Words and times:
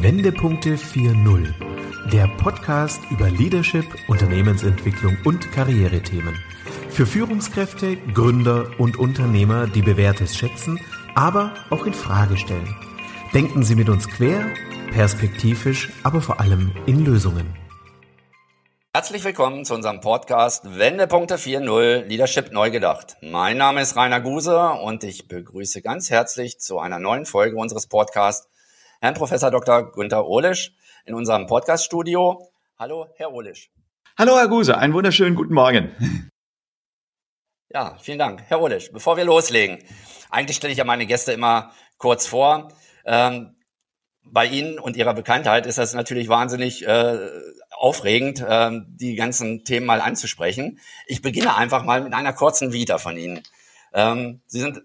Wendepunkte 0.00 0.76
4.0, 0.76 1.52
der 2.10 2.26
Podcast 2.38 3.02
über 3.10 3.28
Leadership, 3.28 3.84
Unternehmensentwicklung 4.08 5.18
und 5.24 5.52
Karrierethemen. 5.52 6.34
Für 6.88 7.04
Führungskräfte, 7.04 7.98
Gründer 8.14 8.70
und 8.78 8.98
Unternehmer, 8.98 9.66
die 9.66 9.82
Bewährtes 9.82 10.34
schätzen, 10.34 10.80
aber 11.14 11.52
auch 11.68 11.84
in 11.84 11.92
Frage 11.92 12.38
stellen. 12.38 12.74
Denken 13.34 13.64
Sie 13.64 13.74
mit 13.74 13.90
uns 13.90 14.08
quer, 14.08 14.46
perspektivisch, 14.92 15.90
aber 16.02 16.22
vor 16.22 16.40
allem 16.40 16.72
in 16.86 17.04
Lösungen. 17.04 17.54
Herzlich 18.94 19.24
willkommen 19.24 19.66
zu 19.66 19.74
unserem 19.74 20.00
Podcast 20.00 20.78
Wendepunkte 20.78 21.36
4.0 21.36 22.06
Leadership 22.06 22.50
neu 22.50 22.70
gedacht. 22.70 23.16
Mein 23.20 23.58
Name 23.58 23.82
ist 23.82 23.94
Rainer 23.94 24.22
Guse 24.22 24.70
und 24.70 25.04
ich 25.04 25.28
begrüße 25.28 25.82
ganz 25.82 26.08
herzlich 26.08 26.58
zu 26.60 26.78
einer 26.78 26.98
neuen 26.98 27.26
Folge 27.26 27.56
unseres 27.56 27.86
Podcasts 27.86 28.51
Herrn 29.02 29.14
Professor 29.14 29.50
Dr. 29.50 29.90
Günther 29.90 30.28
Ohlisch 30.28 30.76
in 31.06 31.14
unserem 31.14 31.48
Podcaststudio. 31.48 32.52
Hallo, 32.78 33.08
Herr 33.16 33.32
Ohlisch. 33.32 33.72
Hallo, 34.16 34.36
Herr 34.38 34.46
Guse, 34.46 34.78
einen 34.78 34.94
wunderschönen 34.94 35.34
guten 35.34 35.54
Morgen. 35.54 36.30
Ja, 37.68 37.96
vielen 37.98 38.20
Dank. 38.20 38.44
Herr 38.46 38.62
Ohlisch, 38.62 38.92
bevor 38.92 39.16
wir 39.16 39.24
loslegen, 39.24 39.82
eigentlich 40.30 40.56
stelle 40.56 40.70
ich 40.70 40.78
ja 40.78 40.84
meine 40.84 41.06
Gäste 41.06 41.32
immer 41.32 41.72
kurz 41.98 42.28
vor. 42.28 42.68
Ähm, 43.04 43.56
bei 44.22 44.46
Ihnen 44.46 44.78
und 44.78 44.96
Ihrer 44.96 45.14
Bekanntheit 45.14 45.66
ist 45.66 45.78
das 45.78 45.94
natürlich 45.94 46.28
wahnsinnig 46.28 46.86
äh, 46.86 47.18
aufregend, 47.72 48.40
äh, 48.40 48.70
die 48.86 49.16
ganzen 49.16 49.64
Themen 49.64 49.86
mal 49.86 50.00
anzusprechen. 50.00 50.78
Ich 51.08 51.22
beginne 51.22 51.56
einfach 51.56 51.82
mal 51.82 52.02
mit 52.02 52.14
einer 52.14 52.34
kurzen 52.34 52.72
Vita 52.72 52.98
von 52.98 53.16
Ihnen. 53.16 53.42
Ähm, 53.94 54.42
Sie 54.46 54.60
sind 54.60 54.82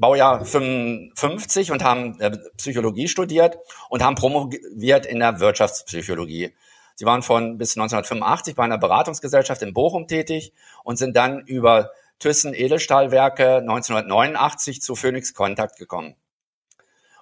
Baujahr 0.00 0.44
55 0.44 1.70
und 1.72 1.84
haben 1.84 2.18
äh, 2.20 2.36
Psychologie 2.56 3.06
studiert 3.06 3.58
und 3.90 4.02
haben 4.02 4.14
promoviert 4.14 5.04
in 5.06 5.20
der 5.20 5.40
Wirtschaftspsychologie. 5.40 6.54
Sie 6.94 7.04
waren 7.04 7.22
von 7.22 7.58
bis 7.58 7.76
1985 7.76 8.54
bei 8.54 8.64
einer 8.64 8.78
Beratungsgesellschaft 8.78 9.62
in 9.62 9.74
Bochum 9.74 10.06
tätig 10.06 10.52
und 10.84 10.96
sind 10.96 11.16
dann 11.16 11.40
über 11.40 11.90
Thyssen 12.18 12.54
Edelstahlwerke 12.54 13.58
1989 13.58 14.82
zu 14.82 14.94
Phoenix 14.94 15.32
Contact 15.32 15.76
gekommen. 15.78 16.14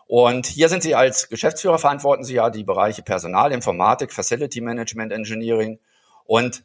Und 0.07 0.47
hier 0.47 0.69
sind 0.69 0.83
Sie 0.83 0.95
als 0.95 1.29
Geschäftsführer 1.29 1.79
verantworten 1.79 2.25
Sie 2.25 2.35
ja 2.35 2.49
die 2.49 2.65
Bereiche 2.65 3.03
Personal, 3.03 3.53
Informatik, 3.53 4.13
Facility 4.13 4.61
Management, 4.61 5.13
Engineering 5.13 5.79
und 6.25 6.65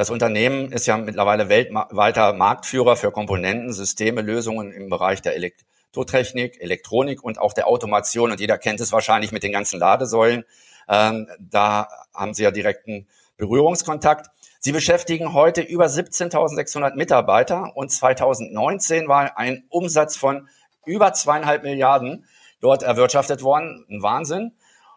das 0.00 0.08
Unternehmen 0.08 0.72
ist 0.72 0.86
ja 0.86 0.96
mittlerweile 0.96 1.50
weltweiter 1.50 2.32
Marktführer 2.32 2.96
für 2.96 3.12
Komponenten, 3.12 3.70
Systeme, 3.70 4.22
Lösungen 4.22 4.72
im 4.72 4.88
Bereich 4.88 5.20
der 5.20 5.36
Elektrotechnik, 5.36 6.58
Elektronik 6.58 7.22
und 7.22 7.38
auch 7.38 7.52
der 7.52 7.66
Automation. 7.66 8.30
Und 8.30 8.40
jeder 8.40 8.56
kennt 8.56 8.80
es 8.80 8.92
wahrscheinlich 8.92 9.30
mit 9.30 9.42
den 9.42 9.52
ganzen 9.52 9.78
Ladesäulen. 9.78 10.46
Ähm, 10.88 11.28
da 11.38 11.86
haben 12.14 12.32
Sie 12.32 12.44
ja 12.44 12.50
direkten 12.50 13.08
Berührungskontakt. 13.36 14.30
Sie 14.58 14.72
beschäftigen 14.72 15.34
heute 15.34 15.60
über 15.60 15.84
17.600 15.84 16.94
Mitarbeiter 16.94 17.76
und 17.76 17.92
2019 17.92 19.06
war 19.06 19.36
ein 19.36 19.64
Umsatz 19.68 20.16
von 20.16 20.48
über 20.86 21.12
zweieinhalb 21.12 21.62
Milliarden 21.62 22.24
dort 22.62 22.82
erwirtschaftet 22.82 23.42
worden. 23.42 23.84
Ein 23.90 24.02
Wahnsinn. 24.02 24.52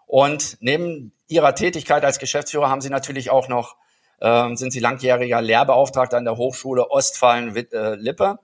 Und 0.05 0.55
neben 0.61 1.11
Ihrer 1.27 1.55
Tätigkeit 1.55 2.05
als 2.05 2.19
Geschäftsführer 2.19 2.69
haben 2.69 2.79
Sie 2.79 2.89
natürlich 2.89 3.31
auch 3.31 3.49
noch 3.49 3.75
ähm, 4.22 4.56
sind 4.56 4.72
Sie 4.72 4.80
langjähriger 4.80 5.42
Lehrbeauftragter 5.42 6.17
an 6.17 6.25
der 6.25 6.38
Hochschule 6.38 6.89
Ostfalen-Lippe. 6.89 8.23
Äh, 8.23 8.44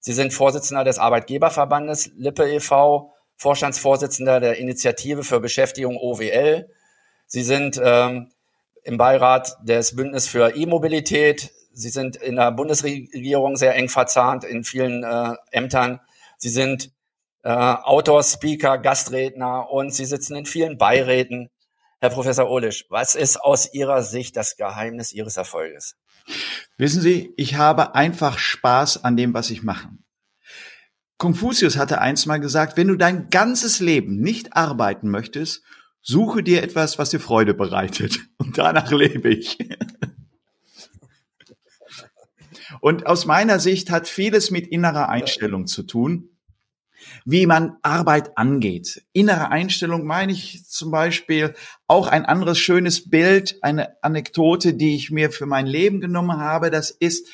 Sie 0.00 0.12
sind 0.12 0.32
Vorsitzender 0.32 0.84
des 0.84 0.98
Arbeitgeberverbandes 0.98 2.12
Lippe 2.16 2.48
e.V., 2.48 3.12
Vorstandsvorsitzender 3.36 4.40
der 4.40 4.58
Initiative 4.58 5.22
für 5.22 5.40
Beschäftigung 5.40 5.96
OWL. 5.98 6.70
Sie 7.26 7.42
sind 7.42 7.80
ähm, 7.82 8.30
im 8.82 8.96
Beirat 8.96 9.56
des 9.62 9.96
Bündnis 9.96 10.28
für 10.28 10.56
E-Mobilität. 10.56 11.50
Sie 11.72 11.90
sind 11.90 12.16
in 12.16 12.36
der 12.36 12.52
Bundesregierung 12.52 13.56
sehr 13.56 13.74
eng 13.74 13.88
verzahnt 13.88 14.44
in 14.44 14.64
vielen 14.64 15.02
äh, 15.02 15.34
Ämtern. 15.50 16.00
Sie 16.38 16.48
sind 16.48 16.92
äh, 17.42 17.50
Autor, 17.50 18.22
Speaker, 18.22 18.78
Gastredner 18.78 19.70
und 19.70 19.92
Sie 19.92 20.04
sitzen 20.04 20.36
in 20.36 20.46
vielen 20.46 20.78
Beiräten. 20.78 21.50
Herr 21.98 22.10
Professor 22.10 22.50
Ohlisch, 22.50 22.84
was 22.90 23.14
ist 23.14 23.40
aus 23.40 23.72
Ihrer 23.72 24.02
Sicht 24.02 24.36
das 24.36 24.56
Geheimnis 24.56 25.12
Ihres 25.12 25.36
Erfolges? 25.36 25.96
Wissen 26.76 27.00
Sie, 27.00 27.32
ich 27.36 27.54
habe 27.54 27.94
einfach 27.94 28.38
Spaß 28.38 29.02
an 29.04 29.16
dem, 29.16 29.32
was 29.32 29.50
ich 29.50 29.62
mache. 29.62 29.88
Konfuzius 31.16 31.78
hatte 31.78 32.00
einst 32.02 32.26
mal 32.26 32.38
gesagt, 32.38 32.76
wenn 32.76 32.88
du 32.88 32.96
dein 32.96 33.30
ganzes 33.30 33.80
Leben 33.80 34.20
nicht 34.20 34.54
arbeiten 34.54 35.08
möchtest, 35.08 35.62
suche 36.02 36.42
dir 36.42 36.62
etwas, 36.62 36.98
was 36.98 37.10
dir 37.10 37.20
Freude 37.20 37.54
bereitet. 37.54 38.20
Und 38.36 38.58
danach 38.58 38.90
lebe 38.90 39.30
ich. 39.30 39.58
Und 42.80 43.06
aus 43.06 43.24
meiner 43.24 43.58
Sicht 43.58 43.90
hat 43.90 44.06
vieles 44.06 44.50
mit 44.50 44.66
innerer 44.66 45.08
Einstellung 45.08 45.66
zu 45.66 45.82
tun 45.82 46.35
wie 47.24 47.46
man 47.46 47.76
Arbeit 47.82 48.36
angeht. 48.36 49.04
Innere 49.12 49.50
Einstellung 49.50 50.04
meine 50.04 50.32
ich 50.32 50.66
zum 50.66 50.90
Beispiel 50.90 51.54
auch 51.86 52.06
ein 52.08 52.24
anderes 52.24 52.58
schönes 52.58 53.08
Bild, 53.08 53.58
eine 53.62 54.02
Anekdote, 54.02 54.74
die 54.74 54.94
ich 54.94 55.10
mir 55.10 55.30
für 55.30 55.46
mein 55.46 55.66
Leben 55.66 56.00
genommen 56.00 56.38
habe. 56.38 56.70
Das 56.70 56.90
ist, 56.90 57.28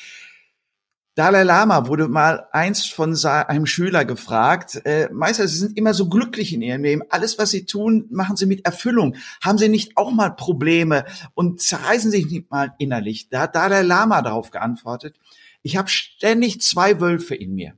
Dalai 1.15 1.43
Lama 1.43 1.85
wurde 1.85 2.07
mal 2.07 2.47
einst 2.53 2.91
von 2.91 3.15
einem 3.25 3.67
Schüler 3.67 4.03
gefragt, 4.03 4.81
äh, 4.83 5.09
Meister, 5.11 5.47
Sie 5.47 5.59
sind 5.59 5.77
immer 5.77 5.93
so 5.93 6.09
glücklich 6.09 6.53
in 6.53 6.63
Ihrem 6.63 6.83
Leben. 6.83 7.03
Alles, 7.09 7.37
was 7.37 7.51
Sie 7.51 7.65
tun, 7.65 8.07
machen 8.09 8.35
Sie 8.35 8.47
mit 8.47 8.65
Erfüllung. 8.65 9.15
Haben 9.43 9.59
Sie 9.59 9.69
nicht 9.69 9.95
auch 9.95 10.11
mal 10.11 10.31
Probleme 10.31 11.05
und 11.35 11.61
zerreißen 11.61 12.09
sich 12.09 12.25
nicht 12.25 12.49
mal 12.49 12.73
innerlich? 12.79 13.29
Da 13.29 13.41
hat 13.41 13.55
Dalai 13.55 13.83
Lama 13.83 14.23
darauf 14.23 14.49
geantwortet, 14.49 15.15
ich 15.61 15.77
habe 15.77 15.87
ständig 15.87 16.61
zwei 16.61 16.99
Wölfe 16.99 17.35
in 17.35 17.53
mir. 17.53 17.73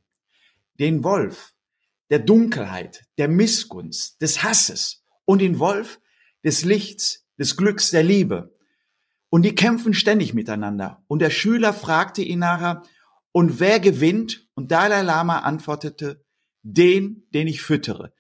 Den 0.80 1.04
Wolf, 1.04 1.54
der 2.10 2.20
Dunkelheit, 2.20 3.06
der 3.18 3.28
Missgunst, 3.28 4.22
des 4.22 4.44
Hasses 4.44 5.04
und 5.26 5.40
den 5.40 5.60
Wolf 5.60 6.00
des 6.44 6.64
Lichts, 6.64 7.26
des 7.40 7.58
Glücks, 7.58 7.92
der 7.92 8.04
Liebe. 8.04 8.54
Und 9.30 9.44
die 9.44 9.56
kämpfen 9.56 9.94
ständig 9.94 10.34
miteinander. 10.34 11.04
Und 11.08 11.20
der 11.20 11.32
Schüler 11.32 11.74
fragte 11.74 12.22
ihn 12.22 12.40
nachher, 12.40 12.84
und 13.32 13.60
wer 13.60 13.82
gewinnt? 13.82 14.48
Und 14.54 14.72
Dalai 14.72 15.02
Lama 15.02 15.40
antwortete, 15.40 16.24
den, 16.62 17.24
den 17.34 17.48
ich 17.48 17.62
füttere. 17.62 18.14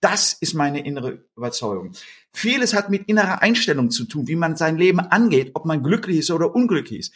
Das 0.00 0.32
ist 0.32 0.54
meine 0.54 0.84
innere 0.84 1.26
Überzeugung. 1.36 1.92
Vieles 2.32 2.72
hat 2.72 2.88
mit 2.88 3.06
innerer 3.06 3.42
Einstellung 3.42 3.90
zu 3.90 4.04
tun, 4.04 4.26
wie 4.28 4.36
man 4.36 4.56
sein 4.56 4.78
Leben 4.78 5.00
angeht, 5.00 5.50
ob 5.54 5.66
man 5.66 5.82
glücklich 5.82 6.18
ist 6.18 6.30
oder 6.30 6.54
unglücklich 6.54 7.00
ist. 7.00 7.14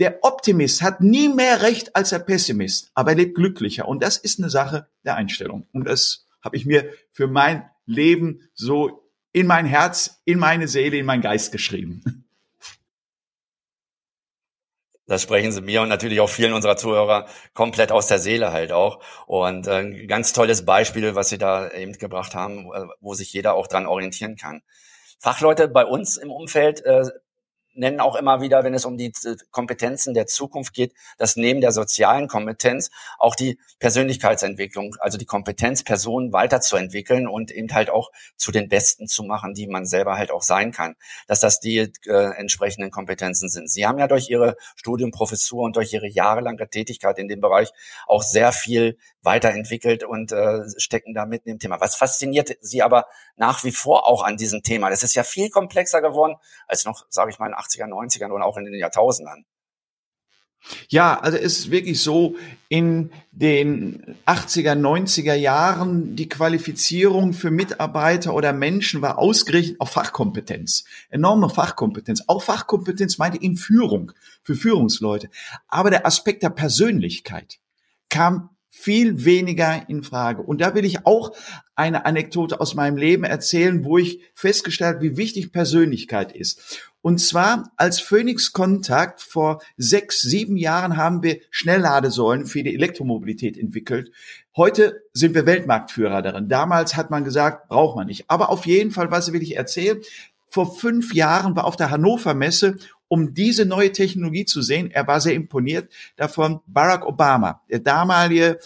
Der 0.00 0.24
Optimist 0.24 0.82
hat 0.82 1.02
nie 1.02 1.28
mehr 1.28 1.60
Recht 1.60 1.94
als 1.94 2.10
der 2.10 2.20
Pessimist, 2.20 2.90
aber 2.94 3.10
er 3.10 3.16
lebt 3.18 3.36
glücklicher. 3.36 3.86
Und 3.86 4.02
das 4.02 4.16
ist 4.16 4.38
eine 4.38 4.48
Sache 4.48 4.88
der 5.04 5.16
Einstellung. 5.16 5.68
Und 5.72 5.84
das 5.86 6.26
habe 6.42 6.56
ich 6.56 6.64
mir 6.64 6.90
für 7.12 7.26
mein 7.26 7.68
Leben 7.84 8.48
so 8.54 9.10
in 9.32 9.46
mein 9.46 9.66
Herz, 9.66 10.22
in 10.24 10.38
meine 10.38 10.68
Seele, 10.68 10.96
in 10.96 11.06
meinen 11.06 11.20
Geist 11.20 11.52
geschrieben. 11.52 12.24
Das 15.06 15.22
sprechen 15.22 15.50
Sie 15.50 15.60
mir 15.60 15.82
und 15.82 15.88
natürlich 15.88 16.20
auch 16.20 16.28
vielen 16.28 16.52
unserer 16.52 16.76
Zuhörer 16.76 17.26
komplett 17.52 17.90
aus 17.90 18.06
der 18.06 18.20
Seele 18.20 18.52
halt 18.52 18.70
auch. 18.70 19.02
Und 19.26 19.66
äh, 19.66 19.80
ein 19.80 20.06
ganz 20.06 20.32
tolles 20.32 20.64
Beispiel, 20.64 21.16
was 21.16 21.28
Sie 21.30 21.36
da 21.36 21.68
eben 21.72 21.94
gebracht 21.94 22.34
haben, 22.36 22.70
wo 23.00 23.14
sich 23.14 23.32
jeder 23.32 23.54
auch 23.54 23.66
dran 23.66 23.86
orientieren 23.86 24.36
kann. 24.36 24.62
Fachleute 25.18 25.66
bei 25.66 25.84
uns 25.84 26.16
im 26.16 26.30
Umfeld 26.30 26.84
äh, 26.84 27.10
nennen 27.74 28.00
auch 28.00 28.16
immer 28.16 28.40
wieder, 28.40 28.64
wenn 28.64 28.74
es 28.74 28.84
um 28.84 28.96
die 28.96 29.12
Kompetenzen 29.50 30.14
der 30.14 30.26
Zukunft 30.26 30.74
geht, 30.74 30.92
dass 31.18 31.36
neben 31.36 31.60
der 31.60 31.72
sozialen 31.72 32.28
Kompetenz 32.28 32.90
auch 33.18 33.34
die 33.34 33.58
Persönlichkeitsentwicklung, 33.78 34.96
also 35.00 35.18
die 35.18 35.26
Kompetenz, 35.26 35.82
Personen 35.82 36.32
weiterzuentwickeln 36.32 37.26
und 37.26 37.50
eben 37.50 37.72
halt 37.72 37.90
auch 37.90 38.10
zu 38.36 38.52
den 38.52 38.68
Besten 38.68 39.06
zu 39.06 39.22
machen, 39.22 39.54
die 39.54 39.66
man 39.66 39.86
selber 39.86 40.16
halt 40.16 40.30
auch 40.30 40.42
sein 40.42 40.72
kann, 40.72 40.94
dass 41.26 41.40
das 41.40 41.60
die 41.60 41.92
äh, 42.06 42.36
entsprechenden 42.36 42.90
Kompetenzen 42.90 43.48
sind. 43.48 43.70
Sie 43.70 43.86
haben 43.86 43.98
ja 43.98 44.08
durch 44.08 44.28
Ihre 44.30 44.56
Studium, 44.76 45.10
Professur 45.10 45.64
und 45.64 45.76
durch 45.76 45.92
Ihre 45.92 46.08
jahrelange 46.08 46.68
Tätigkeit 46.68 47.18
in 47.18 47.28
dem 47.28 47.40
Bereich 47.40 47.70
auch 48.06 48.22
sehr 48.22 48.52
viel 48.52 48.98
weiterentwickelt 49.22 50.04
und 50.04 50.32
äh, 50.32 50.62
stecken 50.78 51.14
da 51.14 51.26
mitten 51.26 51.48
im 51.48 51.58
Thema. 51.58 51.80
Was 51.80 51.96
fasziniert 51.96 52.56
Sie 52.60 52.82
aber 52.82 53.06
nach 53.36 53.64
wie 53.64 53.72
vor 53.72 54.06
auch 54.06 54.22
an 54.22 54.36
diesem 54.36 54.62
Thema? 54.62 54.90
Das 54.90 55.02
ist 55.02 55.14
ja 55.14 55.22
viel 55.22 55.50
komplexer 55.50 56.00
geworden 56.00 56.36
als 56.66 56.84
noch, 56.84 57.06
sage 57.08 57.30
ich 57.30 57.38
mal, 57.38 57.46
in 57.46 57.52
den 57.52 57.58
80er, 57.58 57.88
90ern 57.88 58.30
und 58.30 58.42
auch 58.42 58.56
in 58.56 58.64
den 58.64 58.74
Jahrtausendern. 58.74 59.44
Ja, 60.88 61.18
also 61.18 61.38
es 61.38 61.58
ist 61.58 61.70
wirklich 61.70 62.02
so, 62.02 62.36
in 62.68 63.10
den 63.32 64.16
80er, 64.26 64.74
90er 64.74 65.34
Jahren 65.34 66.16
die 66.16 66.28
Qualifizierung 66.28 67.32
für 67.32 67.50
Mitarbeiter 67.50 68.34
oder 68.34 68.52
Menschen 68.52 69.00
war 69.00 69.18
ausgerichtet 69.18 69.80
auf 69.80 69.90
Fachkompetenz. 69.90 70.84
Enorme 71.08 71.48
Fachkompetenz. 71.48 72.24
Auch 72.26 72.42
Fachkompetenz 72.42 73.18
meinte 73.18 73.38
in 73.38 73.56
Führung, 73.56 74.12
für 74.42 74.54
Führungsleute. 74.54 75.30
Aber 75.66 75.90
der 75.90 76.06
Aspekt 76.06 76.42
der 76.42 76.50
Persönlichkeit 76.50 77.58
kam 78.10 78.50
viel 78.70 79.24
weniger 79.24 79.88
in 79.88 80.02
Frage. 80.02 80.42
Und 80.42 80.60
da 80.60 80.74
will 80.74 80.84
ich 80.84 81.04
auch 81.04 81.32
eine 81.74 82.06
Anekdote 82.06 82.60
aus 82.60 82.74
meinem 82.74 82.96
Leben 82.96 83.24
erzählen, 83.24 83.84
wo 83.84 83.98
ich 83.98 84.20
festgestellt 84.34 85.02
wie 85.02 85.16
wichtig 85.16 85.52
Persönlichkeit 85.52 86.32
ist. 86.32 86.80
Und 87.02 87.18
zwar 87.18 87.72
als 87.76 87.98
Phoenix 87.98 88.52
Kontakt 88.52 89.22
vor 89.22 89.60
sechs, 89.76 90.20
sieben 90.20 90.56
Jahren 90.56 90.96
haben 90.96 91.22
wir 91.22 91.40
Schnellladesäulen 91.50 92.46
für 92.46 92.62
die 92.62 92.74
Elektromobilität 92.74 93.58
entwickelt. 93.58 94.12
Heute 94.56 95.02
sind 95.12 95.34
wir 95.34 95.46
Weltmarktführer 95.46 96.22
darin. 96.22 96.48
Damals 96.48 96.96
hat 96.96 97.10
man 97.10 97.24
gesagt, 97.24 97.68
braucht 97.68 97.96
man 97.96 98.06
nicht. 98.06 98.30
Aber 98.30 98.50
auf 98.50 98.66
jeden 98.66 98.90
Fall, 98.90 99.10
was 99.10 99.32
will 99.32 99.42
ich 99.42 99.56
erzählen? 99.56 100.00
Vor 100.48 100.76
fünf 100.76 101.14
Jahren 101.14 101.56
war 101.56 101.64
auf 101.64 101.76
der 101.76 101.90
Hannover 101.90 102.34
Messe 102.34 102.76
um 103.10 103.34
diese 103.34 103.66
neue 103.66 103.90
Technologie 103.90 104.44
zu 104.44 104.62
sehen. 104.62 104.90
Er 104.92 105.06
war 105.08 105.20
sehr 105.20 105.34
imponiert 105.34 105.90
davon. 106.14 106.60
Barack 106.66 107.04
Obama, 107.04 107.60
der 107.68 107.80
damalige 107.80 108.60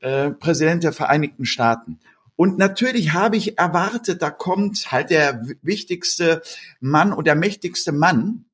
äh, 0.00 0.30
Präsident 0.30 0.84
der 0.84 0.94
Vereinigten 0.94 1.44
Staaten. 1.44 2.00
Und 2.34 2.56
natürlich 2.56 3.12
habe 3.12 3.36
ich 3.36 3.58
erwartet, 3.58 4.22
da 4.22 4.30
kommt 4.30 4.90
halt 4.90 5.10
der 5.10 5.46
wichtigste 5.60 6.40
Mann 6.80 7.12
und 7.12 7.26
der 7.26 7.34
mächtigste 7.34 7.92
Mann. 7.92 8.46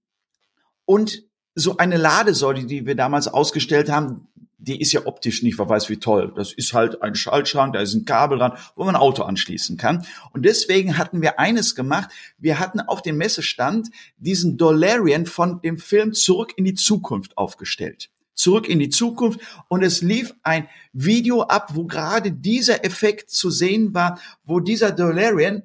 Und 0.85 1.23
so 1.55 1.77
eine 1.77 1.97
Ladesäule, 1.97 2.65
die 2.65 2.85
wir 2.85 2.97
damals 2.97 3.29
ausgestellt 3.29 3.89
haben, 3.89 4.27
die 4.61 4.81
ist 4.81 4.93
ja 4.93 5.07
optisch 5.07 5.43
nicht, 5.43 5.59
wer 5.59 5.69
weiß 5.69 5.89
wie 5.89 5.97
toll. 5.97 6.33
Das 6.37 6.53
ist 6.53 6.75
halt 6.75 7.03
ein 7.03 7.15
Schaltschrank, 7.15 7.73
da 7.73 7.81
ist 7.81 7.95
ein 7.95 8.05
Kabel 8.05 8.39
dran, 8.39 8.53
wo 8.77 8.85
man 8.85 8.95
ein 8.95 9.01
Auto 9.01 9.23
anschließen 9.23 9.77
kann. 9.77 10.07
Und 10.33 10.45
deswegen 10.45 10.99
hatten 10.99 11.23
wir 11.23 11.39
eines 11.39 11.75
gemacht. 11.75 12.11
Wir 12.39 12.59
hatten 12.59 12.81
auf 12.81 13.01
dem 13.01 13.17
Messestand 13.17 13.89
diesen 14.19 14.59
Dolarian 14.59 15.27
von 15.27 15.63
dem 15.63 15.79
Film 15.79 16.13
Zurück 16.13 16.53
in 16.57 16.65
die 16.65 16.75
Zukunft 16.75 17.39
aufgestellt. 17.39 18.11
Zurück 18.35 18.69
in 18.69 18.79
die 18.79 18.91
Zukunft. 18.91 19.41
Und 19.69 19.83
es 19.83 20.03
lief 20.03 20.35
ein 20.43 20.69
Video 20.93 21.43
ab, 21.43 21.71
wo 21.75 21.87
gerade 21.87 22.31
dieser 22.31 22.85
Effekt 22.85 23.31
zu 23.31 23.51
sehen 23.51 23.95
war, 23.95 24.21
wo 24.45 24.61
dieser 24.61 24.93
Dolarian 24.93 25.63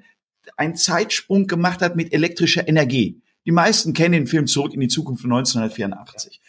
einen 0.55 0.75
Zeitsprung 0.75 1.47
gemacht 1.47 1.81
hat 1.81 1.95
mit 1.95 2.13
elektrischer 2.13 2.67
Energie. 2.67 3.21
Die 3.45 3.51
meisten 3.51 3.93
kennen 3.93 4.13
den 4.13 4.27
Film 4.27 4.47
Zurück 4.47 4.73
in 4.73 4.79
die 4.79 4.87
Zukunft 4.87 5.21
von 5.21 5.33
1984. 5.33 6.39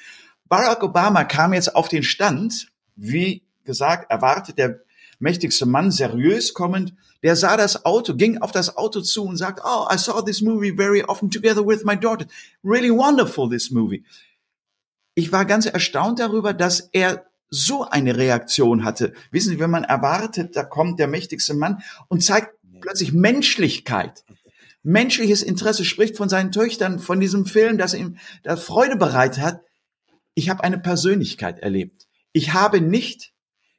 Barack 0.48 0.82
Obama 0.82 1.24
kam 1.24 1.52
jetzt 1.52 1.74
auf 1.74 1.88
den 1.88 2.02
Stand, 2.02 2.68
wie 2.94 3.42
gesagt, 3.64 4.10
erwartet 4.10 4.58
der 4.58 4.80
mächtigste 5.18 5.66
Mann 5.66 5.90
seriös 5.90 6.54
kommend, 6.54 6.94
der 7.22 7.36
sah 7.36 7.56
das 7.56 7.84
Auto, 7.84 8.14
ging 8.14 8.38
auf 8.38 8.52
das 8.52 8.76
Auto 8.76 9.00
zu 9.00 9.24
und 9.24 9.36
sagt, 9.36 9.60
oh, 9.64 9.86
I 9.92 9.98
saw 9.98 10.22
this 10.22 10.42
movie 10.42 10.74
very 10.76 11.02
often 11.02 11.30
together 11.30 11.66
with 11.66 11.84
my 11.84 11.96
daughter. 11.96 12.26
Really 12.62 12.90
wonderful, 12.90 13.48
this 13.48 13.70
movie. 13.70 14.04
Ich 15.14 15.32
war 15.32 15.44
ganz 15.44 15.66
erstaunt 15.66 16.18
darüber, 16.18 16.52
dass 16.52 16.80
er 16.92 17.24
so 17.48 17.84
eine 17.84 18.16
Reaktion 18.16 18.84
hatte. 18.84 19.14
Wissen 19.30 19.50
Sie, 19.50 19.58
wenn 19.58 19.70
man 19.70 19.84
erwartet, 19.84 20.56
da 20.56 20.64
kommt 20.64 20.98
der 20.98 21.08
mächtigste 21.08 21.54
Mann 21.54 21.82
und 22.08 22.22
zeigt 22.22 22.54
plötzlich 22.80 23.12
Menschlichkeit. 23.12 24.24
Menschliches 24.82 25.42
Interesse 25.42 25.84
spricht 25.84 26.16
von 26.16 26.28
seinen 26.28 26.52
Töchtern, 26.52 26.98
von 26.98 27.18
diesem 27.18 27.46
Film, 27.46 27.78
das 27.78 27.94
ihm 27.94 28.18
da 28.42 28.56
Freude 28.56 28.96
bereitet 28.96 29.42
hat 29.42 29.60
ich 30.36 30.50
habe 30.50 30.62
eine 30.62 30.78
Persönlichkeit 30.78 31.58
erlebt. 31.58 32.06
Ich 32.32 32.52
habe 32.52 32.80
nicht 32.80 33.32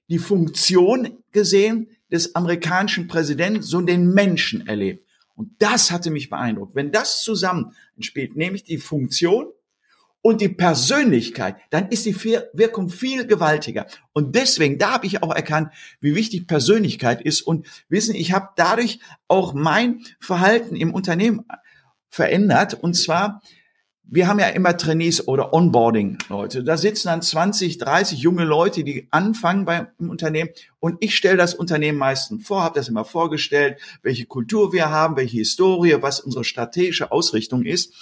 die 0.10 0.18
Funktion 0.18 1.24
gesehen 1.32 1.88
des 2.12 2.36
amerikanischen 2.36 3.08
Präsidenten, 3.08 3.62
sondern 3.62 3.98
den 3.98 4.14
Menschen 4.14 4.68
erlebt. 4.68 5.06
Und 5.36 5.52
das 5.60 5.92
hatte 5.92 6.10
mich 6.10 6.30
beeindruckt. 6.30 6.76
Wenn 6.76 6.92
das 6.92 7.22
zusammenspielt, 7.22 8.36
nämlich 8.36 8.64
die 8.64 8.80
Funktion 8.80 9.52
und 10.24 10.42
die 10.42 10.50
Persönlichkeit, 10.50 11.58
dann 11.70 11.90
ist 11.90 12.08
die 12.08 12.16
Wirkung 12.54 12.90
viel 12.90 13.28
gewaltiger. 13.28 13.86
Und 14.14 14.36
deswegen, 14.36 14.80
da 14.80 14.94
habe 14.94 15.06
ich 15.06 15.22
auch 15.22 15.36
erkannt, 15.36 15.72
wie 16.02 16.16
wichtig 16.16 16.48
Persönlichkeit 16.48 17.22
ist. 17.22 17.42
Und 17.42 17.68
wissen, 17.88 18.16
ich 18.16 18.32
habe 18.32 18.50
dadurch 18.56 19.00
auch 19.28 19.54
mein 19.54 20.02
Verhalten 20.20 20.76
im 20.76 20.92
Unternehmen 20.92 21.46
verändert. 22.10 22.74
Und 22.74 22.96
zwar, 22.96 23.44
wir 24.10 24.28
haben 24.28 24.40
ja 24.40 24.48
immer 24.48 24.78
Trainees 24.78 25.28
oder 25.28 25.54
Onboarding-Leute. 25.54 26.64
Da 26.64 26.78
sitzen 26.78 27.08
dann 27.08 27.22
20, 27.22 27.78
30 27.78 28.20
junge 28.20 28.46
Leute, 28.46 28.84
die 28.84 29.08
anfangen 29.12 29.66
beim 29.66 29.88
Unternehmen 30.00 30.50
und 30.80 30.98
ich 31.02 31.16
stelle 31.16 31.38
das 31.38 31.54
Unternehmen 31.54 31.98
meistens 31.98 32.48
vor, 32.48 32.64
habe 32.64 32.80
das 32.80 32.88
immer 32.88 33.06
vorgestellt, 33.06 33.80
welche 34.04 34.26
Kultur 34.26 34.72
wir 34.72 34.90
haben, 34.90 35.18
welche 35.18 35.38
Historie, 35.38 35.98
was 36.02 36.20
unsere 36.20 36.44
strategische 36.44 37.12
Ausrichtung 37.12 37.64
ist. 37.64 37.94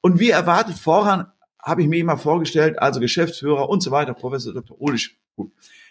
Und 0.00 0.20
wie 0.20 0.30
erwartet 0.30 0.76
voran 0.76 1.26
habe 1.58 1.82
ich 1.82 1.88
mir 1.88 1.98
immer 1.98 2.18
vorgestellt, 2.18 2.78
also 2.78 3.00
Geschäftsführer 3.00 3.68
und 3.68 3.82
so 3.82 3.90
weiter, 3.90 4.14
Professor 4.14 4.52
Dr. 4.52 4.80
Olisch. 4.80 5.18
Gut. 5.34 5.50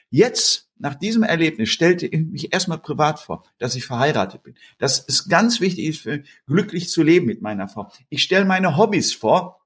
Jetzt, 0.09 0.69
nach 0.77 0.95
diesem 0.95 1.23
Erlebnis, 1.23 1.69
stellte 1.69 2.07
ich 2.07 2.25
mich 2.25 2.53
erstmal 2.53 2.79
privat 2.79 3.19
vor, 3.19 3.43
dass 3.57 3.75
ich 3.75 3.85
verheiratet 3.85 4.43
bin. 4.43 4.55
Dass 4.77 5.03
es 5.07 5.27
ganz 5.27 5.61
wichtig 5.61 5.85
ist, 5.85 6.01
für 6.01 6.23
glücklich 6.47 6.89
zu 6.89 7.03
leben 7.03 7.25
mit 7.25 7.41
meiner 7.41 7.67
Frau. 7.67 7.91
Ich 8.09 8.23
stelle 8.23 8.45
meine 8.45 8.77
Hobbys 8.77 9.13
vor, 9.13 9.61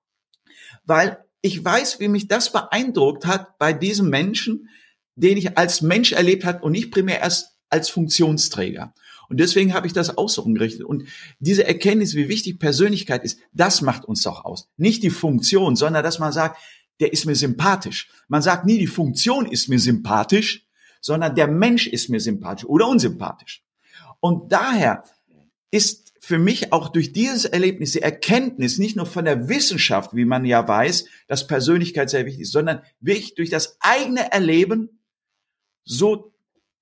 weil 0.86 1.24
ich 1.42 1.64
weiß, 1.64 2.00
wie 2.00 2.08
mich 2.08 2.28
das 2.28 2.52
beeindruckt 2.52 3.26
hat 3.26 3.58
bei 3.58 3.74
diesem 3.74 4.10
Menschen, 4.10 4.70
den 5.16 5.38
ich 5.38 5.58
als 5.58 5.82
Mensch 5.82 6.12
erlebt 6.12 6.46
hat 6.46 6.64
und 6.64 6.72
nicht 6.72 6.92
primär 6.92 7.20
erst 7.20 7.58
als 7.70 7.90
Funktionsträger. 7.90 8.94
Und 9.30 9.40
deswegen 9.40 9.74
habe 9.74 9.86
ich 9.86 9.94
das 9.94 10.18
auch 10.18 10.28
so 10.28 10.42
umgerichtet. 10.42 10.84
Und 10.84 11.04
diese 11.40 11.66
Erkenntnis, 11.66 12.16
wie 12.16 12.30
wichtig 12.30 12.58
Persönlichkeit 12.60 13.24
ist, 13.24 13.40
das 13.54 13.82
macht 13.82 14.06
uns 14.06 14.24
doch 14.24 14.44
aus. 14.44 14.70
Nicht 14.76 15.04
die 15.04 15.12
Funktion, 15.12 15.76
sondern 15.76 16.04
dass 16.04 16.18
man 16.18 16.32
sagt, 16.32 16.60
der 17.00 17.14
ist 17.14 17.26
mir 17.26 17.36
sympathisch. 17.36 18.10
Man 18.28 18.42
sagt 18.42 18.66
nie, 18.66 18.78
die 18.78 18.88
Funktion 18.88 19.46
ist 19.46 19.70
mir 19.70 19.80
sympathisch, 19.80 20.68
sondern 21.02 21.36
der 21.36 21.48
Mensch 21.48 21.88
ist 21.88 22.10
mir 22.10 22.20
sympathisch 22.20 22.66
oder 22.66 22.88
unsympathisch. 22.88 23.64
Und 24.20 24.52
daher 24.52 25.04
ist 25.72 26.14
für 26.20 26.38
mich 26.38 26.74
auch 26.74 26.90
durch 26.90 27.14
dieses 27.14 27.46
Erlebnis 27.46 27.94
die 27.94 28.02
Erkenntnis 28.02 28.78
nicht 28.78 28.96
nur 28.96 29.06
von 29.06 29.26
der 29.26 29.48
Wissenschaft, 29.48 30.14
wie 30.14 30.26
man 30.26 30.46
ja 30.46 30.68
weiß, 30.68 31.06
dass 31.28 31.48
Persönlichkeit 31.48 32.10
sehr 32.10 32.26
wichtig 32.26 32.42
ist, 32.42 32.52
sondern 32.52 32.82
wirklich 33.00 33.36
durch 33.36 33.50
das 33.50 33.78
eigene 33.80 34.32
Erleben 34.32 35.00
so 35.86 36.34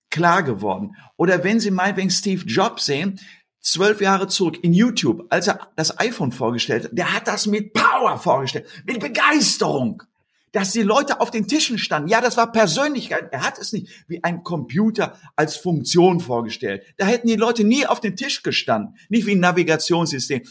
klar 0.10 0.44
geworden. 0.44 0.96
Oder 1.16 1.44
wenn 1.44 1.60
Sie 1.60 1.72
mal 1.72 1.96
wegen 1.96 2.10
Steve 2.10 2.44
Jobs 2.46 2.88
sehen, 2.88 3.20
zwölf 3.62 4.02
Jahre 4.02 4.28
zurück 4.28 4.58
in 4.64 4.74
YouTube, 4.74 5.26
als 5.30 5.48
er 5.48 5.68
das 5.76 6.00
iPhone 6.00 6.32
vorgestellt 6.32 6.86
hat, 6.86 6.98
der 6.98 7.14
hat 7.14 7.28
das 7.28 7.46
mit 7.46 7.74
Power 7.74 8.18
vorgestellt, 8.18 8.66
mit 8.86 9.00
Begeisterung, 9.00 10.04
dass 10.52 10.72
die 10.72 10.82
Leute 10.82 11.20
auf 11.20 11.32
den 11.32 11.48
Tischen 11.48 11.78
standen. 11.78 12.10
Ja, 12.10 12.22
das 12.22 12.38
war 12.38 12.52
Persönlichkeit. 12.52 13.30
Er 13.32 13.46
hat 13.46 13.58
es 13.60 13.74
nicht 13.74 13.90
wie 14.08 14.24
ein 14.24 14.44
Computer 14.44 15.18
als 15.36 15.58
Funktion 15.58 16.20
vorgestellt. 16.20 16.84
Da 16.98 17.06
hätten 17.06 17.28
die 17.28 17.36
Leute 17.36 17.64
nie 17.64 17.86
auf 17.86 18.00
den 18.00 18.16
Tisch 18.16 18.44
gestanden, 18.44 18.98
nicht 19.10 19.26
wie 19.26 19.36
ein 19.36 19.40
Navigationssystem. 19.40 20.44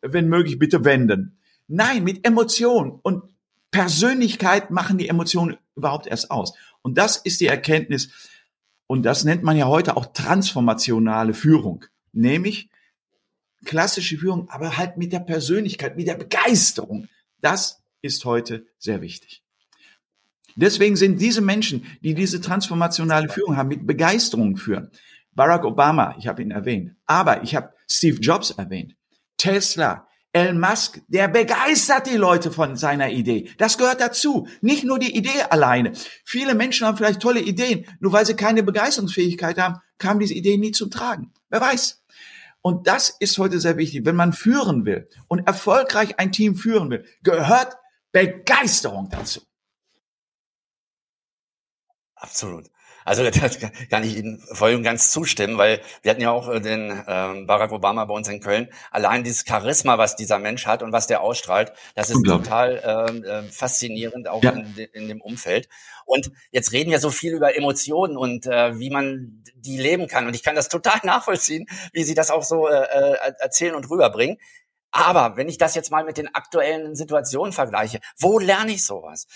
Wenn 0.00 0.28
möglich, 0.28 0.58
bitte 0.58 0.84
wenden. 0.84 1.38
Nein, 1.66 2.04
mit 2.04 2.26
Emotionen 2.26 2.98
und 3.02 3.24
Persönlichkeit 3.70 4.70
machen 4.70 4.96
die 4.96 5.08
Emotionen 5.08 5.58
überhaupt 5.76 6.06
erst 6.06 6.30
aus. 6.30 6.54
Und 6.82 6.96
das 6.96 7.16
ist 7.16 7.40
die 7.40 7.46
Erkenntnis. 7.46 8.10
Und 8.86 9.02
das 9.02 9.24
nennt 9.24 9.42
man 9.42 9.56
ja 9.56 9.66
heute 9.66 9.96
auch 9.96 10.06
transformationale 10.06 11.34
Führung 11.34 11.84
nämlich 12.12 12.68
klassische 13.64 14.18
Führung, 14.18 14.48
aber 14.50 14.76
halt 14.76 14.96
mit 14.96 15.12
der 15.12 15.20
Persönlichkeit, 15.20 15.96
mit 15.96 16.06
der 16.06 16.14
Begeisterung. 16.14 17.08
Das 17.40 17.77
ist 18.02 18.24
heute 18.24 18.66
sehr 18.78 19.00
wichtig. 19.00 19.42
Deswegen 20.56 20.96
sind 20.96 21.20
diese 21.20 21.40
Menschen, 21.40 21.86
die 22.02 22.14
diese 22.14 22.40
transformationale 22.40 23.28
Führung 23.28 23.56
haben, 23.56 23.68
mit 23.68 23.86
Begeisterung 23.86 24.56
führen. 24.56 24.90
Barack 25.32 25.64
Obama, 25.64 26.16
ich 26.18 26.26
habe 26.26 26.42
ihn 26.42 26.50
erwähnt, 26.50 26.96
aber 27.06 27.44
ich 27.44 27.54
habe 27.54 27.72
Steve 27.88 28.18
Jobs 28.18 28.50
erwähnt, 28.50 28.96
Tesla, 29.36 30.08
Elon 30.32 30.60
Musk, 30.60 31.00
der 31.08 31.28
begeistert 31.28 32.06
die 32.06 32.16
Leute 32.16 32.50
von 32.50 32.76
seiner 32.76 33.10
Idee. 33.10 33.50
Das 33.56 33.78
gehört 33.78 34.00
dazu. 34.00 34.46
Nicht 34.60 34.84
nur 34.84 34.98
die 34.98 35.16
Idee 35.16 35.42
alleine. 35.48 35.92
Viele 36.24 36.54
Menschen 36.54 36.86
haben 36.86 36.96
vielleicht 36.96 37.20
tolle 37.20 37.40
Ideen, 37.40 37.86
nur 38.00 38.12
weil 38.12 38.26
sie 38.26 38.34
keine 38.34 38.62
Begeisterungsfähigkeit 38.62 39.58
haben, 39.58 39.76
kam 39.96 40.18
diese 40.18 40.34
Idee 40.34 40.58
nie 40.58 40.72
zum 40.72 40.90
Tragen. 40.90 41.32
Wer 41.48 41.60
weiß. 41.60 42.02
Und 42.60 42.86
das 42.86 43.16
ist 43.20 43.38
heute 43.38 43.58
sehr 43.58 43.76
wichtig. 43.78 44.04
Wenn 44.04 44.16
man 44.16 44.32
führen 44.32 44.84
will 44.84 45.08
und 45.28 45.46
erfolgreich 45.46 46.18
ein 46.18 46.32
Team 46.32 46.56
führen 46.56 46.90
will, 46.90 47.04
gehört 47.22 47.76
Begeisterung 48.26 49.08
dazu. 49.10 49.40
Absolut. 52.14 52.66
Also 53.08 53.24
das 53.30 53.58
kann 53.58 54.04
ich 54.04 54.16
Ihnen 54.16 54.38
voll 54.52 54.74
und 54.74 54.82
ganz 54.82 55.10
zustimmen, 55.10 55.56
weil 55.56 55.80
wir 56.02 56.10
hatten 56.10 56.20
ja 56.20 56.30
auch 56.30 56.48
äh, 56.48 56.60
den 56.60 56.90
äh, 56.90 57.44
Barack 57.46 57.72
Obama 57.72 58.04
bei 58.04 58.14
uns 58.14 58.28
in 58.28 58.40
Köln. 58.40 58.68
Allein 58.90 59.24
dieses 59.24 59.44
Charisma, 59.46 59.96
was 59.96 60.14
dieser 60.14 60.38
Mensch 60.38 60.66
hat 60.66 60.82
und 60.82 60.92
was 60.92 61.06
der 61.06 61.22
ausstrahlt, 61.22 61.72
das 61.94 62.10
ist 62.10 62.22
total 62.24 62.76
äh, 62.76 63.42
faszinierend 63.50 64.28
auch 64.28 64.42
ja. 64.42 64.50
in, 64.50 64.76
in, 64.92 65.08
dem 65.08 65.22
Umfeld. 65.22 65.68
Und 66.04 66.30
jetzt 66.50 66.72
reden 66.72 66.90
wir 66.90 67.00
so 67.00 67.10
viel 67.10 67.32
über 67.32 67.56
Emotionen 67.56 68.18
und 68.18 68.46
äh, 68.46 68.78
wie 68.78 68.90
man 68.90 69.42
die 69.54 69.78
leben 69.78 70.06
kann. 70.06 70.26
Und 70.26 70.34
ich 70.34 70.42
kann 70.42 70.54
das 70.54 70.68
total 70.68 71.00
nachvollziehen, 71.02 71.66
wie 71.92 72.04
Sie 72.04 72.14
das 72.14 72.30
auch 72.30 72.42
so 72.42 72.68
äh, 72.68 72.74
äh 72.74 73.32
erzählen 73.38 73.74
und 73.74 73.88
rüberbringen. 73.88 74.36
Aber 74.90 75.36
wenn 75.36 75.48
ich 75.48 75.58
das 75.58 75.74
jetzt 75.74 75.90
mal 75.90 76.04
mit 76.04 76.16
den 76.16 76.34
aktuellen 76.34 76.94
Situationen 76.96 77.52
vergleiche, 77.52 78.00
wo 78.18 78.38
lerne 78.38 78.72
ich 78.72 78.84
sowas? 78.84 79.26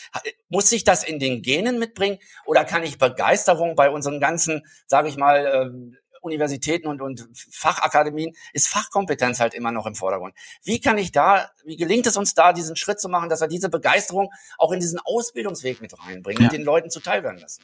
Muss 0.49 0.73
ich 0.73 0.85
das 0.85 1.05
in 1.05 1.19
den 1.19 1.43
Genen 1.43 1.79
mitbringen 1.79 2.19
oder 2.47 2.65
kann 2.65 2.83
ich 2.83 2.99
Begeisterung 2.99 3.75
bei 3.75 3.91
unseren 3.91 4.21
ganzen, 4.21 4.63
sage 4.87 5.09
ich 5.09 5.17
mal, 5.17 5.47
äh, 5.47 5.97
Universitäten 6.23 6.87
und, 6.87 7.03
und 7.03 7.29
Fachakademien 7.51 8.33
ist 8.53 8.69
Fachkompetenz 8.69 9.41
halt 9.41 9.55
immer 9.55 9.73
noch 9.73 9.87
im 9.87 9.95
Vordergrund. 9.95 10.35
Wie 10.63 10.81
kann 10.81 10.97
ich 10.97 11.13
da, 11.13 11.51
wie 11.65 11.77
gelingt 11.77 12.07
es 12.07 12.17
uns 12.17 12.35
da, 12.35 12.53
diesen 12.53 12.77
Schritt 12.77 13.01
zu 13.01 13.09
machen, 13.09 13.29
dass 13.29 13.41
wir 13.41 13.49
diese 13.49 13.69
Begeisterung 13.69 14.31
auch 14.57 14.73
in 14.73 14.81
diesen 14.81 15.01
Ausbildungsweg 15.01 15.83
mit 15.83 15.93
reinbringen 15.99 16.43
ja. 16.43 16.49
und 16.49 16.53
den 16.53 16.63
Leuten 16.63 16.91
zuteilwerden 16.91 17.41
lassen? 17.41 17.63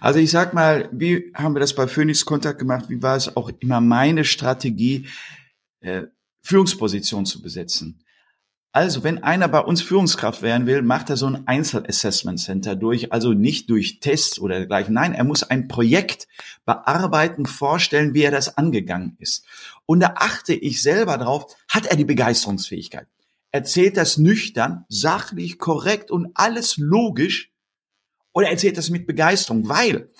Also 0.00 0.20
ich 0.20 0.30
sag 0.30 0.54
mal, 0.54 0.88
wie 0.92 1.32
haben 1.34 1.54
wir 1.54 1.60
das 1.60 1.74
bei 1.74 1.88
Phoenix 1.88 2.24
Kontakt 2.24 2.60
gemacht? 2.60 2.86
Wie 2.88 3.02
war 3.02 3.16
es 3.16 3.36
auch 3.36 3.50
immer 3.58 3.80
meine 3.80 4.24
Strategie, 4.24 5.08
äh, 5.80 6.04
Führungsposition 6.46 7.26
zu 7.26 7.42
besetzen? 7.42 8.04
Also, 8.70 9.02
wenn 9.02 9.22
einer 9.24 9.48
bei 9.48 9.60
uns 9.60 9.82
Führungskraft 9.82 10.42
werden 10.42 10.66
will, 10.66 10.82
macht 10.82 11.10
er 11.10 11.16
so 11.16 11.26
ein 11.26 11.48
Einzelassessment 11.48 12.38
Center 12.38 12.76
durch, 12.76 13.10
also 13.10 13.32
nicht 13.32 13.68
durch 13.70 14.00
Tests 14.00 14.38
oder 14.38 14.58
dergleichen. 14.58 14.94
Nein, 14.94 15.14
er 15.14 15.24
muss 15.24 15.42
ein 15.42 15.66
Projekt 15.66 16.28
bearbeiten, 16.66 17.46
vorstellen, 17.46 18.14
wie 18.14 18.22
er 18.22 18.30
das 18.30 18.58
angegangen 18.58 19.16
ist. 19.18 19.44
Und 19.86 20.00
da 20.00 20.14
achte 20.16 20.54
ich 20.54 20.82
selber 20.82 21.18
drauf, 21.18 21.56
hat 21.68 21.86
er 21.86 21.96
die 21.96 22.04
Begeisterungsfähigkeit? 22.04 23.08
Erzählt 23.50 23.96
das 23.96 24.18
nüchtern, 24.18 24.84
sachlich, 24.88 25.58
korrekt 25.58 26.10
und 26.10 26.28
alles 26.34 26.76
logisch? 26.76 27.50
Oder 28.34 28.50
erzählt 28.50 28.76
das 28.76 28.90
mit 28.90 29.06
Begeisterung? 29.06 29.68
Weil 29.68 30.10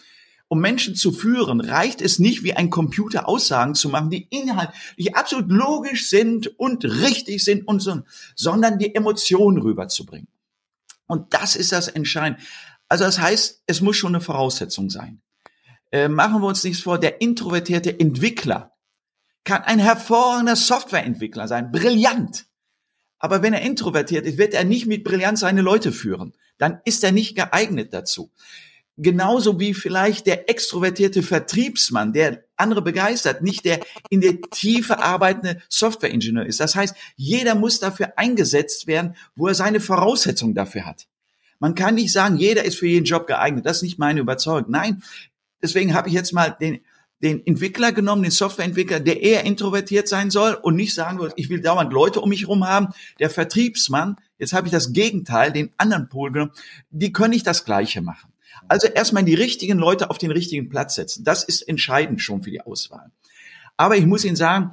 um 0.49 0.61
Menschen 0.61 0.95
zu 0.95 1.13
führen, 1.13 1.61
reicht 1.61 2.01
es 2.01 2.19
nicht, 2.19 2.45
wie 2.45 2.55
ein 2.55 2.71
Computer 2.71 3.29
Aussagen 3.29 3.75
zu 3.75 3.89
machen, 3.89 4.11
die 4.11 4.29
inhaltlich 4.31 5.17
absolut 5.17 5.51
logisch 5.51 6.09
sind 6.09 6.59
und 6.59 6.85
richtig 6.85 7.43
sind 7.43 7.67
und 7.67 7.81
so, 7.81 8.03
sondern 8.35 8.79
die 8.79 8.95
Emotionen 8.95 9.59
rüberzubringen. 9.59 10.29
Und 11.07 11.35
das 11.35 11.57
ist 11.57 11.73
das 11.73 11.89
Entscheidende. 11.89 12.41
Also 12.89 13.05
das 13.05 13.19
heißt, 13.19 13.63
es 13.67 13.81
muss 13.81 13.97
schon 13.97 14.15
eine 14.15 14.23
Voraussetzung 14.23 14.91
sein. 14.91 15.21
Äh, 15.91 16.09
machen 16.09 16.41
wir 16.41 16.47
uns 16.47 16.63
nichts 16.63 16.83
vor, 16.83 16.99
der 16.99 17.21
introvertierte 17.21 17.99
Entwickler 17.99 18.73
kann 19.45 19.63
ein 19.63 19.79
hervorragender 19.79 20.57
Softwareentwickler 20.57 21.47
sein, 21.47 21.71
brillant. 21.71 22.47
Aber 23.19 23.43
wenn 23.43 23.55
er 23.55 23.63
introvertiert 23.63 24.27
ist, 24.27 24.39
wird 24.39 24.55
er 24.55 24.65
nicht 24.65 24.87
mit 24.87 25.05
Brillanz 25.05 25.41
seine 25.41 25.63
Leute 25.63 25.93
führen. 25.93 26.35
Dann 26.59 26.81
ist 26.85 27.05
er 27.05 27.13
nicht 27.13 27.37
geeignet 27.37 27.93
dazu 27.95 28.33
genauso 28.97 29.61
wie 29.61 29.75
vielleicht 29.75 30.27
der 30.27 30.49
extrovertierte 30.49 31.23
Vertriebsmann, 31.23 32.13
der 32.13 32.45
andere 32.57 32.83
begeistert, 32.83 33.43
nicht 33.43 33.65
der 33.65 33.81
in 34.09 34.21
der 34.21 34.41
Tiefe 34.41 34.99
arbeitende 34.99 35.63
Softwareingenieur 35.69 36.47
ist. 36.47 36.61
Das 36.61 36.75
heißt, 36.75 36.95
jeder 37.17 37.55
muss 37.55 37.79
dafür 37.79 38.15
eingesetzt 38.17 38.87
werden, 38.87 39.15
wo 39.35 39.49
er 39.49 39.55
seine 39.55 39.81
Voraussetzungen 39.81 40.55
dafür 40.55 40.87
hat. 40.87 41.07
Man 41.59 41.75
kann 41.75 41.95
nicht 41.95 42.13
sagen, 42.13 42.37
jeder 42.37 42.65
ist 42.65 42.79
für 42.79 42.87
jeden 42.87 43.05
Job 43.05 43.27
geeignet. 43.27 43.67
Das 43.67 43.79
ist 43.79 43.83
nicht 43.83 43.99
meine 43.99 44.21
Überzeugung. 44.21 44.71
Nein, 44.71 45.03
deswegen 45.63 45.95
habe 45.95 46.09
ich 46.09 46.15
jetzt 46.15 46.33
mal 46.33 46.51
den, 46.51 46.81
den 47.23 47.47
Entwickler 47.47 47.93
genommen, 47.93 48.23
den 48.23 48.31
Softwareentwickler, 48.31 49.01
der 49.01 49.23
eher 49.23 49.45
introvertiert 49.45 50.09
sein 50.09 50.31
soll 50.31 50.55
und 50.55 50.77
nicht 50.77 50.95
sagen 50.95 51.19
will, 51.19 51.33
ich 51.37 51.49
will 51.49 51.61
dauernd 51.61 51.93
Leute 51.93 52.21
um 52.21 52.29
mich 52.29 52.43
herum 52.43 52.67
haben. 52.67 52.89
Der 53.21 53.31
Vertriebsmann, 53.31 54.17
jetzt 54.39 54.53
habe 54.53 54.67
ich 54.67 54.73
das 54.73 54.93
Gegenteil, 54.93 55.53
den 55.53 55.71
anderen 55.79 56.09
Pol 56.09 56.33
genommen, 56.33 56.53
die 56.91 57.13
können 57.13 57.31
nicht 57.31 57.47
das 57.47 57.65
Gleiche 57.65 58.03
machen. 58.03 58.33
Also 58.69 58.89
erstmal 58.89 59.25
die 59.25 59.35
richtigen 59.35 59.79
Leute 59.79 60.11
auf 60.11 60.19
den 60.19 60.31
richtigen 60.31 60.69
Platz 60.69 60.95
setzen. 60.95 61.25
Das 61.25 61.45
ist 61.45 61.63
entscheidend 61.63 62.21
schon 62.21 62.43
für 62.43 62.51
die 62.51 62.61
Auswahl. 62.61 63.11
Aber 63.77 63.97
ich 63.97 64.07
muss 64.07 64.25
Ihnen 64.25 64.37
sagen, 64.37 64.73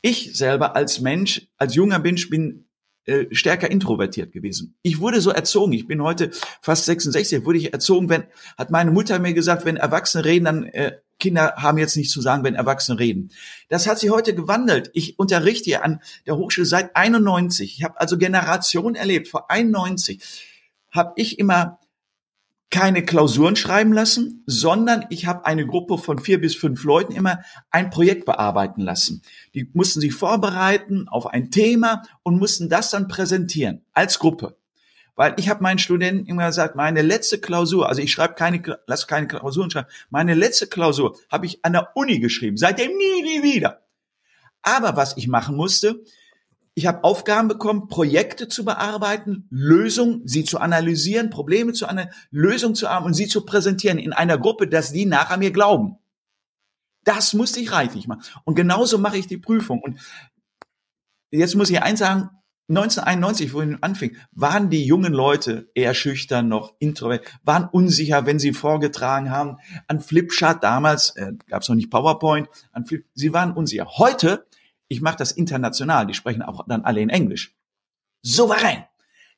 ich 0.00 0.36
selber 0.36 0.76
als 0.76 1.00
Mensch, 1.00 1.48
als 1.56 1.74
junger 1.74 1.98
Mensch 1.98 2.30
bin 2.30 2.68
äh, 3.08 3.26
stärker 3.34 3.70
introvertiert 3.70 4.32
gewesen. 4.32 4.76
Ich 4.82 5.00
wurde 5.00 5.20
so 5.20 5.30
erzogen. 5.30 5.72
Ich 5.72 5.86
bin 5.86 6.02
heute 6.02 6.30
fast 6.60 6.84
66. 6.84 7.44
Wurde 7.44 7.58
ich 7.58 7.72
erzogen, 7.72 8.08
wenn 8.10 8.24
hat 8.56 8.70
meine 8.70 8.90
Mutter 8.90 9.18
mir 9.18 9.32
gesagt, 9.32 9.64
wenn 9.64 9.76
Erwachsene 9.76 10.24
reden, 10.24 10.44
dann 10.44 10.64
äh, 10.64 10.92
Kinder 11.18 11.54
haben 11.56 11.78
jetzt 11.78 11.96
nichts 11.96 12.12
zu 12.12 12.20
sagen, 12.20 12.44
wenn 12.44 12.54
Erwachsene 12.54 12.98
reden. 12.98 13.30
Das 13.70 13.86
hat 13.86 13.98
sich 13.98 14.10
heute 14.10 14.34
gewandelt. 14.34 14.90
Ich 14.92 15.18
unterrichte 15.18 15.64
hier 15.64 15.84
an 15.84 16.00
der 16.26 16.36
Hochschule 16.36 16.66
seit 16.66 16.94
91. 16.94 17.78
Ich 17.78 17.82
habe 17.82 17.98
also 17.98 18.18
Generationen 18.18 18.94
erlebt. 18.94 19.28
Vor 19.28 19.50
91 19.50 20.22
habe 20.90 21.12
ich 21.16 21.38
immer 21.38 21.80
keine 22.70 23.02
Klausuren 23.02 23.56
schreiben 23.56 23.92
lassen, 23.92 24.42
sondern 24.46 25.06
ich 25.08 25.26
habe 25.26 25.46
eine 25.46 25.66
Gruppe 25.66 25.96
von 25.96 26.18
vier 26.18 26.40
bis 26.40 26.54
fünf 26.54 26.84
Leuten 26.84 27.14
immer 27.14 27.40
ein 27.70 27.88
Projekt 27.88 28.26
bearbeiten 28.26 28.82
lassen. 28.82 29.22
Die 29.54 29.70
mussten 29.72 30.00
sich 30.00 30.12
vorbereiten 30.14 31.08
auf 31.08 31.26
ein 31.26 31.50
Thema 31.50 32.02
und 32.22 32.38
mussten 32.38 32.68
das 32.68 32.90
dann 32.90 33.08
präsentieren 33.08 33.84
als 33.92 34.18
Gruppe. 34.18 34.58
Weil 35.16 35.34
ich 35.38 35.48
habe 35.48 35.62
meinen 35.62 35.78
Studenten 35.78 36.26
immer 36.26 36.46
gesagt, 36.46 36.76
meine 36.76 37.02
letzte 37.02 37.40
Klausur, 37.40 37.88
also 37.88 38.02
ich 38.02 38.12
schreibe 38.12 38.34
keine, 38.34 38.62
lass 38.86 39.08
keine 39.08 39.26
Klausuren 39.26 39.70
schreiben, 39.70 39.88
meine 40.10 40.34
letzte 40.34 40.68
Klausur 40.68 41.18
habe 41.28 41.46
ich 41.46 41.64
an 41.64 41.72
der 41.72 41.96
Uni 41.96 42.20
geschrieben, 42.20 42.56
seitdem 42.56 42.92
nie, 42.96 43.22
nie 43.22 43.42
wieder. 43.42 43.82
Aber 44.62 44.96
was 44.96 45.16
ich 45.16 45.26
machen 45.26 45.56
musste, 45.56 46.04
ich 46.78 46.86
habe 46.86 47.02
Aufgaben 47.02 47.48
bekommen, 47.48 47.88
Projekte 47.88 48.46
zu 48.46 48.64
bearbeiten, 48.64 49.48
Lösungen, 49.50 50.22
sie 50.26 50.44
zu 50.44 50.60
analysieren, 50.60 51.28
Probleme 51.28 51.72
zu 51.72 51.88
analysieren, 51.88 52.16
Lösungen 52.30 52.76
zu 52.76 52.88
haben 52.88 53.04
und 53.04 53.14
sie 53.14 53.26
zu 53.26 53.44
präsentieren 53.44 53.98
in 53.98 54.12
einer 54.12 54.38
Gruppe, 54.38 54.68
dass 54.68 54.92
die 54.92 55.04
nachher 55.04 55.38
mir 55.38 55.50
glauben. 55.50 55.98
Das 57.02 57.34
musste 57.34 57.58
ich 57.58 57.72
reichlich 57.72 58.06
machen. 58.06 58.22
Und 58.44 58.54
genauso 58.54 58.96
mache 58.96 59.18
ich 59.18 59.26
die 59.26 59.38
Prüfung. 59.38 59.80
Und 59.82 59.98
jetzt 61.32 61.56
muss 61.56 61.68
ich 61.68 61.82
eins 61.82 61.98
sagen, 61.98 62.30
1991, 62.68 63.54
wo 63.54 63.62
ich 63.62 63.82
anfing, 63.82 64.16
waren 64.30 64.70
die 64.70 64.84
jungen 64.84 65.12
Leute 65.12 65.68
eher 65.74 65.94
schüchtern 65.94 66.46
noch, 66.46 66.74
introvert, 66.78 67.26
waren 67.42 67.68
unsicher, 67.68 68.24
wenn 68.24 68.38
sie 68.38 68.52
vorgetragen 68.52 69.32
haben. 69.32 69.56
An 69.88 70.00
Flipchart 70.00 70.62
damals, 70.62 71.16
äh, 71.16 71.32
gab 71.48 71.62
es 71.62 71.68
noch 71.68 71.76
nicht 71.76 71.90
PowerPoint, 71.90 72.48
an 72.70 72.86
Flip, 72.86 73.04
sie 73.14 73.32
waren 73.32 73.52
unsicher. 73.52 73.88
Heute 73.96 74.46
ich 74.88 75.00
mache 75.00 75.16
das 75.16 75.32
international, 75.32 76.06
die 76.06 76.14
sprechen 76.14 76.42
auch 76.42 76.66
dann 76.66 76.84
alle 76.84 77.00
in 77.00 77.10
Englisch. 77.10 77.54
Souverän. 78.22 78.84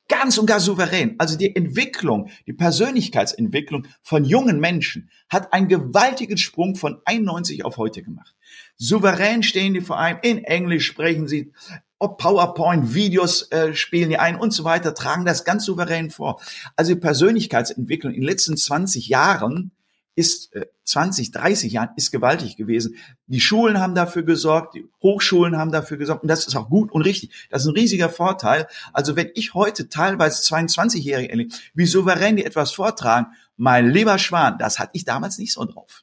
Ganz 0.09 0.39
und 0.39 0.47
gar 0.47 0.59
souverän. 0.59 1.15
Also 1.19 1.39
die 1.39 1.55
Entwicklung, 1.55 2.31
die 2.49 2.53
Persönlichkeitsentwicklung 2.53 3.87
von 4.03 4.25
jungen 4.25 4.59
Menschen 4.59 5.09
hat 5.29 5.53
einen 5.53 5.69
gewaltigen 5.69 6.37
Sprung 6.37 6.75
von 6.75 7.01
91 7.05 7.65
auf 7.65 7.77
heute 7.77 8.03
gemacht. 8.03 8.35
Souverän 8.77 9.45
stehen 9.45 9.73
die 9.73 9.81
vor 9.81 9.99
allem 9.99 10.19
in 10.23 10.43
Englisch, 10.43 10.87
sprechen 10.87 11.29
sie, 11.29 11.53
ob 12.01 12.19
PowerPoint-Videos 12.19 13.53
äh, 13.53 13.75
spielen 13.75 14.09
die 14.09 14.19
ein 14.19 14.35
und 14.35 14.53
so 14.53 14.65
weiter, 14.65 14.95
tragen 14.95 15.25
das 15.25 15.45
ganz 15.45 15.65
souverän 15.65 16.11
vor. 16.11 16.41
Also 16.75 16.95
die 16.95 17.01
Persönlichkeitsentwicklung 17.01 18.13
in 18.13 18.23
den 18.23 18.29
letzten 18.29 18.57
20 18.57 19.07
Jahren 19.07 19.71
ist 20.15 20.55
äh, 20.55 20.67
20, 20.85 21.31
30 21.31 21.73
Jahren 21.73 21.91
ist 21.97 22.11
gewaltig 22.11 22.57
gewesen. 22.57 22.97
Die 23.27 23.41
Schulen 23.41 23.79
haben 23.79 23.95
dafür 23.95 24.23
gesorgt, 24.23 24.75
die 24.75 24.89
Hochschulen 25.03 25.57
haben 25.57 25.71
dafür 25.71 25.97
gesorgt 25.97 26.23
und 26.23 26.29
das 26.29 26.47
ist 26.47 26.57
auch 26.57 26.69
gut 26.69 26.91
und 26.93 27.03
richtig. 27.03 27.49
Das 27.51 27.63
ist 27.63 27.69
ein 27.69 27.75
riesiger 27.75 28.09
Vorteil. 28.09 28.67
Also 28.93 29.17
wenn 29.17 29.31
ich 29.35 29.55
heute 29.55 29.89
teilweise 29.89 30.43
22-Jährige 30.43 31.31
erlebe, 31.31 31.55
wie 31.75 31.87
souverän 31.87 32.37
die 32.37 32.45
etwas 32.45 32.73
vortragen, 32.73 33.29
mein 33.57 33.91
lieber 33.91 34.19
Schwan, 34.19 34.59
das 34.59 34.79
hatte 34.79 34.93
ich 34.95 35.05
damals 35.05 35.39
nicht 35.39 35.53
so 35.53 35.65
drauf. 35.65 36.03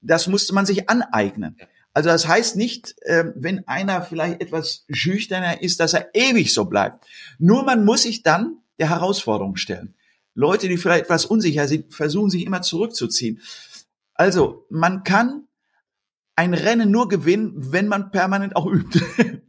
Das 0.00 0.26
musste 0.26 0.54
man 0.54 0.66
sich 0.66 0.90
aneignen. 0.90 1.56
Also 1.92 2.08
das 2.08 2.26
heißt 2.26 2.56
nicht, 2.56 2.94
äh, 3.02 3.32
wenn 3.34 3.66
einer 3.66 4.02
vielleicht 4.02 4.40
etwas 4.40 4.84
schüchterner 4.90 5.60
ist, 5.60 5.80
dass 5.80 5.94
er 5.94 6.14
ewig 6.14 6.52
so 6.54 6.64
bleibt. 6.64 7.04
Nur 7.38 7.64
man 7.64 7.84
muss 7.84 8.02
sich 8.02 8.22
dann 8.22 8.58
der 8.78 8.90
Herausforderung 8.90 9.56
stellen. 9.56 9.94
Leute, 10.34 10.68
die 10.68 10.76
vielleicht 10.76 11.04
etwas 11.04 11.26
unsicher 11.26 11.68
sind, 11.68 11.92
versuchen 11.92 12.30
sich 12.30 12.44
immer 12.44 12.62
zurückzuziehen. 12.62 13.40
Also, 14.14 14.66
man 14.70 15.02
kann 15.02 15.48
ein 16.36 16.54
Rennen 16.54 16.90
nur 16.90 17.08
gewinnen, 17.08 17.52
wenn 17.54 17.88
man 17.88 18.10
permanent 18.10 18.56
auch 18.56 18.66
übt. 18.66 19.00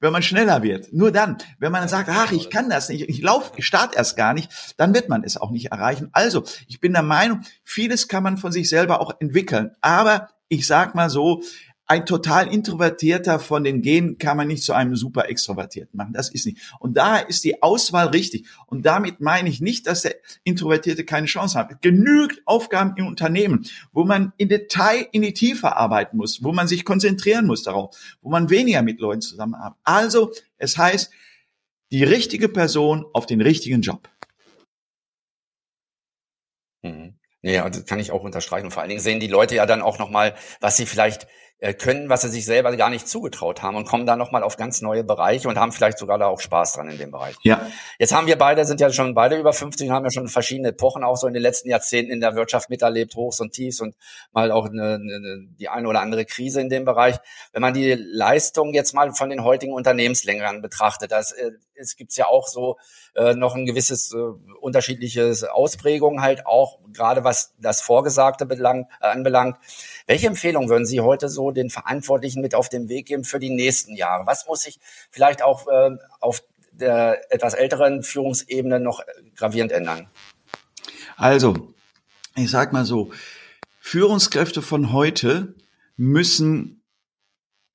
wenn 0.00 0.12
man 0.12 0.22
schneller 0.22 0.62
wird. 0.62 0.92
Nur 0.92 1.10
dann, 1.10 1.38
wenn 1.58 1.72
man 1.72 1.80
dann 1.80 1.88
sagt, 1.88 2.08
ach, 2.10 2.30
ich 2.32 2.50
kann 2.50 2.68
das 2.68 2.88
nicht, 2.88 3.08
ich 3.08 3.22
laufe, 3.22 3.52
ich 3.56 3.66
starte 3.66 3.96
erst 3.96 4.16
gar 4.16 4.34
nicht, 4.34 4.74
dann 4.76 4.94
wird 4.94 5.08
man 5.08 5.24
es 5.24 5.36
auch 5.36 5.50
nicht 5.50 5.72
erreichen. 5.72 6.10
Also, 6.12 6.44
ich 6.68 6.80
bin 6.80 6.92
der 6.92 7.02
Meinung, 7.02 7.40
vieles 7.64 8.08
kann 8.08 8.22
man 8.22 8.36
von 8.36 8.52
sich 8.52 8.68
selber 8.68 9.00
auch 9.00 9.14
entwickeln. 9.20 9.70
Aber 9.80 10.28
ich 10.48 10.66
sag 10.66 10.94
mal 10.94 11.10
so, 11.10 11.42
ein 11.88 12.04
total 12.04 12.52
introvertierter 12.52 13.38
von 13.38 13.62
den 13.62 13.80
Genen 13.80 14.18
kann 14.18 14.36
man 14.36 14.48
nicht 14.48 14.64
zu 14.64 14.72
einem 14.72 14.96
super 14.96 15.28
extrovertierten 15.28 15.96
machen. 15.96 16.12
Das 16.12 16.28
ist 16.28 16.44
nicht. 16.44 16.58
Und 16.80 16.96
da 16.96 17.18
ist 17.18 17.44
die 17.44 17.62
Auswahl 17.62 18.08
richtig. 18.08 18.48
Und 18.66 18.86
damit 18.86 19.20
meine 19.20 19.48
ich 19.48 19.60
nicht, 19.60 19.86
dass 19.86 20.02
der 20.02 20.16
Introvertierte 20.42 21.04
keine 21.04 21.26
Chance 21.26 21.58
hat. 21.58 21.82
Genügt 21.82 22.42
Aufgaben 22.44 22.94
im 22.96 23.06
Unternehmen, 23.06 23.66
wo 23.92 24.04
man 24.04 24.32
in 24.36 24.48
Detail 24.48 25.06
in 25.12 25.22
die 25.22 25.32
Tiefe 25.32 25.76
arbeiten 25.76 26.16
muss, 26.16 26.42
wo 26.42 26.52
man 26.52 26.66
sich 26.66 26.84
konzentrieren 26.84 27.46
muss 27.46 27.62
darauf, 27.62 27.96
wo 28.20 28.30
man 28.30 28.50
weniger 28.50 28.82
mit 28.82 29.00
Leuten 29.00 29.20
zusammenarbeitet. 29.20 29.80
Also, 29.84 30.32
es 30.58 30.76
heißt, 30.76 31.12
die 31.92 32.02
richtige 32.02 32.48
Person 32.48 33.06
auf 33.12 33.26
den 33.26 33.40
richtigen 33.40 33.80
Job. 33.80 34.08
Mhm. 36.82 37.14
Ja, 37.42 37.70
das 37.70 37.84
kann 37.84 38.00
ich 38.00 38.10
auch 38.10 38.24
unterstreichen. 38.24 38.72
vor 38.72 38.82
allen 38.82 38.88
Dingen 38.88 39.00
sehen 39.00 39.20
die 39.20 39.28
Leute 39.28 39.54
ja 39.54 39.66
dann 39.66 39.82
auch 39.82 40.00
nochmal, 40.00 40.34
was 40.60 40.76
sie 40.76 40.84
vielleicht 40.84 41.28
können, 41.78 42.10
was 42.10 42.22
sie 42.22 42.28
sich 42.28 42.44
selber 42.44 42.76
gar 42.76 42.90
nicht 42.90 43.08
zugetraut 43.08 43.62
haben 43.62 43.76
und 43.76 43.86
kommen 43.86 44.04
dann 44.04 44.18
nochmal 44.18 44.42
auf 44.42 44.56
ganz 44.56 44.82
neue 44.82 45.04
Bereiche 45.04 45.48
und 45.48 45.58
haben 45.58 45.72
vielleicht 45.72 45.98
sogar 45.98 46.18
da 46.18 46.26
auch 46.26 46.40
Spaß 46.40 46.74
dran 46.74 46.90
in 46.90 46.98
dem 46.98 47.10
Bereich. 47.10 47.34
Ja. 47.42 47.66
Jetzt 47.98 48.14
haben 48.14 48.26
wir 48.26 48.36
beide, 48.36 48.66
sind 48.66 48.80
ja 48.80 48.92
schon 48.92 49.14
beide 49.14 49.38
über 49.38 49.54
50 49.54 49.88
und 49.88 49.94
haben 49.94 50.04
ja 50.04 50.10
schon 50.10 50.28
verschiedene 50.28 50.68
Epochen 50.68 51.02
auch 51.02 51.16
so 51.16 51.26
in 51.26 51.32
den 51.32 51.42
letzten 51.42 51.70
Jahrzehnten 51.70 52.12
in 52.12 52.20
der 52.20 52.34
Wirtschaft 52.34 52.68
miterlebt, 52.68 53.16
Hochs 53.16 53.40
und 53.40 53.52
Tiefs 53.52 53.80
und 53.80 53.96
mal 54.32 54.50
auch 54.50 54.66
eine, 54.66 54.94
eine, 54.94 55.46
die 55.58 55.68
eine 55.68 55.88
oder 55.88 56.00
andere 56.00 56.26
Krise 56.26 56.60
in 56.60 56.68
dem 56.68 56.84
Bereich. 56.84 57.16
Wenn 57.52 57.62
man 57.62 57.72
die 57.72 57.94
Leistung 57.94 58.74
jetzt 58.74 58.92
mal 58.92 59.12
von 59.12 59.30
den 59.30 59.42
heutigen 59.42 59.72
Unternehmenslängern 59.72 60.60
betrachtet, 60.60 61.10
das, 61.10 61.32
äh, 61.32 61.52
es 61.78 61.96
gibt 61.96 62.14
ja 62.16 62.26
auch 62.26 62.48
so 62.48 62.78
äh, 63.14 63.34
noch 63.34 63.54
ein 63.54 63.66
gewisses 63.66 64.12
äh, 64.12 64.16
unterschiedliches 64.60 65.44
Ausprägung 65.44 66.22
halt 66.22 66.46
auch, 66.46 66.78
gerade 66.92 67.24
was 67.24 67.54
das 67.58 67.80
Vorgesagte 67.80 68.46
belangt, 68.46 68.88
äh, 69.00 69.06
anbelangt. 69.06 69.56
Welche 70.06 70.26
Empfehlung 70.26 70.68
würden 70.68 70.86
Sie 70.86 71.00
heute 71.00 71.28
so 71.28 71.50
den 71.50 71.70
Verantwortlichen 71.70 72.42
mit 72.42 72.54
auf 72.54 72.68
den 72.68 72.88
Weg 72.88 73.06
geben 73.06 73.24
für 73.24 73.38
die 73.38 73.50
nächsten 73.50 73.96
Jahre? 73.96 74.26
Was 74.26 74.46
muss 74.46 74.60
sich 74.60 74.78
vielleicht 75.10 75.42
auch 75.42 75.66
äh, 75.68 75.96
auf 76.20 76.42
der 76.72 77.32
etwas 77.32 77.54
älteren 77.54 78.02
Führungsebene 78.02 78.80
noch 78.80 79.02
gravierend 79.34 79.72
ändern? 79.72 80.08
Also, 81.16 81.72
ich 82.34 82.50
sag 82.50 82.72
mal 82.72 82.84
so, 82.84 83.10
Führungskräfte 83.80 84.62
von 84.62 84.92
heute 84.92 85.54
müssen 85.96 86.82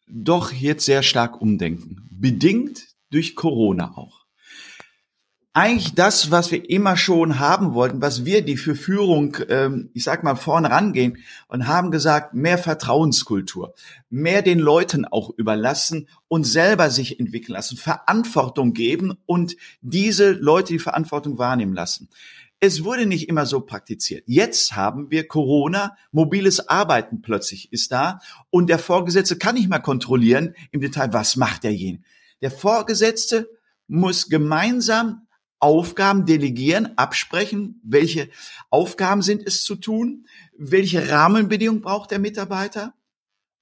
doch 0.07 0.51
jetzt 0.51 0.85
sehr 0.85 1.03
stark 1.03 1.41
umdenken. 1.41 2.07
Bedingt 2.11 2.90
durch 3.11 3.35
Corona 3.35 3.95
auch 3.95 4.21
eigentlich 5.53 5.95
das, 5.95 6.31
was 6.31 6.51
wir 6.51 6.69
immer 6.69 6.95
schon 6.95 7.39
haben 7.39 7.73
wollten, 7.73 8.01
was 8.01 8.23
wir, 8.23 8.41
die 8.41 8.55
für 8.55 8.75
Führung, 8.75 9.35
ähm, 9.49 9.89
ich 9.93 10.03
sag 10.05 10.23
mal, 10.23 10.35
vorne 10.35 10.69
rangehen 10.69 11.17
und 11.49 11.67
haben 11.67 11.91
gesagt, 11.91 12.33
mehr 12.33 12.57
Vertrauenskultur, 12.57 13.73
mehr 14.09 14.41
den 14.43 14.59
Leuten 14.59 15.03
auch 15.03 15.29
überlassen 15.35 16.07
und 16.29 16.45
selber 16.45 16.89
sich 16.89 17.19
entwickeln 17.19 17.53
lassen, 17.53 17.75
Verantwortung 17.75 18.73
geben 18.73 19.17
und 19.25 19.57
diese 19.81 20.31
Leute 20.31 20.73
die 20.73 20.79
Verantwortung 20.79 21.37
wahrnehmen 21.37 21.73
lassen. 21.73 22.09
Es 22.61 22.83
wurde 22.83 23.05
nicht 23.05 23.27
immer 23.27 23.45
so 23.45 23.59
praktiziert. 23.61 24.23
Jetzt 24.27 24.75
haben 24.75 25.09
wir 25.09 25.27
Corona, 25.27 25.97
mobiles 26.11 26.69
Arbeiten 26.69 27.21
plötzlich 27.21 27.73
ist 27.73 27.91
da 27.91 28.19
und 28.51 28.69
der 28.69 28.79
Vorgesetzte 28.79 29.37
kann 29.37 29.55
nicht 29.55 29.69
mehr 29.69 29.79
kontrollieren 29.79 30.55
im 30.71 30.79
Detail, 30.79 31.11
was 31.11 31.35
macht 31.35 31.63
derjenige. 31.63 32.03
Der 32.41 32.51
Vorgesetzte 32.51 33.49
muss 33.87 34.29
gemeinsam 34.29 35.27
Aufgaben 35.59 36.25
delegieren, 36.25 36.97
absprechen, 36.97 37.79
welche 37.83 38.29
Aufgaben 38.71 39.21
sind 39.21 39.45
es 39.45 39.63
zu 39.63 39.75
tun, 39.75 40.25
welche 40.57 41.09
Rahmenbedingungen 41.09 41.81
braucht 41.81 42.09
der 42.09 42.17
Mitarbeiter 42.17 42.95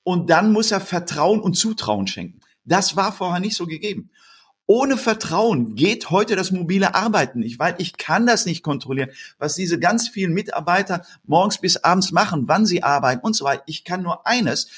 und 0.04 0.30
dann 0.30 0.54
muss 0.54 0.72
er 0.72 0.80
Vertrauen 0.80 1.42
und 1.42 1.56
Zutrauen 1.56 2.08
schenken. 2.08 2.40
Das 2.64 2.96
war 2.96 3.12
vorher 3.12 3.42
nicht 3.42 3.58
so 3.58 3.66
gegeben. 3.66 4.12
Ohne 4.66 4.98
Vertrauen 4.98 5.76
geht 5.76 6.10
heute 6.10 6.36
das 6.36 6.52
mobile 6.52 6.94
Arbeiten 6.96 7.40
nicht, 7.40 7.60
weil 7.60 7.76
ich 7.80 7.98
kann 7.98 8.28
das 8.28 8.46
nicht 8.46 8.64
kontrollieren, 8.64 9.10
was 9.40 9.56
diese 9.56 9.80
ganz 9.80 10.08
vielen 10.08 10.32
Mitarbeiter 10.32 11.04
morgens 11.26 11.58
bis 11.58 11.78
abends 11.78 12.12
machen, 12.12 12.44
wann 12.48 12.66
sie 12.66 12.84
arbeiten 12.84 13.26
und 13.26 13.34
so 13.34 13.46
weiter. 13.46 13.64
Ich 13.66 13.84
kann 13.84 14.04
nur 14.04 14.26
eines, 14.28 14.70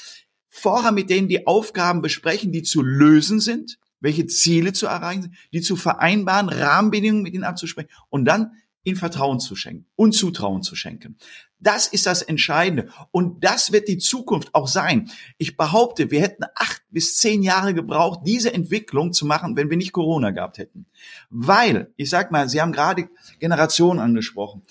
vorher 0.48 0.92
mit 0.92 1.10
denen 1.10 1.28
die 1.28 1.46
Aufgaben 1.46 2.02
besprechen, 2.02 2.52
die 2.52 2.62
zu 2.62 2.82
lösen 2.82 3.38
sind 3.38 3.78
welche 4.02 4.26
Ziele 4.26 4.72
zu 4.72 4.86
erreichen 4.86 5.34
die 5.52 5.62
zu 5.62 5.76
vereinbaren, 5.76 6.48
Rahmenbedingungen 6.48 7.22
mit 7.22 7.34
ihnen 7.34 7.44
abzusprechen 7.44 7.88
und 8.10 8.26
dann 8.26 8.52
ihnen 8.84 8.96
Vertrauen 8.96 9.40
zu 9.40 9.54
schenken 9.54 9.86
und 9.94 10.12
Zutrauen 10.12 10.62
zu 10.62 10.74
schenken. 10.74 11.16
Das 11.60 11.86
ist 11.86 12.06
das 12.06 12.22
Entscheidende. 12.22 12.88
Und 13.12 13.44
das 13.44 13.70
wird 13.70 13.86
die 13.86 13.98
Zukunft 13.98 14.52
auch 14.54 14.66
sein. 14.66 15.10
Ich 15.38 15.56
behaupte, 15.56 16.10
wir 16.10 16.20
hätten 16.20 16.44
acht 16.56 16.82
bis 16.90 17.16
zehn 17.16 17.44
Jahre 17.44 17.74
gebraucht, 17.74 18.20
diese 18.26 18.52
Entwicklung 18.52 19.12
zu 19.12 19.24
machen, 19.24 19.56
wenn 19.56 19.70
wir 19.70 19.76
nicht 19.76 19.92
Corona 19.92 20.30
gehabt 20.30 20.58
hätten. 20.58 20.86
Weil, 21.30 21.92
ich 21.96 22.10
sag 22.10 22.32
mal, 22.32 22.48
Sie 22.48 22.60
haben 22.60 22.72
gerade 22.72 23.08
Generationen 23.38 24.00
angesprochen. 24.00 24.62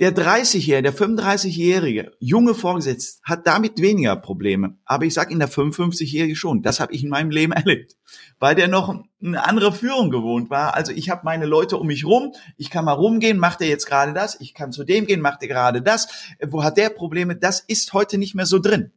Der 0.00 0.16
30-Jährige, 0.16 0.82
der 0.82 0.94
35-Jährige, 0.94 2.12
junge 2.20 2.54
Vorgesetzte 2.54 3.20
hat 3.22 3.46
damit 3.46 3.82
weniger 3.82 4.16
Probleme. 4.16 4.78
Aber 4.86 5.04
ich 5.04 5.12
sage 5.12 5.30
Ihnen, 5.30 5.40
der 5.40 5.50
55-Jährige 5.50 6.34
schon. 6.34 6.62
Das 6.62 6.80
habe 6.80 6.94
ich 6.94 7.04
in 7.04 7.10
meinem 7.10 7.30
Leben 7.30 7.52
erlebt. 7.52 7.96
Weil 8.38 8.54
der 8.54 8.66
noch 8.66 9.04
eine 9.22 9.46
andere 9.46 9.74
Führung 9.74 10.08
gewohnt 10.08 10.48
war. 10.48 10.72
Also 10.72 10.92
ich 10.92 11.10
habe 11.10 11.20
meine 11.24 11.44
Leute 11.44 11.76
um 11.76 11.86
mich 11.86 12.06
rum. 12.06 12.32
Ich 12.56 12.70
kann 12.70 12.86
mal 12.86 12.92
rumgehen, 12.92 13.36
macht 13.36 13.60
er 13.60 13.68
jetzt 13.68 13.84
gerade 13.84 14.14
das? 14.14 14.40
Ich 14.40 14.54
kann 14.54 14.72
zu 14.72 14.84
dem 14.84 15.04
gehen, 15.04 15.20
macht 15.20 15.42
er 15.42 15.48
gerade 15.48 15.82
das? 15.82 16.08
Wo 16.48 16.64
hat 16.64 16.78
der 16.78 16.88
Probleme? 16.88 17.36
Das 17.36 17.60
ist 17.60 17.92
heute 17.92 18.16
nicht 18.16 18.34
mehr 18.34 18.46
so 18.46 18.58
drin. 18.58 18.92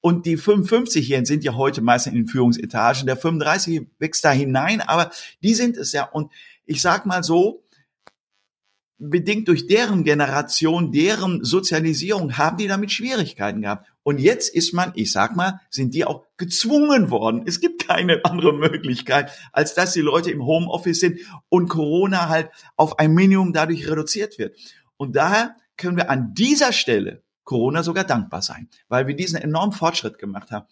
Und 0.00 0.24
die 0.24 0.38
55-Jährigen 0.38 1.26
sind 1.26 1.44
ja 1.44 1.54
heute 1.54 1.82
meistens 1.82 2.14
in 2.14 2.20
den 2.20 2.28
Führungsetagen. 2.28 3.04
Der 3.04 3.18
35 3.18 3.88
wächst 3.98 4.24
da 4.24 4.30
hinein, 4.30 4.80
aber 4.80 5.10
die 5.42 5.52
sind 5.52 5.76
es 5.76 5.92
ja. 5.92 6.04
Und 6.04 6.32
ich 6.64 6.80
sag 6.80 7.04
mal 7.04 7.22
so, 7.22 7.63
bedingt 9.10 9.48
durch 9.48 9.66
deren 9.66 10.04
Generation, 10.04 10.92
deren 10.92 11.44
Sozialisierung, 11.44 12.36
haben 12.36 12.56
die 12.56 12.66
damit 12.66 12.92
Schwierigkeiten 12.92 13.62
gehabt. 13.62 13.88
Und 14.02 14.18
jetzt 14.18 14.54
ist 14.54 14.72
man, 14.72 14.92
ich 14.94 15.12
sag 15.12 15.36
mal, 15.36 15.60
sind 15.70 15.94
die 15.94 16.04
auch 16.04 16.24
gezwungen 16.36 17.10
worden. 17.10 17.42
Es 17.46 17.60
gibt 17.60 17.86
keine 17.86 18.24
andere 18.24 18.52
Möglichkeit, 18.52 19.30
als 19.52 19.74
dass 19.74 19.92
die 19.92 20.00
Leute 20.00 20.30
im 20.30 20.44
Homeoffice 20.44 21.00
sind 21.00 21.20
und 21.48 21.68
Corona 21.68 22.28
halt 22.28 22.50
auf 22.76 22.98
ein 22.98 23.14
Minimum 23.14 23.52
dadurch 23.52 23.88
reduziert 23.88 24.38
wird. 24.38 24.56
Und 24.96 25.16
daher 25.16 25.56
können 25.76 25.96
wir 25.96 26.10
an 26.10 26.34
dieser 26.34 26.72
Stelle 26.72 27.22
Corona 27.44 27.82
sogar 27.82 28.04
dankbar 28.04 28.42
sein, 28.42 28.68
weil 28.88 29.06
wir 29.06 29.14
diesen 29.14 29.40
enormen 29.40 29.72
Fortschritt 29.72 30.18
gemacht 30.18 30.50
haben. 30.50 30.66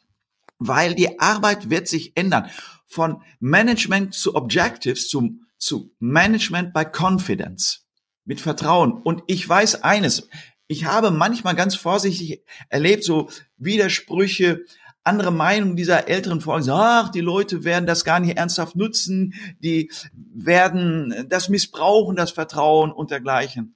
Weil 0.59 0.95
die 0.95 1.18
Arbeit 1.18 1.71
wird 1.71 1.88
sich 1.88 2.16
ändern. 2.16 2.49
Von 2.87 3.23
Management 3.40 4.14
zu 4.14 4.35
Objectives 4.35 5.09
zu, 5.09 5.40
zu 5.59 5.92
Management 5.99 6.73
by 6.73 6.85
Confidence 6.85 7.83
mit 8.24 8.40
Vertrauen. 8.40 8.92
Und 8.92 9.22
ich 9.26 9.48
weiß 9.48 9.82
eines, 9.82 10.28
ich 10.68 10.85
habe 10.85 11.11
manchmal 11.11 11.54
ganz 11.54 11.74
vorsichtig 11.74 12.44
erlebt, 12.68 13.04
so 13.04 13.28
Widersprüche, 13.56 14.64
andere 15.04 15.32
Meinungen 15.32 15.76
dieser 15.76 16.08
älteren 16.08 16.40
Vorgänger, 16.40 16.74
ach, 16.74 17.08
die 17.11 17.20
Leute 17.20 17.64
werden 17.64 17.87
das 17.87 18.04
gar 18.04 18.20
nicht 18.20 18.37
ernsthaft 18.37 18.76
nutzen, 18.76 19.35
die 19.58 19.90
werden 20.14 21.26
das 21.28 21.48
missbrauchen, 21.48 22.16
das 22.16 22.30
Vertrauen 22.30 22.92
und 22.92 23.11
dergleichen. 23.11 23.74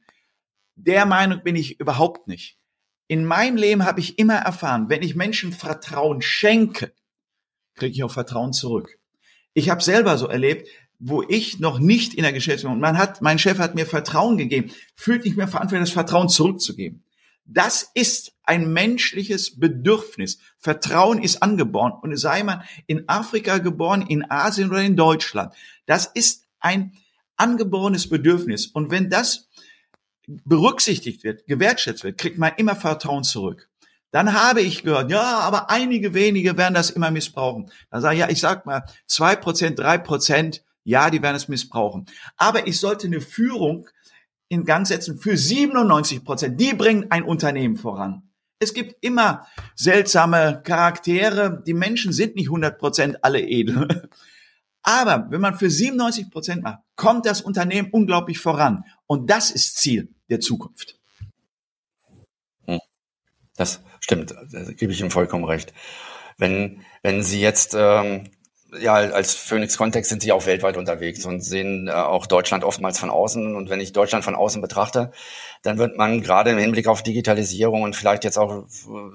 Der 0.77 1.07
Meinung 1.07 1.43
bin 1.43 1.57
ich 1.57 1.81
überhaupt 1.81 2.29
nicht. 2.29 2.59
In 3.09 3.25
meinem 3.25 3.57
Leben 3.57 3.85
habe 3.85 4.01
ich 4.01 4.19
immer 4.19 4.37
erfahren, 4.37 4.89
wenn 4.89 5.03
ich 5.03 5.17
Menschen 5.17 5.53
Vertrauen 5.53 6.23
schenke, 6.23 6.93
kriege 7.75 7.93
ich 7.93 8.05
auch 8.05 8.11
Vertrauen 8.11 8.53
zurück. 8.53 8.99
Ich 9.53 9.71
habe 9.71 9.83
selber 9.83 10.19
so 10.19 10.27
erlebt, 10.27 10.69
wo 10.99 11.23
ich 11.23 11.59
noch 11.59 11.79
nicht 11.79 12.15
in 12.15 12.23
der 12.23 12.33
Geschäftsführung, 12.33 12.81
man 12.81 12.99
hat, 12.99 13.23
mein 13.23 13.39
Chef 13.39 13.59
hat 13.59 13.75
mir 13.75 13.87
Vertrauen 13.87 14.39
gegeben, 14.39 14.71
fühlt 14.95 15.25
nicht 15.25 15.37
mehr 15.37 15.49
verantwortlich, 15.49 15.89
das 15.89 15.95
Vertrauen 15.95 16.29
zurückzugeben. 16.29 17.05
Das 17.45 17.91
ist 17.95 18.33
ein 18.43 18.73
menschliches 18.73 19.59
Bedürfnis. 19.59 20.39
Vertrauen 20.59 21.23
ist 21.23 21.43
angeboren 21.43 21.93
und 22.03 22.17
sei 22.17 22.43
man 22.43 22.63
in 22.87 23.09
Afrika 23.09 23.59
geboren, 23.59 24.03
in 24.03 24.29
Asien 24.31 24.71
oder 24.71 24.83
in 24.83 24.97
Deutschland. 24.97 25.55
Das 25.87 26.07
ist 26.07 26.45
ein 26.59 26.93
angeborenes 27.37 28.09
Bedürfnis. 28.09 28.67
Und 28.67 28.91
wenn 28.91 29.11
das 29.11 29.49
berücksichtigt 30.27 31.23
wird, 31.23 31.47
gewertschätzt 31.47 32.03
wird, 32.03 32.19
kriegt 32.19 32.39
man 32.39 32.53
immer 32.57 32.75
Vertrauen 32.75 33.23
zurück. 33.23 33.69
Dann 34.11 34.33
habe 34.33 34.63
ich 34.63 34.83
gehört, 34.83 35.11
ja, 35.11 35.41
aber 35.41 35.71
einige 35.71 36.15
wenige 36.15 36.57
werden 36.57 36.75
das 36.75 36.91
immer 36.91 37.11
missbrauchen. 37.11 37.71
Dann 37.91 38.01
sage 38.01 38.15
ich, 38.15 38.21
ja, 38.21 38.29
ich 38.29 38.41
sag 38.41 38.67
mal, 38.67 38.85
zwei 39.07 39.37
Prozent, 39.37 39.79
drei 39.79 39.99
Prozent 39.99 40.65
ja, 40.87 41.11
die 41.11 41.21
werden 41.21 41.37
es 41.37 41.49
missbrauchen. 41.49 42.07
Aber 42.37 42.67
ich 42.69 42.79
sollte 42.79 43.09
eine 43.09 43.21
Führung 43.21 43.89
in 44.49 44.65
Gang 44.65 44.87
setzen 44.87 45.19
für 45.19 45.37
97 45.37 46.25
Prozent. 46.25 46.61
Die 46.61 46.75
bringen 46.75 47.07
ein 47.11 47.25
Unternehmen 47.25 47.77
voran. 47.77 48.23
Es 48.61 48.73
gibt 48.73 49.05
immer 49.05 49.47
seltsame 49.75 50.63
Charaktere. 50.65 51.63
Die 51.67 51.75
Menschen 51.75 52.13
sind 52.13 52.37
nicht 52.37 52.47
100 52.47 52.79
Prozent 52.79 53.25
alle 53.25 53.41
edel. 53.41 54.09
Aber 54.83 55.27
wenn 55.31 55.41
man 55.41 55.59
für 55.59 55.69
97 55.69 56.31
Prozent 56.31 56.63
macht, 56.63 56.79
kommt 56.95 57.27
das 57.27 57.41
Unternehmen 57.41 57.91
unglaublich 57.91 58.39
voran. 58.39 58.85
Und 59.09 59.29
das 59.29 59.51
ist 59.51 59.79
Ziel 59.79 60.15
der 60.31 60.39
Zukunft. 60.39 60.97
Hm. 62.67 62.79
Das 63.57 63.81
stimmt, 63.99 64.31
da 64.31 64.63
gebe 64.73 64.93
ich 64.93 65.01
Ihnen 65.01 65.11
vollkommen 65.11 65.45
recht. 65.45 65.75
Wenn, 66.39 66.83
wenn 67.03 67.25
Sie 67.25 67.41
jetzt 67.41 67.75
ähm, 67.77 68.31
ja, 68.81 68.95
als 68.95 69.35
Phoenix 69.35 69.77
Kontext 69.77 70.11
sind 70.11 70.23
sie 70.23 70.33
auch 70.33 70.47
weltweit 70.47 70.77
unterwegs 70.77 71.25
und 71.25 71.41
sehen 71.41 71.89
äh, 71.89 71.93
auch 71.93 72.27
Deutschland 72.27 72.65
oftmals 72.65 72.99
von 72.99 73.11
außen. 73.11 73.55
Und 73.55 73.71
wenn 73.71 73.81
ich 73.81 73.93
Deutschland 73.93 74.25
von 74.25 74.35
außen 74.35 74.61
betrachte, 74.63 75.13
dann 75.63 75.79
wird 75.79 75.97
man 75.97 76.23
gerade 76.23 76.51
im 76.51 76.59
Hinblick 76.59 76.87
auf 76.87 77.03
Digitalisierung 77.03 77.83
und 77.83 77.97
vielleicht 77.97 78.25
jetzt 78.25 78.39
auch, 78.39 78.65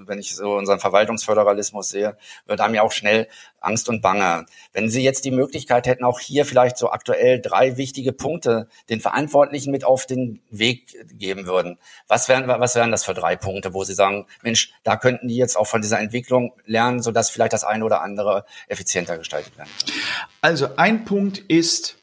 wenn 0.05 0.19
ich 0.19 0.35
so 0.35 0.55
unseren 0.55 0.79
Verwaltungsföderalismus 0.79 1.89
sehe, 1.89 2.17
wird 2.45 2.61
einem 2.61 2.75
ja 2.75 2.81
auch 2.81 2.91
schnell 2.91 3.27
Angst 3.61 3.87
und 3.87 4.01
Bange. 4.01 4.45
Wenn 4.73 4.89
Sie 4.89 5.03
jetzt 5.03 5.23
die 5.23 5.31
Möglichkeit 5.31 5.87
hätten, 5.87 6.03
auch 6.03 6.19
hier 6.19 6.45
vielleicht 6.45 6.77
so 6.77 6.91
aktuell 6.91 7.39
drei 7.39 7.77
wichtige 7.77 8.11
Punkte 8.11 8.67
den 8.89 8.99
Verantwortlichen 8.99 9.71
mit 9.71 9.85
auf 9.85 10.05
den 10.05 10.41
Weg 10.49 10.97
geben 11.17 11.45
würden, 11.45 11.77
was 12.07 12.27
wären, 12.27 12.47
was 12.47 12.75
wären 12.75 12.91
das 12.91 13.05
für 13.05 13.13
drei 13.13 13.35
Punkte, 13.35 13.73
wo 13.73 13.83
Sie 13.83 13.93
sagen, 13.93 14.25
Mensch, 14.41 14.73
da 14.83 14.97
könnten 14.97 15.27
die 15.27 15.37
jetzt 15.37 15.55
auch 15.55 15.67
von 15.67 15.81
dieser 15.81 15.99
Entwicklung 15.99 16.53
lernen, 16.65 17.01
sodass 17.01 17.29
vielleicht 17.29 17.53
das 17.53 17.63
eine 17.63 17.85
oder 17.85 18.01
andere 18.01 18.45
effizienter 18.67 19.17
gestaltet 19.17 19.57
werden 19.57 19.69
kann? 19.79 19.95
Also 20.41 20.75
ein 20.75 21.05
Punkt 21.05 21.37
ist, 21.37 21.97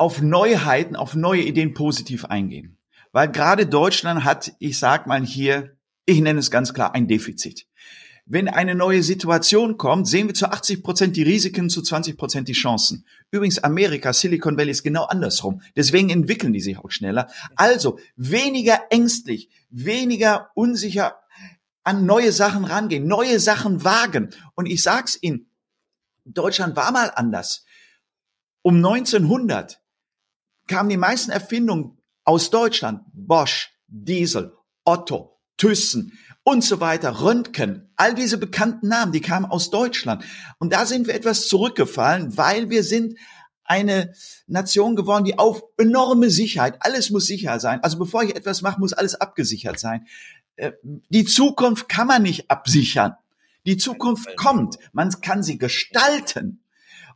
auf 0.00 0.22
Neuheiten, 0.22 0.96
auf 0.96 1.14
neue 1.14 1.42
Ideen 1.42 1.74
positiv 1.74 2.24
eingehen. 2.24 2.78
Weil 3.12 3.30
gerade 3.30 3.66
Deutschland 3.66 4.24
hat, 4.24 4.52
ich 4.58 4.78
sag 4.78 5.06
mal 5.06 5.22
hier, 5.22 5.76
ich 6.06 6.20
nenne 6.20 6.38
es 6.38 6.50
ganz 6.50 6.72
klar, 6.72 6.94
ein 6.94 7.06
Defizit. 7.06 7.66
Wenn 8.32 8.46
eine 8.46 8.76
neue 8.76 9.02
Situation 9.02 9.76
kommt, 9.76 10.06
sehen 10.06 10.28
wir 10.28 10.34
zu 10.34 10.46
80 10.46 10.84
Prozent 10.84 11.16
die 11.16 11.24
Risiken, 11.24 11.68
zu 11.68 11.82
20 11.82 12.16
Prozent 12.16 12.46
die 12.46 12.52
Chancen. 12.52 13.04
Übrigens, 13.32 13.58
Amerika, 13.58 14.12
Silicon 14.12 14.56
Valley 14.56 14.70
ist 14.70 14.84
genau 14.84 15.02
andersrum. 15.06 15.62
Deswegen 15.74 16.10
entwickeln 16.10 16.52
die 16.52 16.60
sich 16.60 16.78
auch 16.78 16.92
schneller. 16.92 17.28
Also 17.56 17.98
weniger 18.14 18.82
ängstlich, 18.90 19.50
weniger 19.68 20.50
unsicher 20.54 21.16
an 21.82 22.06
neue 22.06 22.30
Sachen 22.30 22.64
rangehen, 22.64 23.08
neue 23.08 23.40
Sachen 23.40 23.82
wagen. 23.82 24.30
Und 24.54 24.66
ich 24.66 24.80
sag's 24.80 25.18
Ihnen, 25.20 25.50
Deutschland 26.24 26.76
war 26.76 26.92
mal 26.92 27.10
anders. 27.12 27.64
Um 28.62 28.76
1900 28.76 29.82
kamen 30.68 30.88
die 30.88 30.96
meisten 30.96 31.32
Erfindungen 31.32 31.98
aus 32.22 32.50
Deutschland. 32.50 33.02
Bosch, 33.12 33.72
Diesel, 33.88 34.56
Otto, 34.84 35.40
Thyssen 35.56 36.16
und 36.50 36.64
so 36.64 36.80
weiter, 36.80 37.20
Röntgen, 37.22 37.92
all 37.96 38.14
diese 38.14 38.36
bekannten 38.36 38.88
Namen, 38.88 39.12
die 39.12 39.20
kamen 39.20 39.46
aus 39.46 39.70
Deutschland. 39.70 40.24
Und 40.58 40.72
da 40.72 40.84
sind 40.84 41.06
wir 41.06 41.14
etwas 41.14 41.46
zurückgefallen, 41.46 42.36
weil 42.36 42.70
wir 42.70 42.82
sind 42.82 43.16
eine 43.62 44.12
Nation 44.48 44.96
geworden, 44.96 45.24
die 45.24 45.38
auf 45.38 45.62
enorme 45.78 46.28
Sicherheit, 46.28 46.76
alles 46.80 47.10
muss 47.10 47.26
sicher 47.26 47.60
sein. 47.60 47.80
Also 47.84 47.98
bevor 47.98 48.24
ich 48.24 48.34
etwas 48.34 48.62
mache, 48.62 48.80
muss 48.80 48.92
alles 48.92 49.14
abgesichert 49.14 49.78
sein. 49.78 50.08
Äh, 50.56 50.72
die 50.82 51.24
Zukunft 51.24 51.88
kann 51.88 52.08
man 52.08 52.22
nicht 52.22 52.50
absichern. 52.50 53.14
Die 53.64 53.76
Zukunft 53.76 54.36
kommt. 54.36 54.76
Man 54.92 55.08
kann 55.20 55.44
sie 55.44 55.56
gestalten. 55.56 56.64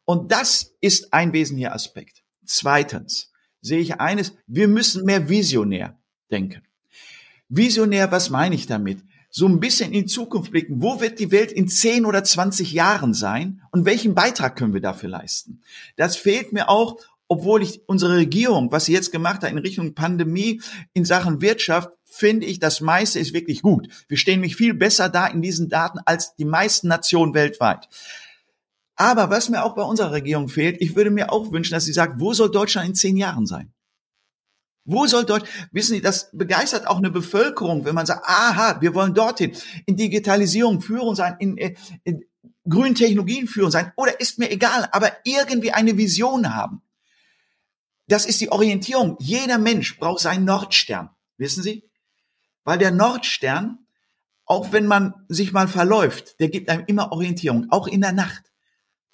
Und 0.04 0.30
das 0.30 0.74
ist 0.80 1.12
ein 1.12 1.32
wesentlicher 1.32 1.74
Aspekt. 1.74 2.22
Zweitens, 2.46 3.32
sehe 3.60 3.80
ich 3.80 4.00
eines, 4.00 4.34
wir 4.46 4.68
müssen 4.68 5.04
mehr 5.04 5.28
visionär 5.28 5.98
denken. 6.30 6.62
Visionär, 7.48 8.12
was 8.12 8.30
meine 8.30 8.54
ich 8.54 8.66
damit? 8.66 9.02
So 9.36 9.48
ein 9.48 9.58
bisschen 9.58 9.92
in 9.92 10.02
die 10.02 10.06
Zukunft 10.06 10.52
blicken. 10.52 10.80
Wo 10.80 11.00
wird 11.00 11.18
die 11.18 11.32
Welt 11.32 11.50
in 11.50 11.66
10 11.66 12.04
oder 12.04 12.22
20 12.22 12.72
Jahren 12.72 13.14
sein? 13.14 13.62
Und 13.72 13.84
welchen 13.84 14.14
Beitrag 14.14 14.54
können 14.54 14.74
wir 14.74 14.80
dafür 14.80 15.08
leisten? 15.08 15.60
Das 15.96 16.16
fehlt 16.16 16.52
mir 16.52 16.68
auch, 16.68 17.00
obwohl 17.26 17.60
ich 17.60 17.80
unsere 17.88 18.16
Regierung, 18.16 18.70
was 18.70 18.84
sie 18.84 18.92
jetzt 18.92 19.10
gemacht 19.10 19.42
hat 19.42 19.50
in 19.50 19.58
Richtung 19.58 19.96
Pandemie, 19.96 20.60
in 20.92 21.04
Sachen 21.04 21.40
Wirtschaft, 21.40 21.90
finde 22.04 22.46
ich, 22.46 22.60
das 22.60 22.80
meiste 22.80 23.18
ist 23.18 23.34
wirklich 23.34 23.62
gut. 23.62 23.88
Wir 24.06 24.18
stehen 24.18 24.34
nämlich 24.34 24.54
viel 24.54 24.72
besser 24.72 25.08
da 25.08 25.26
in 25.26 25.42
diesen 25.42 25.68
Daten 25.68 25.98
als 26.04 26.36
die 26.36 26.44
meisten 26.44 26.86
Nationen 26.86 27.34
weltweit. 27.34 27.88
Aber 28.94 29.30
was 29.30 29.48
mir 29.48 29.64
auch 29.64 29.74
bei 29.74 29.82
unserer 29.82 30.12
Regierung 30.12 30.48
fehlt, 30.48 30.80
ich 30.80 30.94
würde 30.94 31.10
mir 31.10 31.32
auch 31.32 31.50
wünschen, 31.50 31.72
dass 31.72 31.86
sie 31.86 31.92
sagt, 31.92 32.20
wo 32.20 32.34
soll 32.34 32.52
Deutschland 32.52 32.90
in 32.90 32.94
zehn 32.94 33.16
Jahren 33.16 33.46
sein? 33.46 33.72
Wo 34.84 35.06
soll 35.06 35.24
Deutschland, 35.24 35.68
wissen 35.72 35.94
Sie, 35.94 36.02
das 36.02 36.30
begeistert 36.32 36.86
auch 36.86 36.98
eine 36.98 37.10
Bevölkerung, 37.10 37.84
wenn 37.84 37.94
man 37.94 38.04
sagt, 38.04 38.26
aha, 38.26 38.80
wir 38.80 38.94
wollen 38.94 39.14
dorthin, 39.14 39.56
in 39.86 39.96
Digitalisierung 39.96 40.82
führen 40.82 41.14
sein, 41.14 41.36
in, 41.38 41.56
in, 41.56 41.76
in 42.04 42.24
grünen 42.68 42.94
Technologien 42.94 43.48
führen 43.48 43.70
sein, 43.70 43.92
oder 43.96 44.20
ist 44.20 44.38
mir 44.38 44.50
egal, 44.50 44.88
aber 44.92 45.12
irgendwie 45.24 45.72
eine 45.72 45.96
Vision 45.96 46.54
haben. 46.54 46.82
Das 48.08 48.26
ist 48.26 48.40
die 48.42 48.52
Orientierung. 48.52 49.16
Jeder 49.20 49.58
Mensch 49.58 49.98
braucht 49.98 50.20
seinen 50.20 50.44
Nordstern, 50.44 51.10
wissen 51.38 51.62
Sie? 51.62 51.88
Weil 52.64 52.78
der 52.78 52.90
Nordstern, 52.90 53.78
auch 54.44 54.72
wenn 54.72 54.86
man 54.86 55.14
sich 55.28 55.52
mal 55.52 55.68
verläuft, 55.68 56.38
der 56.40 56.50
gibt 56.50 56.68
einem 56.68 56.84
immer 56.86 57.12
Orientierung, 57.12 57.68
auch 57.70 57.86
in 57.86 58.02
der 58.02 58.12
Nacht. 58.12 58.52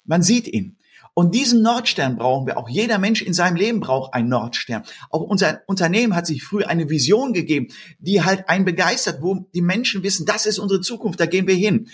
Man 0.02 0.22
sieht 0.22 0.48
ihn. 0.48 0.78
Und 1.20 1.34
diesen 1.34 1.60
Nordstern 1.60 2.16
brauchen 2.16 2.46
wir. 2.46 2.56
Auch 2.56 2.70
jeder 2.70 2.98
Mensch 2.98 3.20
in 3.20 3.34
seinem 3.34 3.56
Leben 3.56 3.80
braucht 3.80 4.14
einen 4.14 4.30
Nordstern. 4.30 4.84
Auch 5.10 5.20
unser 5.20 5.60
Unternehmen 5.66 6.16
hat 6.16 6.26
sich 6.26 6.42
früh 6.42 6.64
eine 6.64 6.88
Vision 6.88 7.34
gegeben, 7.34 7.66
die 7.98 8.22
halt 8.22 8.48
einen 8.48 8.64
begeistert, 8.64 9.20
wo 9.20 9.46
die 9.52 9.60
Menschen 9.60 10.02
wissen, 10.02 10.24
das 10.24 10.46
ist 10.46 10.58
unsere 10.58 10.80
Zukunft, 10.80 11.20
da 11.20 11.26
gehen 11.26 11.46
wir 11.46 11.54
hin. 11.54 11.88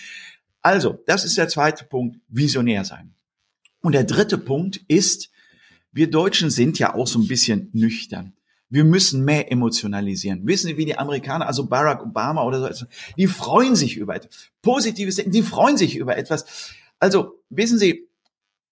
Also, 0.62 1.02
das 1.06 1.24
ist 1.24 1.36
der 1.36 1.48
zweite 1.48 1.86
Punkt, 1.86 2.20
visionär 2.28 2.84
sein. 2.84 3.14
Und 3.80 3.96
der 3.96 4.04
dritte 4.04 4.38
Punkt 4.38 4.80
ist, 4.86 5.32
wir 5.90 6.08
Deutschen 6.08 6.48
sind 6.50 6.78
ja 6.78 6.94
auch 6.94 7.08
so 7.08 7.18
ein 7.18 7.26
bisschen 7.26 7.70
nüchtern. 7.72 8.32
Wir 8.68 8.84
müssen 8.84 9.24
mehr 9.24 9.50
emotionalisieren. 9.50 10.46
Wissen 10.46 10.68
Sie, 10.68 10.76
wie 10.76 10.84
die 10.84 10.98
Amerikaner, 10.98 11.48
also 11.48 11.66
Barack 11.66 12.00
Obama 12.00 12.44
oder 12.44 12.72
so, 12.72 12.86
die 13.16 13.26
freuen 13.26 13.74
sich 13.74 13.96
über 13.96 14.14
etwas. 14.14 14.52
Positives, 14.62 15.16
die 15.16 15.42
freuen 15.42 15.76
sich 15.76 15.96
über 15.96 16.16
etwas. 16.16 16.74
Also, 17.00 17.42
wissen 17.50 17.80
Sie, 17.80 18.05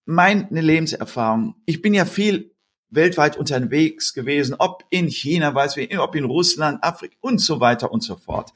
meine 0.05 0.61
Lebenserfahrung, 0.61 1.55
ich 1.65 1.81
bin 1.81 1.93
ja 1.93 2.05
viel 2.05 2.51
weltweit 2.89 3.37
unterwegs 3.37 4.13
gewesen, 4.13 4.55
ob 4.57 4.85
in 4.89 5.07
China, 5.07 5.53
weiß 5.53 5.75
wie, 5.75 5.97
ob 5.97 6.15
in 6.15 6.25
Russland, 6.25 6.83
Afrika 6.83 7.15
und 7.21 7.39
so 7.39 7.59
weiter 7.59 7.91
und 7.91 8.01
so 8.01 8.15
fort. 8.15 8.53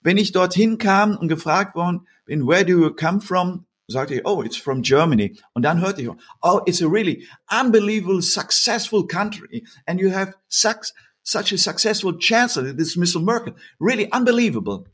Wenn 0.00 0.16
ich 0.16 0.32
dorthin 0.32 0.78
kam 0.78 1.16
und 1.16 1.28
gefragt 1.28 1.74
worden 1.74 2.06
bin, 2.24 2.46
where 2.46 2.64
do 2.64 2.72
you 2.72 2.90
come 2.90 3.20
from? 3.20 3.66
sagte 3.86 4.14
ich, 4.14 4.24
oh, 4.24 4.42
it's 4.42 4.56
from 4.56 4.82
Germany. 4.82 5.36
Und 5.52 5.62
dann 5.62 5.80
hörte 5.80 6.00
ich, 6.00 6.08
oh, 6.40 6.60
it's 6.64 6.82
a 6.82 6.86
really 6.86 7.26
unbelievable 7.50 8.22
successful 8.22 9.06
country 9.06 9.66
and 9.86 10.00
you 10.00 10.10
have 10.10 10.34
such, 10.48 10.92
such 11.22 11.52
a 11.52 11.58
successful 11.58 12.16
chancellor, 12.18 12.74
this 12.74 12.96
Mr. 12.96 13.22
Merkel. 13.22 13.54
Really 13.78 14.08
unbelievable. 14.10 14.86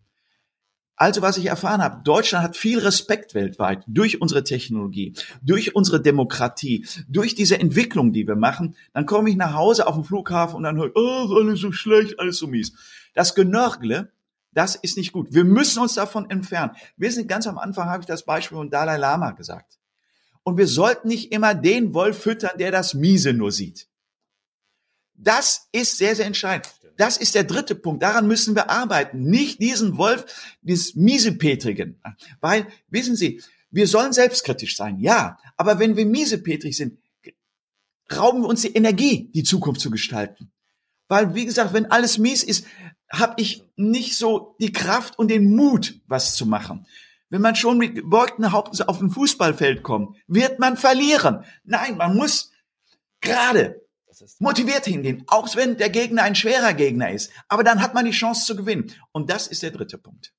Also 1.01 1.23
was 1.23 1.39
ich 1.39 1.47
erfahren 1.47 1.83
habe, 1.83 2.03
Deutschland 2.05 2.45
hat 2.45 2.59
viel 2.59 2.79
Respekt 2.79 3.35
weltweit 3.35 3.83
durch 3.87 4.21
unsere 4.21 4.45
Technologie, 4.45 5.15
durch 5.41 5.75
unsere 5.75 6.03
Demokratie, 6.03 6.87
durch 7.09 7.35
diese 7.35 7.59
Entwicklung, 7.59 8.13
die 8.13 8.29
wir 8.29 8.37
machen. 8.37 8.77
Dann 8.93 9.07
komme 9.07 9.31
ich 9.31 9.37
nach 9.37 9.55
Hause 9.55 9.87
auf 9.87 9.95
dem 9.95 10.05
Flughafen 10.05 10.57
und 10.57 10.65
dann 10.65 10.77
höre 10.77 10.89
ich, 10.89 10.97
oh, 10.97 11.35
alles 11.35 11.61
so 11.61 11.73
schlecht, 11.73 12.21
alles 12.21 12.37
so 12.37 12.49
mies. 12.49 12.75
Das 13.15 13.35
Genörgle, 13.35 14.13
das 14.53 14.75
ist 14.75 14.99
nicht 14.99 15.13
gut. 15.13 15.29
Wir 15.33 15.45
müssen 15.45 15.81
uns 15.81 15.95
davon 15.95 16.29
entfernen. 16.29 16.73
Wir 16.99 17.11
sind 17.11 17.29
ganz 17.29 17.47
am 17.47 17.57
Anfang, 17.57 17.89
habe 17.89 18.03
ich 18.03 18.07
das 18.07 18.27
Beispiel 18.27 18.59
von 18.59 18.69
Dalai 18.69 18.99
Lama 18.99 19.31
gesagt. 19.31 19.79
Und 20.43 20.59
wir 20.59 20.67
sollten 20.67 21.09
nicht 21.09 21.33
immer 21.33 21.55
den 21.55 21.95
Wolf 21.95 22.21
füttern, 22.21 22.59
der 22.59 22.73
das 22.73 22.93
Miese 22.93 23.33
nur 23.33 23.53
sieht. 23.53 23.89
Das 25.15 25.67
ist 25.73 25.97
sehr, 25.97 26.15
sehr 26.15 26.27
entscheidend. 26.27 26.71
Das 27.01 27.17
ist 27.17 27.35
der 27.35 27.45
dritte 27.45 27.75
Punkt. 27.75 28.03
Daran 28.03 28.27
müssen 28.27 28.55
wir 28.55 28.69
arbeiten. 28.69 29.23
Nicht 29.23 29.59
diesen 29.63 29.97
Wolf 29.97 30.27
des 30.61 30.97
Miesepetrigen. 30.97 31.99
Weil, 32.43 32.67
wissen 32.91 33.17
Sie, 33.17 33.43
wir 33.71 33.87
sollen 33.87 34.13
selbstkritisch 34.13 34.77
sein, 34.77 35.01
ja. 35.01 35.39
Aber 35.57 35.79
wenn 35.79 35.97
wir 35.97 36.05
miesepetrig 36.05 36.77
sind, 36.77 36.99
rauben 38.15 38.43
wir 38.43 38.49
uns 38.49 38.61
die 38.61 38.75
Energie, 38.75 39.31
die 39.33 39.45
Zukunft 39.45 39.81
zu 39.81 39.91
gestalten. 39.91 40.53
Weil, 41.09 41.35
wie 41.35 41.47
gesagt, 41.47 41.73
wenn 41.73 41.91
alles 41.91 42.19
mies 42.19 42.43
ist, 42.43 42.67
habe 43.11 43.41
ich 43.41 43.65
nicht 43.77 44.19
so 44.19 44.55
die 44.61 44.73
Kraft 44.73 45.19
und 45.19 45.29
den 45.29 45.57
Mut, 45.57 45.99
was 46.07 46.37
zu 46.37 46.45
machen. 46.45 46.87
Wenn 47.31 47.41
man 47.41 47.57
schon 47.57 47.79
mit 47.79 47.95
gebeugten 47.95 48.53
Hauptes 48.53 48.83
auf 48.83 49.01
ein 49.01 49.09
Fußballfeld 49.09 49.83
kommt, 49.83 50.19
wird 50.27 50.59
man 50.59 50.77
verlieren. 50.77 51.45
Nein, 51.65 51.97
man 51.97 52.15
muss 52.15 52.53
gerade 53.23 53.80
motiviert 54.39 54.85
hingehen, 54.85 55.25
auch 55.27 55.55
wenn 55.57 55.77
der 55.77 55.91
Gegner 55.91 56.23
ein 56.23 56.35
schwerer 56.35 56.75
Gegner 56.75 57.11
ist. 57.11 57.31
Aber 57.49 57.65
dann 57.65 57.83
hat 57.83 57.95
man 57.95 58.05
die 58.05 58.11
Chance 58.11 58.45
zu 58.45 58.57
gewinnen. 58.57 58.93
Und 59.13 59.31
das 59.31 59.47
ist 59.47 59.63
der 59.63 59.71
dritte 59.71 59.99
Punkt. 59.99 60.33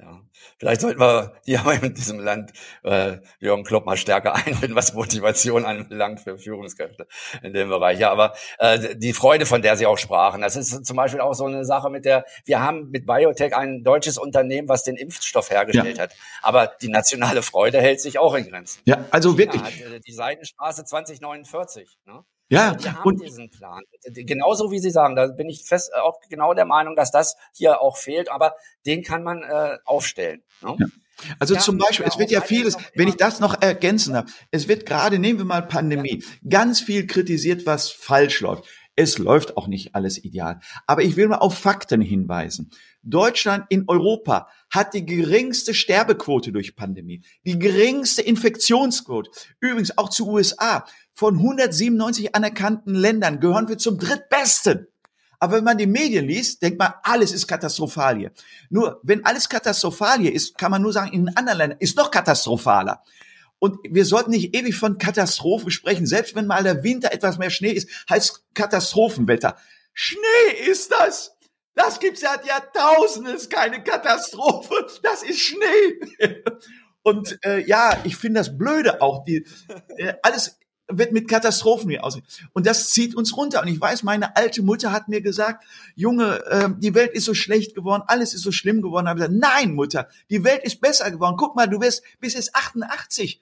Ja. 0.00 0.20
Vielleicht 0.58 0.80
sollten 0.80 1.00
wir 1.00 1.34
hier 1.44 1.60
in 1.82 1.94
diesem 1.94 2.20
Land 2.20 2.52
äh, 2.84 3.18
Jürgen 3.40 3.64
Klopp 3.64 3.84
mal 3.84 3.96
stärker 3.96 4.34
einbinden, 4.46 4.74
was 4.74 4.94
Motivation 4.94 5.64
anbelangt 5.64 6.20
für 6.20 6.38
Führungskräfte 6.38 7.06
in 7.42 7.52
dem 7.52 7.68
Bereich. 7.68 7.98
Ja, 7.98 8.10
aber 8.10 8.34
äh, 8.58 8.96
die 8.96 9.12
Freude, 9.12 9.44
von 9.44 9.62
der 9.62 9.76
Sie 9.76 9.86
auch 9.86 9.98
sprachen, 9.98 10.40
das 10.40 10.56
ist 10.56 10.86
zum 10.86 10.96
Beispiel 10.96 11.20
auch 11.20 11.34
so 11.34 11.46
eine 11.46 11.64
Sache 11.64 11.90
mit 11.90 12.04
der, 12.04 12.24
wir 12.44 12.60
haben 12.60 12.90
mit 12.90 13.06
Biotech 13.06 13.56
ein 13.56 13.82
deutsches 13.82 14.18
Unternehmen, 14.18 14.68
was 14.68 14.84
den 14.84 14.96
Impfstoff 14.96 15.50
hergestellt 15.50 15.96
ja. 15.96 16.04
hat. 16.04 16.14
Aber 16.42 16.72
die 16.80 16.88
nationale 16.88 17.42
Freude 17.42 17.80
hält 17.80 18.00
sich 18.00 18.18
auch 18.18 18.34
in 18.34 18.48
Grenzen. 18.48 18.80
Ja, 18.84 19.04
also 19.10 19.36
wirklich. 19.36 19.62
Ja, 19.62 19.98
die 19.98 20.12
Seidenstraße 20.12 20.84
2049. 20.84 21.98
Ne? 22.06 22.24
Ja, 22.50 22.74
die 22.74 22.88
haben 22.88 23.02
und 23.04 23.22
diesen 23.22 23.50
Plan. 23.50 23.82
Genauso 24.06 24.70
wie 24.70 24.78
Sie 24.78 24.90
sagen, 24.90 25.16
da 25.16 25.26
bin 25.26 25.48
ich 25.48 25.64
fest 25.64 25.94
auch 25.94 26.18
genau 26.30 26.54
der 26.54 26.64
Meinung, 26.64 26.96
dass 26.96 27.10
das 27.10 27.36
hier 27.52 27.80
auch 27.82 27.96
fehlt, 27.96 28.30
aber 28.30 28.54
den 28.86 29.02
kann 29.02 29.22
man 29.22 29.42
äh, 29.42 29.76
aufstellen. 29.84 30.42
Ne? 30.62 30.76
Ja. 30.78 30.86
Also 31.38 31.54
ja, 31.54 31.60
zum 31.60 31.78
Beispiel, 31.78 32.06
es 32.06 32.18
wird 32.18 32.30
ja 32.30 32.40
vieles, 32.40 32.76
wenn 32.94 33.08
ich 33.08 33.16
das 33.16 33.40
noch 33.40 33.60
ergänzen 33.60 34.14
darf, 34.14 34.30
es 34.50 34.68
wird 34.68 34.86
gerade, 34.86 35.18
nehmen 35.18 35.38
wir 35.38 35.44
mal 35.44 35.62
Pandemie, 35.62 36.22
ganz 36.48 36.80
viel 36.80 37.06
kritisiert, 37.06 37.66
was 37.66 37.90
falsch 37.90 38.40
läuft. 38.40 38.64
Es 38.94 39.18
läuft 39.18 39.56
auch 39.56 39.68
nicht 39.68 39.94
alles 39.94 40.22
ideal. 40.24 40.58
Aber 40.86 41.02
ich 41.02 41.14
will 41.14 41.28
mal 41.28 41.36
auf 41.36 41.56
Fakten 41.56 42.00
hinweisen. 42.00 42.70
Deutschland 43.02 43.66
in 43.68 43.84
Europa 43.86 44.48
hat 44.70 44.92
die 44.92 45.06
geringste 45.06 45.72
Sterbequote 45.72 46.50
durch 46.50 46.74
Pandemie, 46.74 47.22
die 47.44 47.58
geringste 47.58 48.22
Infektionsquote. 48.22 49.30
Übrigens 49.60 49.96
auch 49.96 50.08
zu 50.08 50.28
USA. 50.28 50.84
Von 51.18 51.34
197 51.34 52.36
anerkannten 52.36 52.94
Ländern 52.94 53.40
gehören 53.40 53.66
wir 53.66 53.76
zum 53.76 53.98
drittbesten. 53.98 54.86
Aber 55.40 55.56
wenn 55.56 55.64
man 55.64 55.76
die 55.76 55.88
Medien 55.88 56.24
liest, 56.24 56.62
denkt 56.62 56.78
man, 56.78 56.92
alles 57.02 57.32
ist 57.32 57.48
katastrophal 57.48 58.16
hier. 58.16 58.30
Nur, 58.70 59.00
wenn 59.02 59.24
alles 59.24 59.48
katastrophal 59.48 60.20
hier 60.20 60.32
ist, 60.32 60.56
kann 60.56 60.70
man 60.70 60.80
nur 60.80 60.92
sagen, 60.92 61.12
in 61.12 61.36
anderen 61.36 61.58
Ländern 61.58 61.78
ist 61.80 61.96
noch 61.96 62.12
katastrophaler. 62.12 63.02
Und 63.58 63.78
wir 63.82 64.04
sollten 64.04 64.30
nicht 64.30 64.54
ewig 64.54 64.76
von 64.76 64.98
Katastrophen 64.98 65.72
sprechen. 65.72 66.06
Selbst 66.06 66.36
wenn 66.36 66.46
mal 66.46 66.62
der 66.62 66.84
Winter 66.84 67.12
etwas 67.12 67.36
mehr 67.36 67.50
Schnee 67.50 67.72
ist, 67.72 67.90
heißt 68.08 68.44
Katastrophenwetter. 68.54 69.56
Schnee 69.94 70.68
ist 70.70 70.92
das. 70.92 71.36
Das 71.74 71.98
gibt's 71.98 72.20
seit 72.20 72.46
Jahrtausenden. 72.46 73.34
Ist 73.34 73.50
keine 73.50 73.82
Katastrophe. 73.82 74.86
Das 75.02 75.24
ist 75.24 75.40
Schnee. 75.40 75.98
Und 77.02 77.40
äh, 77.44 77.66
ja, 77.66 77.98
ich 78.04 78.14
finde 78.16 78.38
das 78.38 78.56
Blöde 78.56 79.02
auch. 79.02 79.24
Die, 79.24 79.44
äh, 79.96 80.14
alles 80.22 80.58
wird 80.88 81.12
mit 81.12 81.28
Katastrophen 81.28 81.90
hier 81.90 82.04
aussehen. 82.04 82.24
Und 82.52 82.66
das 82.66 82.90
zieht 82.90 83.14
uns 83.14 83.36
runter. 83.36 83.62
Und 83.62 83.68
ich 83.68 83.80
weiß, 83.80 84.02
meine 84.02 84.36
alte 84.36 84.62
Mutter 84.62 84.92
hat 84.92 85.08
mir 85.08 85.20
gesagt, 85.20 85.64
Junge, 85.94 86.44
äh, 86.46 86.68
die 86.78 86.94
Welt 86.94 87.12
ist 87.12 87.24
so 87.24 87.34
schlecht 87.34 87.74
geworden, 87.74 88.02
alles 88.06 88.34
ist 88.34 88.42
so 88.42 88.52
schlimm 88.52 88.82
geworden. 88.82 89.06
Da 89.06 89.28
nein, 89.28 89.74
Mutter, 89.74 90.08
die 90.30 90.44
Welt 90.44 90.64
ist 90.64 90.80
besser 90.80 91.10
geworden. 91.10 91.36
Guck 91.38 91.56
mal, 91.56 91.66
du 91.66 91.78
bist 91.78 92.02
bis 92.20 92.34
jetzt 92.34 92.54
88. 92.54 93.40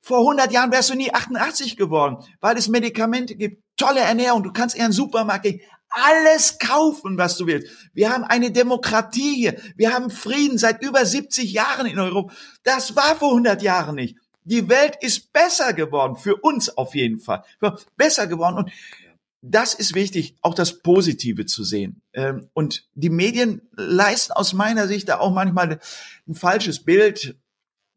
Vor 0.00 0.20
100 0.20 0.52
Jahren 0.52 0.70
wärst 0.70 0.90
du 0.90 0.94
nie 0.94 1.12
88 1.12 1.76
geworden, 1.76 2.18
weil 2.40 2.56
es 2.56 2.68
Medikamente 2.68 3.34
gibt, 3.34 3.62
tolle 3.76 4.00
Ernährung, 4.00 4.42
du 4.42 4.52
kannst 4.52 4.76
in 4.76 4.82
einen 4.82 4.92
Supermarkt 4.92 5.44
gehen, 5.44 5.60
alles 5.90 6.58
kaufen, 6.58 7.16
was 7.18 7.36
du 7.36 7.46
willst. 7.46 7.68
Wir 7.94 8.10
haben 8.10 8.24
eine 8.24 8.50
Demokratie 8.50 9.34
hier. 9.34 9.60
Wir 9.76 9.92
haben 9.92 10.10
Frieden 10.10 10.58
seit 10.58 10.82
über 10.82 11.04
70 11.04 11.52
Jahren 11.52 11.86
in 11.86 11.98
Europa. 11.98 12.34
Das 12.62 12.94
war 12.94 13.16
vor 13.16 13.30
100 13.30 13.62
Jahren 13.62 13.94
nicht. 13.94 14.16
Die 14.48 14.66
Welt 14.70 14.96
ist 15.02 15.30
besser 15.32 15.74
geworden, 15.74 16.16
für 16.16 16.36
uns 16.36 16.70
auf 16.70 16.94
jeden 16.94 17.18
Fall. 17.18 17.44
Besser 17.96 18.26
geworden. 18.26 18.56
Und 18.56 18.70
das 19.42 19.74
ist 19.74 19.94
wichtig, 19.94 20.36
auch 20.40 20.54
das 20.54 20.82
Positive 20.82 21.44
zu 21.44 21.64
sehen. 21.64 22.00
Ähm, 22.14 22.48
und 22.54 22.88
die 22.94 23.10
Medien 23.10 23.60
leisten 23.76 24.32
aus 24.32 24.54
meiner 24.54 24.88
Sicht 24.88 25.10
da 25.10 25.18
auch 25.18 25.32
manchmal 25.32 25.78
ein 26.26 26.34
falsches 26.34 26.82
Bild. 26.82 27.36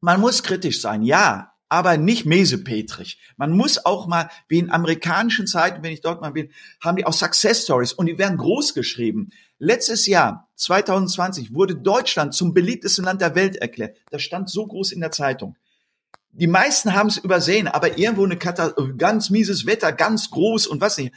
Man 0.01 0.19
muss 0.19 0.43
kritisch 0.43 0.81
sein, 0.81 1.03
ja, 1.03 1.53
aber 1.69 1.95
nicht 1.95 2.25
mesepetrig. 2.25 3.17
Man 3.37 3.51
muss 3.51 3.85
auch 3.85 4.05
mal, 4.05 4.29
wie 4.49 4.59
in 4.59 4.71
amerikanischen 4.71 5.47
Zeiten, 5.47 5.81
wenn 5.83 5.93
ich 5.93 6.01
dort 6.01 6.19
mal 6.19 6.31
bin, 6.31 6.51
haben 6.81 6.97
die 6.97 7.05
auch 7.05 7.13
Success 7.13 7.63
Stories 7.63 7.93
und 7.93 8.07
die 8.07 8.17
werden 8.17 8.37
groß 8.37 8.73
geschrieben. 8.73 9.29
Letztes 9.57 10.05
Jahr, 10.05 10.49
2020, 10.55 11.53
wurde 11.53 11.75
Deutschland 11.75 12.33
zum 12.33 12.53
beliebtesten 12.53 13.05
Land 13.05 13.21
der 13.21 13.35
Welt 13.35 13.55
erklärt. 13.55 13.95
Das 14.09 14.21
stand 14.21 14.49
so 14.49 14.67
groß 14.67 14.91
in 14.91 14.99
der 14.99 15.11
Zeitung. 15.11 15.55
Die 16.33 16.47
meisten 16.47 16.93
haben 16.93 17.09
es 17.09 17.17
übersehen, 17.17 17.67
aber 17.67 17.97
irgendwo 17.97 18.23
eine 18.23 18.37
Kata 18.37 18.73
ganz 18.97 19.29
mieses 19.29 19.65
Wetter, 19.65 19.91
ganz 19.91 20.29
groß 20.31 20.67
und 20.67 20.81
was 20.81 20.97
nicht. 20.97 21.13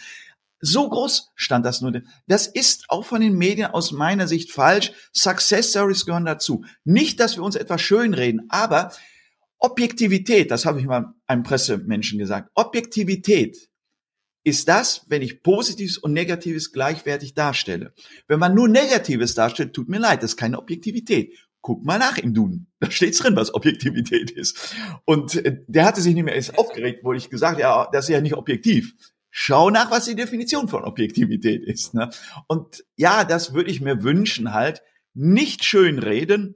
So 0.60 0.88
groß 0.88 1.32
stand 1.34 1.66
das 1.66 1.82
nur. 1.82 2.02
Das 2.26 2.46
ist 2.46 2.86
auch 2.88 3.04
von 3.04 3.20
den 3.20 3.36
Medien 3.36 3.66
aus 3.66 3.92
meiner 3.92 4.26
Sicht 4.26 4.50
falsch. 4.50 4.92
Success 5.12 5.70
Stories 5.70 6.06
gehören 6.06 6.24
dazu. 6.24 6.64
Nicht, 6.84 7.20
dass 7.20 7.36
wir 7.36 7.42
uns 7.42 7.54
etwas 7.54 7.82
schönreden, 7.82 8.46
aber 8.48 8.90
Objektivität, 9.58 10.50
das 10.50 10.64
habe 10.64 10.80
ich 10.80 10.86
mal 10.86 11.14
einem 11.26 11.42
Pressemenschen 11.42 12.18
gesagt, 12.18 12.50
Objektivität 12.54 13.70
ist 14.42 14.68
das, 14.68 15.06
wenn 15.08 15.22
ich 15.22 15.42
Positives 15.42 15.96
und 15.96 16.12
Negatives 16.12 16.72
gleichwertig 16.72 17.34
darstelle. 17.34 17.94
Wenn 18.28 18.38
man 18.38 18.54
nur 18.54 18.68
Negatives 18.68 19.34
darstellt, 19.34 19.72
tut 19.72 19.88
mir 19.88 19.98
leid, 19.98 20.22
das 20.22 20.32
ist 20.32 20.36
keine 20.36 20.58
Objektivität. 20.58 21.34
Guck 21.66 21.82
mal 21.82 21.98
nach 21.98 22.18
im 22.18 22.34
Duden. 22.34 22.66
Da 22.78 22.90
steht's 22.90 23.20
drin, 23.20 23.36
was 23.36 23.54
Objektivität 23.54 24.30
ist. 24.30 24.76
Und 25.06 25.34
äh, 25.36 25.62
der 25.66 25.86
hatte 25.86 26.02
sich 26.02 26.12
nicht 26.12 26.24
mehr 26.24 26.34
erst 26.34 26.58
aufgeregt, 26.58 27.00
wo 27.04 27.14
ich 27.14 27.30
gesagt, 27.30 27.58
ja, 27.58 27.88
das 27.90 28.04
ist 28.04 28.10
ja 28.10 28.20
nicht 28.20 28.34
objektiv. 28.34 28.94
Schau 29.30 29.70
nach, 29.70 29.90
was 29.90 30.04
die 30.04 30.14
Definition 30.14 30.68
von 30.68 30.84
Objektivität 30.84 31.62
ist. 31.64 31.94
Ne? 31.94 32.10
Und 32.48 32.84
ja, 32.96 33.24
das 33.24 33.54
würde 33.54 33.70
ich 33.70 33.80
mir 33.80 34.02
wünschen 34.02 34.52
halt. 34.52 34.82
Nicht 35.14 35.64
schön 35.64 35.98
reden, 35.98 36.54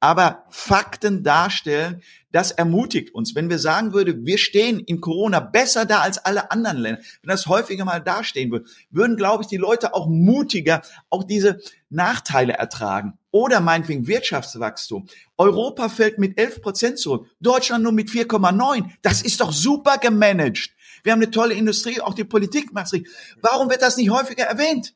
aber 0.00 0.44
Fakten 0.50 1.22
darstellen, 1.22 2.02
das 2.32 2.50
ermutigt 2.50 3.14
uns. 3.14 3.36
Wenn 3.36 3.50
wir 3.50 3.60
sagen 3.60 3.92
würde, 3.92 4.24
wir 4.24 4.38
stehen 4.38 4.80
in 4.80 5.00
Corona 5.00 5.38
besser 5.38 5.86
da 5.86 6.00
als 6.00 6.18
alle 6.18 6.50
anderen 6.50 6.78
Länder, 6.78 7.00
wenn 7.22 7.30
das 7.30 7.46
häufiger 7.46 7.84
mal 7.84 8.00
dastehen 8.00 8.50
würde, 8.50 8.66
würden, 8.90 9.16
glaube 9.16 9.44
ich, 9.44 9.48
die 9.48 9.56
Leute 9.56 9.94
auch 9.94 10.08
mutiger 10.08 10.82
auch 11.10 11.22
diese 11.22 11.60
Nachteile 11.90 12.54
ertragen. 12.54 13.18
Oder 13.30 13.60
meinetwegen 13.60 14.06
Wirtschaftswachstum. 14.06 15.06
Europa 15.36 15.88
fällt 15.88 16.18
mit 16.18 16.38
11 16.38 16.62
Prozent 16.62 16.98
zurück, 16.98 17.26
Deutschland 17.40 17.84
nur 17.84 17.92
mit 17.92 18.08
4,9. 18.08 18.90
Das 19.02 19.22
ist 19.22 19.40
doch 19.40 19.52
super 19.52 19.98
gemanagt. 19.98 20.70
Wir 21.02 21.12
haben 21.12 21.20
eine 21.20 21.30
tolle 21.30 21.54
Industrie, 21.54 22.00
auch 22.00 22.14
die 22.14 22.24
Politik 22.24 22.72
macht 22.72 22.92
es 22.92 23.02
Warum 23.42 23.70
wird 23.70 23.82
das 23.82 23.96
nicht 23.96 24.10
häufiger 24.10 24.44
erwähnt? 24.44 24.94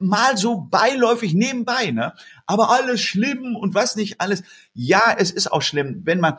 mal 0.00 0.36
so 0.36 0.62
beiläufig 0.62 1.34
nebenbei, 1.34 1.90
ne? 1.90 2.14
Aber 2.46 2.70
alles 2.70 3.00
schlimm 3.00 3.54
und 3.54 3.74
was 3.74 3.96
nicht 3.96 4.20
alles. 4.20 4.42
Ja, 4.72 5.14
es 5.16 5.30
ist 5.30 5.52
auch 5.52 5.62
schlimm, 5.62 6.02
wenn 6.04 6.20
man 6.20 6.38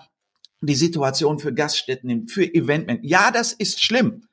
die 0.62 0.76
Situation 0.76 1.39
für 1.39 1.54
Gaststätten 1.54 2.08
nimmt, 2.08 2.32
für 2.32 2.44
Eventmen. 2.44 3.00
Ja, 3.04 3.32
das 3.32 3.54
ist 3.54 3.84
schlimm. 3.84 4.24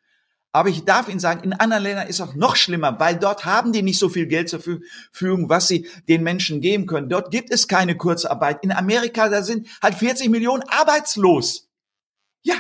Aber 0.53 0.71
ich 0.71 0.85
darf 0.85 1.09
Ihnen 1.09 1.21
sagen, 1.21 1.45
in 1.45 1.53
anderen 1.53 1.83
Ländern 1.83 2.09
ist 2.09 2.21
auch 2.21 2.35
noch 2.35 2.57
schlimmer, 2.57 2.99
weil 2.99 3.19
dort 3.19 3.45
haben 3.45 3.73
die 3.73 3.83
nicht 3.83 3.99
so 3.99 4.09
viel 4.09 4.27
Geld 4.27 4.49
zur 4.49 4.61
Verfügung, 4.61 5.49
was 5.49 5.69
sie 5.69 5.89
den 6.09 6.23
Menschen 6.23 6.61
geben 6.61 6.87
können. 6.87 7.09
Dort 7.09 7.31
gibt 7.31 7.53
es 7.53 7.69
keine 7.69 7.97
Kurzarbeit. 7.97 8.65
In 8.65 8.73
Amerika, 8.73 9.29
da 9.29 9.43
sind 9.43 9.69
halt 9.83 9.95
40 9.95 10.31
Millionen 10.31 10.63
arbeitslos. 10.69 11.69
Ja, 12.43 12.55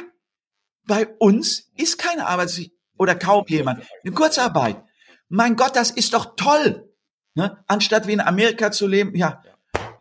bei 0.86 1.06
uns 1.18 1.70
ist 1.76 1.98
keine 1.98 2.26
Arbeit 2.26 2.70
oder 2.98 3.14
kaum 3.14 3.44
jemand. 3.48 3.82
Eine 4.04 4.12
Kurzarbeit. 4.12 4.76
Mein 5.28 5.56
Gott, 5.56 5.74
das 5.74 5.90
ist 5.90 6.12
doch 6.12 6.36
toll. 6.36 6.90
Ne? 7.34 7.62
Anstatt 7.66 8.06
wie 8.06 8.12
in 8.12 8.20
Amerika 8.20 8.70
zu 8.70 8.86
leben, 8.86 9.14
ja, 9.14 9.42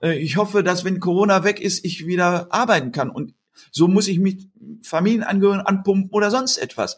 äh, 0.02 0.18
ich 0.18 0.38
hoffe, 0.38 0.64
dass 0.64 0.84
wenn 0.84 1.00
Corona 1.00 1.44
weg 1.44 1.60
ist, 1.60 1.86
ich 1.86 2.06
wieder 2.06 2.48
arbeiten 2.52 2.92
kann. 2.92 3.10
Und 3.10 3.34
so 3.72 3.88
muss 3.88 4.08
ich 4.08 4.20
mit 4.20 4.50
Familienangehörigen 4.84 5.66
anpumpen 5.66 6.10
oder 6.12 6.32
sonst 6.32 6.58
etwas. 6.58 6.98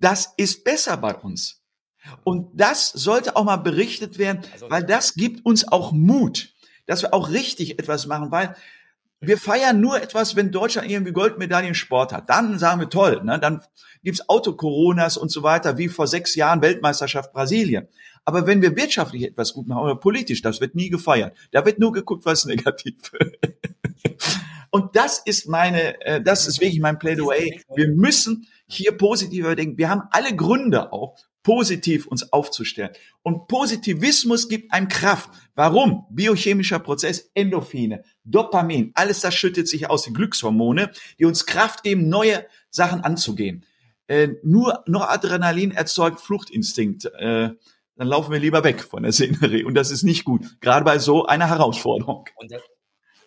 Das 0.00 0.32
ist 0.36 0.64
besser 0.64 0.96
bei 0.96 1.14
uns. 1.14 1.62
Und 2.24 2.48
das 2.54 2.90
sollte 2.90 3.36
auch 3.36 3.44
mal 3.44 3.56
berichtet 3.56 4.18
werden, 4.18 4.42
also 4.52 4.70
weil 4.70 4.84
das 4.84 5.14
gibt 5.14 5.44
uns 5.44 5.68
auch 5.68 5.92
Mut, 5.92 6.54
dass 6.86 7.02
wir 7.02 7.12
auch 7.12 7.30
richtig 7.30 7.78
etwas 7.78 8.06
machen, 8.06 8.30
weil 8.30 8.56
wir 9.20 9.36
feiern 9.36 9.80
nur 9.80 10.00
etwas, 10.00 10.36
wenn 10.36 10.52
Deutschland 10.52 10.88
irgendwie 10.90 11.12
Goldmedaillen 11.12 11.74
Sport 11.74 12.12
hat. 12.12 12.30
Dann 12.30 12.58
sagen 12.58 12.80
wir 12.80 12.88
toll, 12.88 13.20
ne? 13.24 13.38
dann 13.38 13.62
gibt's 14.04 14.28
Auto-Coronas 14.28 15.16
und 15.16 15.30
so 15.30 15.42
weiter, 15.42 15.76
wie 15.76 15.88
vor 15.88 16.06
sechs 16.06 16.34
Jahren 16.36 16.62
Weltmeisterschaft 16.62 17.32
Brasilien. 17.32 17.88
Aber 18.24 18.46
wenn 18.46 18.62
wir 18.62 18.76
wirtschaftlich 18.76 19.24
etwas 19.24 19.54
gut 19.54 19.66
machen 19.66 19.82
oder 19.82 19.96
politisch, 19.96 20.40
das 20.42 20.60
wird 20.60 20.74
nie 20.74 20.88
gefeiert. 20.88 21.36
Da 21.50 21.64
wird 21.64 21.78
nur 21.78 21.92
geguckt, 21.92 22.24
was 22.26 22.44
negativ. 22.44 22.94
und 24.70 24.96
das 24.96 25.18
ist 25.18 25.48
meine, 25.48 26.00
äh, 26.02 26.22
das 26.22 26.46
ist 26.46 26.60
wirklich 26.60 26.80
mein 26.80 26.98
Plädoyer. 26.98 27.58
Wir 27.74 27.88
müssen 27.88 28.46
hier 28.66 28.92
positiver 28.92 29.56
denken. 29.56 29.78
Wir 29.78 29.88
haben 29.88 30.02
alle 30.10 30.34
Gründe 30.34 30.92
auch, 30.92 31.16
positiv 31.42 32.06
uns 32.06 32.32
aufzustellen. 32.32 32.90
Und 33.22 33.48
Positivismus 33.48 34.48
gibt 34.48 34.72
einem 34.72 34.88
Kraft. 34.88 35.30
Warum? 35.54 36.06
Biochemischer 36.10 36.78
Prozess, 36.78 37.30
Endorphine, 37.34 38.04
Dopamin, 38.24 38.92
alles 38.94 39.20
das 39.20 39.34
schüttet 39.34 39.68
sich 39.68 39.88
aus, 39.88 40.02
die 40.02 40.12
Glückshormone, 40.12 40.90
die 41.18 41.24
uns 41.24 41.46
Kraft 41.46 41.82
geben, 41.82 42.08
neue 42.08 42.46
Sachen 42.70 43.00
anzugehen. 43.00 43.64
Äh, 44.08 44.28
nur 44.42 45.10
Adrenalin 45.10 45.70
erzeugt 45.70 46.20
Fluchtinstinkt. 46.20 47.06
Äh, 47.18 47.50
dann 47.96 48.06
laufen 48.06 48.32
wir 48.32 48.38
lieber 48.38 48.62
weg 48.62 48.82
von 48.82 49.02
der 49.02 49.12
Szenerie. 49.12 49.64
Und 49.64 49.74
das 49.74 49.90
ist 49.90 50.02
nicht 50.02 50.24
gut, 50.24 50.60
gerade 50.60 50.84
bei 50.84 50.98
so 50.98 51.26
einer 51.26 51.48
Herausforderung. 51.48 52.26
Und 52.36 52.52
das, 52.52 52.62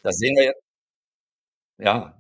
das 0.04 0.18
sehen 0.18 0.36
wir 0.38 0.54
Ja, 1.82 2.14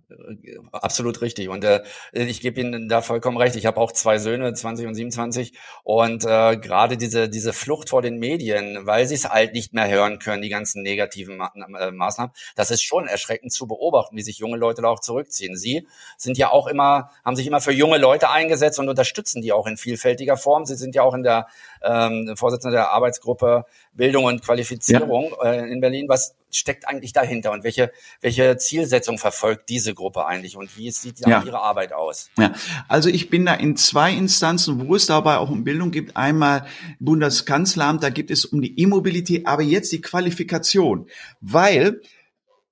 absolut 0.71 1.21
richtig. 1.21 1.49
Und 1.49 1.63
äh, 1.63 1.83
ich 2.11 2.41
gebe 2.41 2.61
Ihnen 2.61 2.89
da 2.89 3.01
vollkommen 3.01 3.37
recht. 3.37 3.55
Ich 3.55 3.65
habe 3.65 3.79
auch 3.79 3.91
zwei 3.91 4.17
Söhne, 4.17 4.53
20 4.53 4.87
und 4.87 4.95
27. 4.95 5.53
Und 5.83 6.25
äh, 6.25 6.57
gerade 6.57 6.97
diese, 6.97 7.29
diese 7.29 7.53
Flucht 7.53 7.89
vor 7.89 8.01
den 8.01 8.17
Medien, 8.17 8.85
weil 8.85 9.05
sie 9.07 9.15
es 9.15 9.29
halt 9.29 9.53
nicht 9.53 9.73
mehr 9.73 9.89
hören 9.89 10.19
können, 10.19 10.41
die 10.41 10.49
ganzen 10.49 10.83
negativen 10.83 11.37
Ma 11.37 11.51
äh, 11.79 11.91
Maßnahmen, 11.91 12.33
das 12.55 12.71
ist 12.71 12.83
schon 12.83 13.07
erschreckend 13.07 13.51
zu 13.51 13.67
beobachten, 13.67 14.15
wie 14.15 14.21
sich 14.21 14.39
junge 14.39 14.57
Leute 14.57 14.81
da 14.81 14.89
auch 14.89 14.99
zurückziehen. 14.99 15.55
Sie 15.55 15.87
sind 16.17 16.37
ja 16.37 16.51
auch 16.51 16.67
immer, 16.67 17.11
haben 17.23 17.35
sich 17.35 17.47
immer 17.47 17.61
für 17.61 17.73
junge 17.73 17.97
Leute 17.97 18.29
eingesetzt 18.29 18.79
und 18.79 18.89
unterstützen 18.89 19.41
die 19.41 19.53
auch 19.53 19.67
in 19.67 19.77
vielfältiger 19.77 20.37
Form. 20.37 20.65
Sie 20.65 20.75
sind 20.75 20.95
ja 20.95 21.03
auch 21.03 21.13
in 21.13 21.23
der 21.23 21.47
ähm, 21.81 22.33
Vorsitzende 22.35 22.75
der 22.75 22.91
Arbeitsgruppe 22.91 23.65
Bildung 23.93 24.25
und 24.25 24.43
Qualifizierung 24.43 25.33
ja. 25.43 25.51
äh, 25.51 25.71
in 25.71 25.81
Berlin. 25.81 26.07
Was 26.07 26.35
steckt 26.49 26.87
eigentlich 26.87 27.13
dahinter 27.13 27.51
und 27.51 27.63
welche, 27.63 27.91
welche 28.21 28.57
Zielsetzung 28.57 29.17
verfolgt 29.17 29.69
diese 29.69 29.93
Gruppe 29.93 30.00
eigentlich 30.15 30.57
und 30.57 30.77
wie 30.77 30.91
sieht 30.91 31.19
ja. 31.25 31.43
ihre 31.43 31.61
Arbeit 31.61 31.93
aus? 31.93 32.29
Ja, 32.37 32.53
also 32.87 33.09
ich 33.09 33.29
bin 33.29 33.45
da 33.45 33.53
in 33.53 33.75
zwei 33.75 34.13
Instanzen, 34.13 34.87
wo 34.87 34.95
es 34.95 35.05
dabei 35.05 35.37
auch 35.37 35.49
um 35.49 35.63
Bildung 35.63 35.91
gibt. 35.91 36.17
Einmal 36.17 36.65
Bundeskanzleramt, 36.99 38.03
da 38.03 38.09
gibt 38.09 38.31
es 38.31 38.45
um 38.45 38.61
die 38.61 38.79
E-Mobility, 38.79 39.45
aber 39.45 39.63
jetzt 39.63 39.91
die 39.91 40.01
Qualifikation, 40.01 41.07
weil 41.39 42.01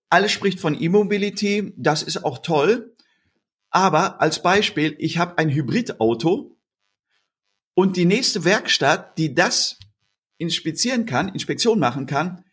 alles 0.10 0.32
spricht 0.32 0.60
von 0.60 0.80
E-Mobility, 0.80 1.74
das 1.78 2.04
ist 2.04 2.24
auch 2.24 2.40
toll. 2.40 2.96
Aber 3.70 4.22
als 4.22 4.42
Beispiel, 4.42 4.96
ich 4.98 5.20
habe 5.20 5.38
ein 5.38 5.50
Hybridauto 5.50 6.58
und 7.76 7.96
die 7.96 8.06
nächste 8.06 8.44
Werkstatt, 8.44 9.18
die 9.18 9.36
das 9.36 9.78
inspizieren 10.38 11.06
kann, 11.06 11.30
Inspektion 11.30 11.80
machen 11.80 12.08
kann, 12.08 12.44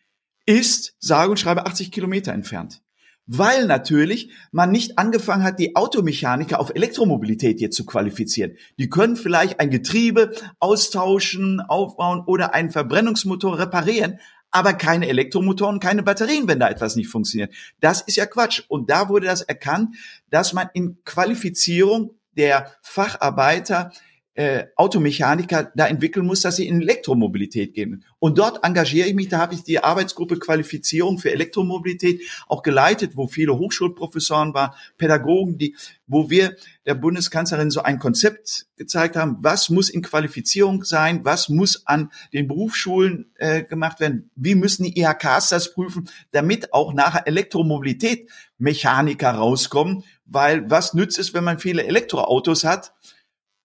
ist 0.45 0.95
sage 1.01 1.31
und 1.31 1.41
schreibe 1.41 1.67
80 1.67 1.91
Kilometer 1.91 2.33
entfernt. 2.33 2.83
Weil 3.27 3.67
natürlich 3.67 4.31
man 4.53 4.71
nicht 4.71 4.99
angefangen 4.99 5.43
hat, 5.43 5.59
die 5.59 5.75
Automechaniker 5.75 6.61
auf 6.61 6.71
Elektromobilität 6.75 7.61
jetzt 7.61 7.77
zu 7.77 7.85
qualifizieren. 7.85 8.57
Die 8.79 8.89
können 8.89 9.17
vielleicht 9.17 9.59
ein 9.59 9.71
Getriebe 9.71 10.33
austauschen, 10.61 11.61
aufbauen 11.61 12.23
oder 12.25 12.55
einen 12.55 12.71
Verbrennungsmotor 12.71 13.59
reparieren, 13.59 14.21
aber 14.53 14.75
keine 14.75 15.09
Elektromotoren, 15.09 15.81
keine 15.81 16.03
Batterien, 16.03 16.49
wenn 16.49 16.61
da 16.61 16.71
etwas 16.71 16.97
nicht 16.97 17.09
funktioniert. 17.09 17.53
Das 17.81 18.01
ist 18.01 18.17
ja 18.17 18.27
Quatsch. 18.27 18.63
Und 18.69 18.91
da 18.91 19.09
wurde 19.09 19.27
das 19.27 19.43
erkannt, 19.43 19.97
dass 20.31 20.53
man 20.53 20.69
in 20.73 20.99
Qualifizierung 21.05 22.15
der 22.37 22.73
Facharbeiter 22.81 23.93
äh, 24.37 24.67
Automechaniker 24.77 25.73
da 25.75 25.87
entwickeln 25.87 26.27
muss, 26.27 26.43
dass 26.43 26.57
sie 26.57 26.67
in 26.67 26.83
Elektromobilität 26.83 27.73
gehen. 27.73 28.05
Und 28.19 28.37
dort 28.37 28.63
engagiere 28.63 29.09
ich 29.09 29.15
mich, 29.15 29.29
da 29.29 29.39
habe 29.39 29.55
ich 29.55 29.63
die 29.63 29.83
Arbeitsgruppe 29.83 30.39
Qualifizierung 30.39 31.19
für 31.19 31.33
Elektromobilität 31.33 32.21
auch 32.47 32.63
geleitet, 32.63 33.13
wo 33.17 33.29
viele 33.29 33.57
Hochschulprofessoren 33.57 34.53
waren, 34.53 34.75
Pädagogen, 34.99 35.57
die, 35.57 35.75
wo 36.07 36.29
wir 36.29 36.55
der 36.85 36.95
Bundeskanzlerin 36.95 37.71
so 37.71 37.83
ein 37.83 37.99
Konzept 37.99 38.67
gezeigt 38.77 39.17
haben, 39.17 39.39
was 39.41 39.71
muss 39.71 39.89
in 39.89 40.03
Qualifizierung 40.03 40.85
sein, 40.85 41.25
was 41.25 41.49
muss 41.49 41.87
an 41.87 42.11
den 42.35 42.47
Berufsschulen 42.47 43.31
äh, 43.37 43.63
gemacht 43.63 44.01
werden, 44.01 44.31
wie 44.37 44.55
müssen 44.55 44.85
die 44.85 45.01
IHKs 45.01 45.49
das 45.49 45.73
prüfen, 45.73 46.11
damit 46.33 46.75
auch 46.75 46.93
nachher 46.93 47.27
Elektromobilität 47.27 48.29
Mechaniker 48.59 49.31
rauskommen, 49.31 50.05
weil 50.27 50.71
was 50.71 50.93
nützt 50.93 51.19
es, 51.19 51.33
wenn 51.33 51.45
man 51.45 51.59
viele 51.59 51.85
Elektroautos 51.85 52.65
hat, 52.65 52.93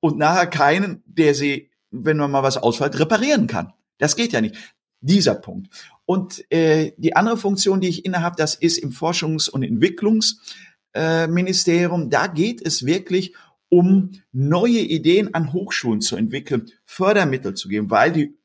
und 0.01 0.17
nachher 0.17 0.47
keinen, 0.47 1.01
der 1.05 1.33
sie, 1.33 1.69
wenn 1.91 2.17
man 2.17 2.29
mal 2.29 2.43
was 2.43 2.57
ausfällt, 2.57 2.99
reparieren 2.99 3.47
kann. 3.47 3.71
Das 3.97 4.17
geht 4.17 4.33
ja 4.33 4.41
nicht. 4.41 4.57
Dieser 4.99 5.35
Punkt. 5.35 5.69
Und 6.05 6.43
äh, 6.51 6.91
die 6.97 7.15
andere 7.15 7.37
Funktion, 7.37 7.79
die 7.79 7.87
ich 7.87 8.03
innehabe, 8.03 8.35
das 8.37 8.55
ist 8.55 8.77
im 8.77 8.91
Forschungs- 8.91 9.49
und 9.49 9.63
Entwicklungsministerium. 9.63 12.03
Äh, 12.03 12.09
da 12.09 12.27
geht 12.27 12.61
es 12.65 12.85
wirklich 12.85 13.33
um 13.69 14.11
neue 14.33 14.79
Ideen 14.79 15.33
an 15.33 15.53
Hochschulen 15.53 16.01
zu 16.01 16.17
entwickeln, 16.17 16.69
Fördermittel 16.83 17.53
zu 17.53 17.69
geben, 17.69 17.89
weil 17.89 18.11
die 18.11 18.35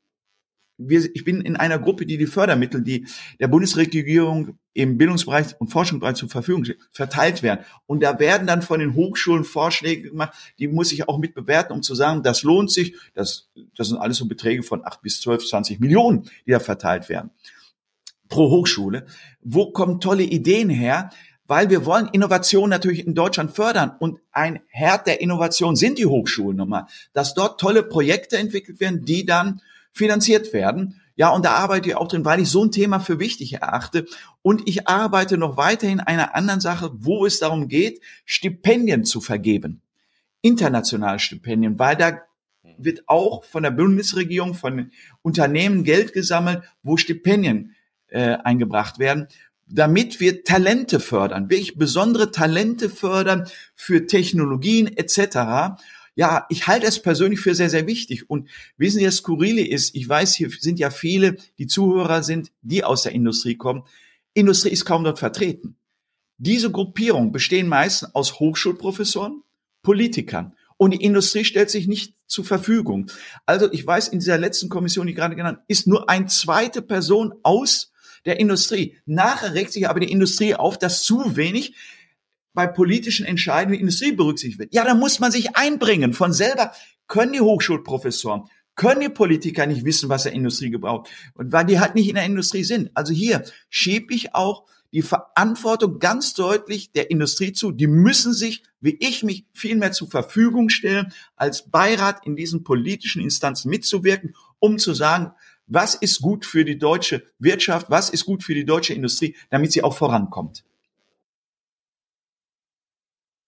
wir, 0.77 1.09
ich 1.13 1.23
bin 1.23 1.41
in 1.41 1.55
einer 1.55 1.79
Gruppe, 1.79 2.05
die 2.05 2.17
die 2.17 2.27
Fördermittel, 2.27 2.81
die 2.81 3.07
der 3.39 3.47
Bundesregierung 3.47 4.57
im 4.73 4.97
Bildungsbereich 4.97 5.59
und 5.59 5.69
Forschungsbereich 5.69 6.15
zur 6.15 6.29
Verfügung 6.29 6.63
steht, 6.63 6.79
verteilt 6.91 7.41
werden. 7.41 7.65
Und 7.87 8.03
da 8.03 8.19
werden 8.19 8.45
dann 8.45 8.61
von 8.61 8.79
den 8.79 8.93
Hochschulen 8.93 9.43
Vorschläge 9.43 10.09
gemacht, 10.09 10.37
die 10.59 10.67
muss 10.67 10.91
ich 10.91 11.07
auch 11.09 11.17
mit 11.17 11.33
bewerten, 11.33 11.73
um 11.73 11.81
zu 11.81 11.95
sagen, 11.95 12.21
das 12.21 12.43
lohnt 12.43 12.71
sich. 12.71 12.95
Das, 13.15 13.49
das 13.75 13.87
sind 13.87 13.97
alles 13.97 14.17
so 14.17 14.27
Beträge 14.27 14.61
von 14.61 14.85
acht 14.85 15.01
bis 15.01 15.19
zwölf, 15.19 15.45
zwanzig 15.47 15.79
Millionen, 15.79 16.29
die 16.45 16.51
da 16.51 16.59
verteilt 16.59 17.09
werden. 17.09 17.31
Pro 18.29 18.51
Hochschule. 18.51 19.07
Wo 19.41 19.71
kommen 19.71 19.99
tolle 19.99 20.23
Ideen 20.23 20.69
her? 20.69 21.09
Weil 21.49 21.69
wir 21.69 21.85
wollen 21.85 22.09
Innovation 22.11 22.69
natürlich 22.69 23.07
in 23.07 23.15
Deutschland 23.15 23.51
fördern. 23.51 23.93
Und 23.99 24.19
ein 24.33 24.59
Herd 24.67 25.07
der 25.07 25.21
Innovation 25.21 25.77
sind 25.77 25.97
die 25.97 26.05
Hochschulen 26.05 26.57
nochmal. 26.57 26.87
Dass 27.13 27.33
dort 27.33 27.59
tolle 27.59 27.83
Projekte 27.83 28.37
entwickelt 28.37 28.81
werden, 28.81 29.05
die 29.05 29.25
dann 29.25 29.61
finanziert 29.97 30.53
werden. 30.53 31.01
Ja, 31.15 31.29
und 31.29 31.43
da 31.45 31.53
arbeite 31.53 31.89
ich 31.89 31.95
auch 31.95 32.07
drin, 32.07 32.25
weil 32.25 32.39
ich 32.39 32.49
so 32.49 32.63
ein 32.63 32.71
Thema 32.71 32.99
für 32.99 33.19
wichtig 33.19 33.53
erachte. 33.53 34.05
Und 34.43 34.67
ich 34.69 34.87
arbeite 34.87 35.37
noch 35.37 35.57
weiterhin 35.57 35.99
einer 35.99 36.35
anderen 36.35 36.61
Sache, 36.61 36.91
wo 36.93 37.25
es 37.25 37.39
darum 37.39 37.67
geht, 37.67 38.01
Stipendien 38.23 39.03
zu 39.03 39.19
vergeben. 39.19 39.81
Internationale 40.41 41.17
Stipendien, 41.17 41.79
weil 41.79 41.95
da 41.95 42.21
wird 42.77 43.03
auch 43.07 43.43
von 43.43 43.63
der 43.63 43.71
Bundesregierung, 43.71 44.53
von 44.53 44.91
Unternehmen 45.23 45.83
Geld 45.83 46.13
gesammelt, 46.13 46.61
wo 46.83 46.97
Stipendien 46.97 47.75
äh, 48.09 48.37
eingebracht 48.43 48.99
werden, 48.99 49.27
damit 49.65 50.19
wir 50.19 50.43
Talente 50.43 50.99
fördern, 50.99 51.49
wirklich 51.49 51.77
besondere 51.77 52.31
Talente 52.31 52.89
fördern 52.89 53.47
für 53.75 54.05
Technologien 54.05 54.87
etc 54.95 55.81
ja, 56.17 56.47
ich 56.49 56.65
halte 56.65 56.87
es 56.87 56.99
persönlich 56.99 57.39
für 57.39 57.53
sehr, 57.53 57.69
sehr 57.69 57.85
wichtig. 57.85 58.27
Und 58.27 58.49
wissen 58.75 58.97
Sie, 58.97 59.05
das 59.05 59.17
Skurrile 59.17 59.61
ist, 59.61 59.95
ich 59.95 60.09
weiß, 60.09 60.33
hier 60.33 60.49
sind 60.49 60.79
ja 60.79 60.89
viele, 60.89 61.37
die 61.59 61.67
Zuhörer 61.67 62.23
sind, 62.23 62.51
die 62.63 62.83
aus 62.83 63.03
der 63.03 63.11
Industrie 63.11 63.55
kommen. 63.55 63.83
Industrie 64.33 64.71
ist 64.71 64.83
kaum 64.83 65.03
dort 65.03 65.19
vertreten. 65.19 65.77
Diese 66.39 66.71
Gruppierung 66.71 67.31
bestehen 67.31 67.67
meistens 67.67 68.15
aus 68.15 68.39
Hochschulprofessoren, 68.39 69.43
Politikern. 69.83 70.55
Und 70.77 70.91
die 70.95 71.03
Industrie 71.03 71.45
stellt 71.45 71.69
sich 71.69 71.87
nicht 71.87 72.15
zur 72.25 72.45
Verfügung. 72.45 73.11
Also 73.45 73.71
ich 73.71 73.85
weiß, 73.85 74.07
in 74.07 74.17
dieser 74.17 74.39
letzten 74.39 74.69
Kommission, 74.69 75.05
die 75.05 75.13
gerade 75.13 75.35
genannt, 75.35 75.59
ist 75.67 75.85
nur 75.85 76.09
eine 76.09 76.25
zweite 76.25 76.81
Person 76.81 77.31
aus 77.43 77.91
der 78.25 78.39
Industrie. 78.39 78.97
Nachher 79.05 79.53
regt 79.53 79.71
sich 79.71 79.87
aber 79.87 79.99
die 79.99 80.11
Industrie 80.11 80.55
auf, 80.55 80.79
dass 80.79 81.03
zu 81.03 81.35
wenig 81.35 81.75
bei 82.57 82.65
politischen 82.65 83.23
Entscheidungen 83.23 83.73
die 83.73 83.81
Industrie 83.81 84.13
berücksichtigt 84.13 84.57
wird. 84.57 84.73
Ja, 84.73 84.83
da 84.83 84.95
muss 84.95 85.19
man 85.19 85.31
sich 85.31 85.55
einbringen. 85.55 86.13
Von 86.13 86.33
selber 86.33 86.71
können 87.05 87.33
die 87.33 87.39
Hochschulprofessoren, 87.39 88.45
können 88.73 89.01
die 89.01 89.09
Politiker 89.09 89.67
nicht 89.67 89.85
wissen, 89.85 90.09
was 90.09 90.23
der 90.23 90.31
Industrie 90.31 90.71
gebraucht. 90.71 91.07
Und 91.35 91.51
weil 91.51 91.65
die 91.65 91.79
halt 91.79 91.93
nicht 91.93 92.09
in 92.09 92.15
der 92.15 92.25
Industrie 92.25 92.63
sind. 92.63 92.89
Also 92.95 93.13
hier 93.13 93.43
schiebe 93.69 94.11
ich 94.11 94.33
auch 94.33 94.63
die 94.91 95.03
Verantwortung 95.03 95.99
ganz 95.99 96.33
deutlich 96.33 96.91
der 96.93 97.11
Industrie 97.11 97.53
zu. 97.53 97.71
Die 97.71 97.85
müssen 97.85 98.33
sich, 98.33 98.63
wie 98.81 98.97
ich 99.01 99.21
mich, 99.21 99.45
viel 99.53 99.75
mehr 99.75 99.91
zur 99.91 100.09
Verfügung 100.09 100.69
stellen, 100.69 101.13
als 101.35 101.69
Beirat 101.69 102.25
in 102.25 102.35
diesen 102.35 102.63
politischen 102.63 103.21
Instanzen 103.21 103.69
mitzuwirken, 103.69 104.33
um 104.57 104.79
zu 104.79 104.95
sagen, 104.95 105.31
was 105.67 105.93
ist 105.93 106.23
gut 106.23 106.43
für 106.43 106.65
die 106.65 106.79
deutsche 106.79 107.21
Wirtschaft, 107.37 107.91
was 107.91 108.09
ist 108.09 108.25
gut 108.25 108.41
für 108.41 108.55
die 108.55 108.65
deutsche 108.65 108.95
Industrie, 108.95 109.35
damit 109.51 109.73
sie 109.73 109.83
auch 109.83 109.95
vorankommt. 109.95 110.63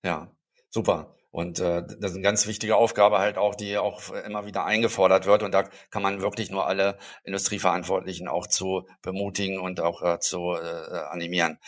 Ja, 0.03 0.31
super. 0.69 1.15
Und 1.31 1.59
äh, 1.59 1.83
das 1.85 2.11
ist 2.11 2.15
eine 2.15 2.23
ganz 2.23 2.47
wichtige 2.47 2.75
Aufgabe 2.75 3.19
halt 3.19 3.37
auch, 3.37 3.53
die 3.53 3.77
auch 3.77 4.09
immer 4.25 4.45
wieder 4.45 4.65
eingefordert 4.65 5.27
wird. 5.27 5.43
Und 5.43 5.51
da 5.51 5.63
kann 5.91 6.01
man 6.01 6.21
wirklich 6.21 6.49
nur 6.49 6.65
alle 6.65 6.97
Industrieverantwortlichen 7.23 8.27
auch 8.27 8.47
zu 8.47 8.87
bemutigen 9.01 9.59
und 9.59 9.79
auch 9.79 10.01
äh, 10.01 10.19
zu 10.19 10.55
äh, 10.55 10.97
animieren. 11.11 11.59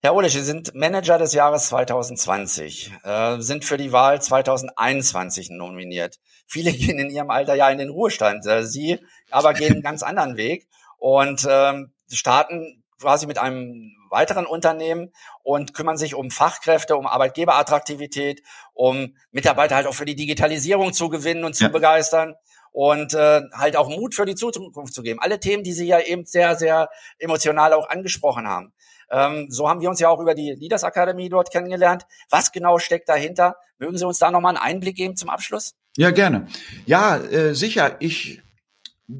Herr 0.00 0.16
Ohlisch, 0.16 0.32
Sie 0.32 0.42
sind 0.42 0.74
Manager 0.74 1.16
des 1.18 1.32
Jahres 1.32 1.68
2020, 1.68 2.92
äh, 3.04 3.38
sind 3.40 3.64
für 3.64 3.76
die 3.76 3.92
Wahl 3.92 4.20
2021 4.20 5.50
nominiert. 5.50 6.18
Viele 6.46 6.72
gehen 6.72 6.98
in 6.98 7.10
Ihrem 7.10 7.30
Alter 7.30 7.54
ja 7.54 7.68
in 7.70 7.78
den 7.78 7.90
Ruhestand. 7.90 8.46
Äh, 8.46 8.64
Sie 8.64 8.98
aber 9.30 9.52
gehen 9.52 9.74
einen 9.74 9.82
ganz 9.82 10.02
anderen 10.02 10.36
Weg 10.36 10.66
und 10.98 11.46
ähm, 11.48 11.92
starten 12.10 12.82
quasi 12.98 13.26
mit 13.26 13.38
einem 13.38 13.92
weiteren 14.12 14.46
Unternehmen 14.46 15.12
und 15.42 15.74
kümmern 15.74 15.96
sich 15.96 16.14
um 16.14 16.30
Fachkräfte, 16.30 16.96
um 16.96 17.06
Arbeitgeberattraktivität, 17.06 18.42
um 18.74 19.16
Mitarbeiter 19.32 19.74
halt 19.74 19.86
auch 19.86 19.94
für 19.94 20.04
die 20.04 20.14
Digitalisierung 20.14 20.92
zu 20.92 21.08
gewinnen 21.08 21.44
und 21.44 21.56
zu 21.56 21.64
ja. 21.64 21.70
begeistern 21.70 22.36
und 22.70 23.14
äh, 23.14 23.42
halt 23.54 23.76
auch 23.76 23.88
Mut 23.88 24.14
für 24.14 24.24
die 24.24 24.34
Zukunft 24.34 24.94
zu 24.94 25.02
geben. 25.02 25.20
Alle 25.20 25.40
Themen, 25.40 25.64
die 25.64 25.72
Sie 25.72 25.86
ja 25.86 26.00
eben 26.00 26.24
sehr, 26.24 26.56
sehr 26.56 26.88
emotional 27.18 27.72
auch 27.72 27.88
angesprochen 27.88 28.46
haben. 28.46 28.72
Ähm, 29.10 29.46
so 29.50 29.68
haben 29.68 29.80
wir 29.80 29.90
uns 29.90 30.00
ja 30.00 30.08
auch 30.08 30.20
über 30.20 30.34
die 30.34 30.52
Leaders 30.52 30.82
Academy 30.82 31.28
dort 31.28 31.50
kennengelernt. 31.50 32.06
Was 32.30 32.52
genau 32.52 32.78
steckt 32.78 33.08
dahinter? 33.08 33.56
Mögen 33.78 33.98
Sie 33.98 34.06
uns 34.06 34.18
da 34.18 34.30
nochmal 34.30 34.56
einen 34.56 34.64
Einblick 34.64 34.96
geben 34.96 35.16
zum 35.16 35.28
Abschluss? 35.28 35.74
Ja, 35.96 36.10
gerne. 36.10 36.46
Ja, 36.86 37.18
äh, 37.18 37.54
sicher. 37.54 37.96
Ich 38.00 38.40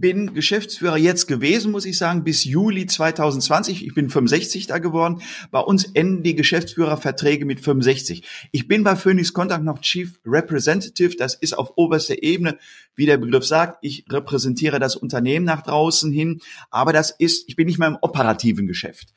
bin 0.00 0.35
Geschäftsführer 0.35 0.96
jetzt 0.96 1.26
gewesen, 1.26 1.72
muss 1.72 1.85
ich 1.85 1.98
sagen, 1.98 2.24
bis 2.24 2.44
Juli 2.44 2.87
2020. 2.87 3.87
Ich 3.87 3.94
bin 3.94 4.11
65 4.11 4.66
da 4.66 4.78
geworden. 4.78 5.22
Bei 5.50 5.61
uns 5.61 5.85
enden 5.85 6.22
die 6.22 6.35
Geschäftsführerverträge 6.35 7.44
mit 7.44 7.61
65. 7.61 8.48
Ich 8.52 8.68
bin 8.68 8.85
bei 8.85 8.96
Phoenix 8.96 9.33
Contact 9.33 9.64
noch 9.64 9.81
Chief 9.81 10.18
Representative. 10.26 11.16
Das 11.16 11.35
ist 11.35 11.52
auf 11.57 11.72
oberster 11.76 12.22
Ebene, 12.22 12.59
wie 12.94 13.07
der 13.07 13.18
Begriff 13.18 13.44
sagt. 13.44 13.78
Ich 13.83 14.05
repräsentiere 14.11 14.78
das 14.78 14.96
Unternehmen 14.96 15.44
nach 15.44 15.62
draußen 15.62 16.12
hin. 16.12 16.40
Aber 16.70 16.92
das 16.92 17.11
ist, 17.11 17.48
ich 17.48 17.57
bin 17.57 17.66
nicht 17.66 17.78
mehr 17.78 17.88
im 17.88 17.98
operativen 18.00 18.66
Geschäft. 18.66 19.14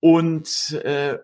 Und 0.00 0.72
äh, 0.84 1.18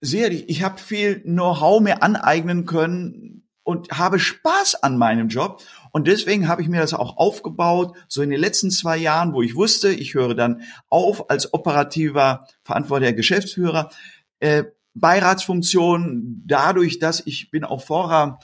sicherlich, 0.00 0.48
ich 0.48 0.62
habe 0.62 0.78
viel 0.80 1.20
Know-how 1.20 1.80
mir 1.80 2.02
aneignen 2.02 2.66
können 2.66 3.48
und 3.68 3.90
habe 3.90 4.18
Spaß 4.18 4.82
an 4.82 4.96
meinem 4.96 5.28
Job. 5.28 5.62
Und 5.98 6.06
deswegen 6.06 6.46
habe 6.46 6.62
ich 6.62 6.68
mir 6.68 6.80
das 6.80 6.94
auch 6.94 7.16
aufgebaut, 7.16 7.96
so 8.06 8.22
in 8.22 8.30
den 8.30 8.38
letzten 8.38 8.70
zwei 8.70 8.96
Jahren, 8.96 9.32
wo 9.32 9.42
ich 9.42 9.56
wusste, 9.56 9.90
ich 9.90 10.14
höre 10.14 10.36
dann 10.36 10.62
auf 10.88 11.28
als 11.28 11.52
operativer 11.52 12.46
verantwortlicher 12.62 13.14
Geschäftsführer. 13.14 13.90
Äh, 14.38 14.62
Beiratsfunktion, 14.94 16.44
dadurch, 16.46 17.00
dass 17.00 17.20
ich 17.26 17.50
bin 17.50 17.64
auch 17.64 17.82
vorher 17.82 18.38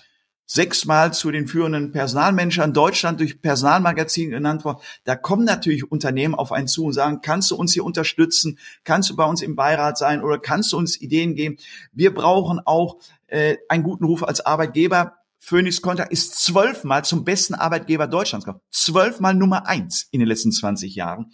sechsmal 0.47 1.15
zu 1.15 1.31
den 1.31 1.47
führenden 1.47 1.93
Personalmanagern 1.93 2.73
Deutschland 2.73 3.21
durch 3.21 3.41
Personalmagazin 3.41 4.31
genannt 4.31 4.65
worden. 4.65 4.79
Da 5.05 5.15
kommen 5.15 5.45
natürlich 5.45 5.89
Unternehmen 5.89 6.35
auf 6.35 6.51
einen 6.51 6.67
zu 6.67 6.87
und 6.87 6.93
sagen, 6.93 7.21
kannst 7.23 7.53
du 7.53 7.55
uns 7.55 7.73
hier 7.73 7.85
unterstützen? 7.85 8.59
Kannst 8.83 9.11
du 9.11 9.15
bei 9.15 9.27
uns 9.27 9.43
im 9.43 9.55
Beirat 9.55 9.97
sein 9.97 10.25
oder 10.25 10.41
kannst 10.41 10.73
du 10.73 10.77
uns 10.77 11.01
Ideen 11.01 11.37
geben? 11.37 11.59
Wir 11.93 12.13
brauchen 12.13 12.59
auch 12.59 12.97
äh, 13.29 13.59
einen 13.69 13.85
guten 13.85 14.07
Ruf 14.07 14.25
als 14.25 14.45
Arbeitgeber. 14.45 15.19
Phoenix 15.47 15.83
Contact 15.83 16.11
ist 16.11 16.43
zwölfmal 16.43 17.05
zum 17.05 17.23
besten 17.23 17.55
Arbeitgeber 17.55 18.07
Deutschlands 18.07 18.47
gekommen. 18.47 18.63
Zwölfmal 18.71 19.35
Nummer 19.35 19.67
eins 19.67 20.09
in 20.11 20.21
den 20.21 20.29
letzten 20.29 20.53
20 20.53 20.95
Jahren. 20.95 21.33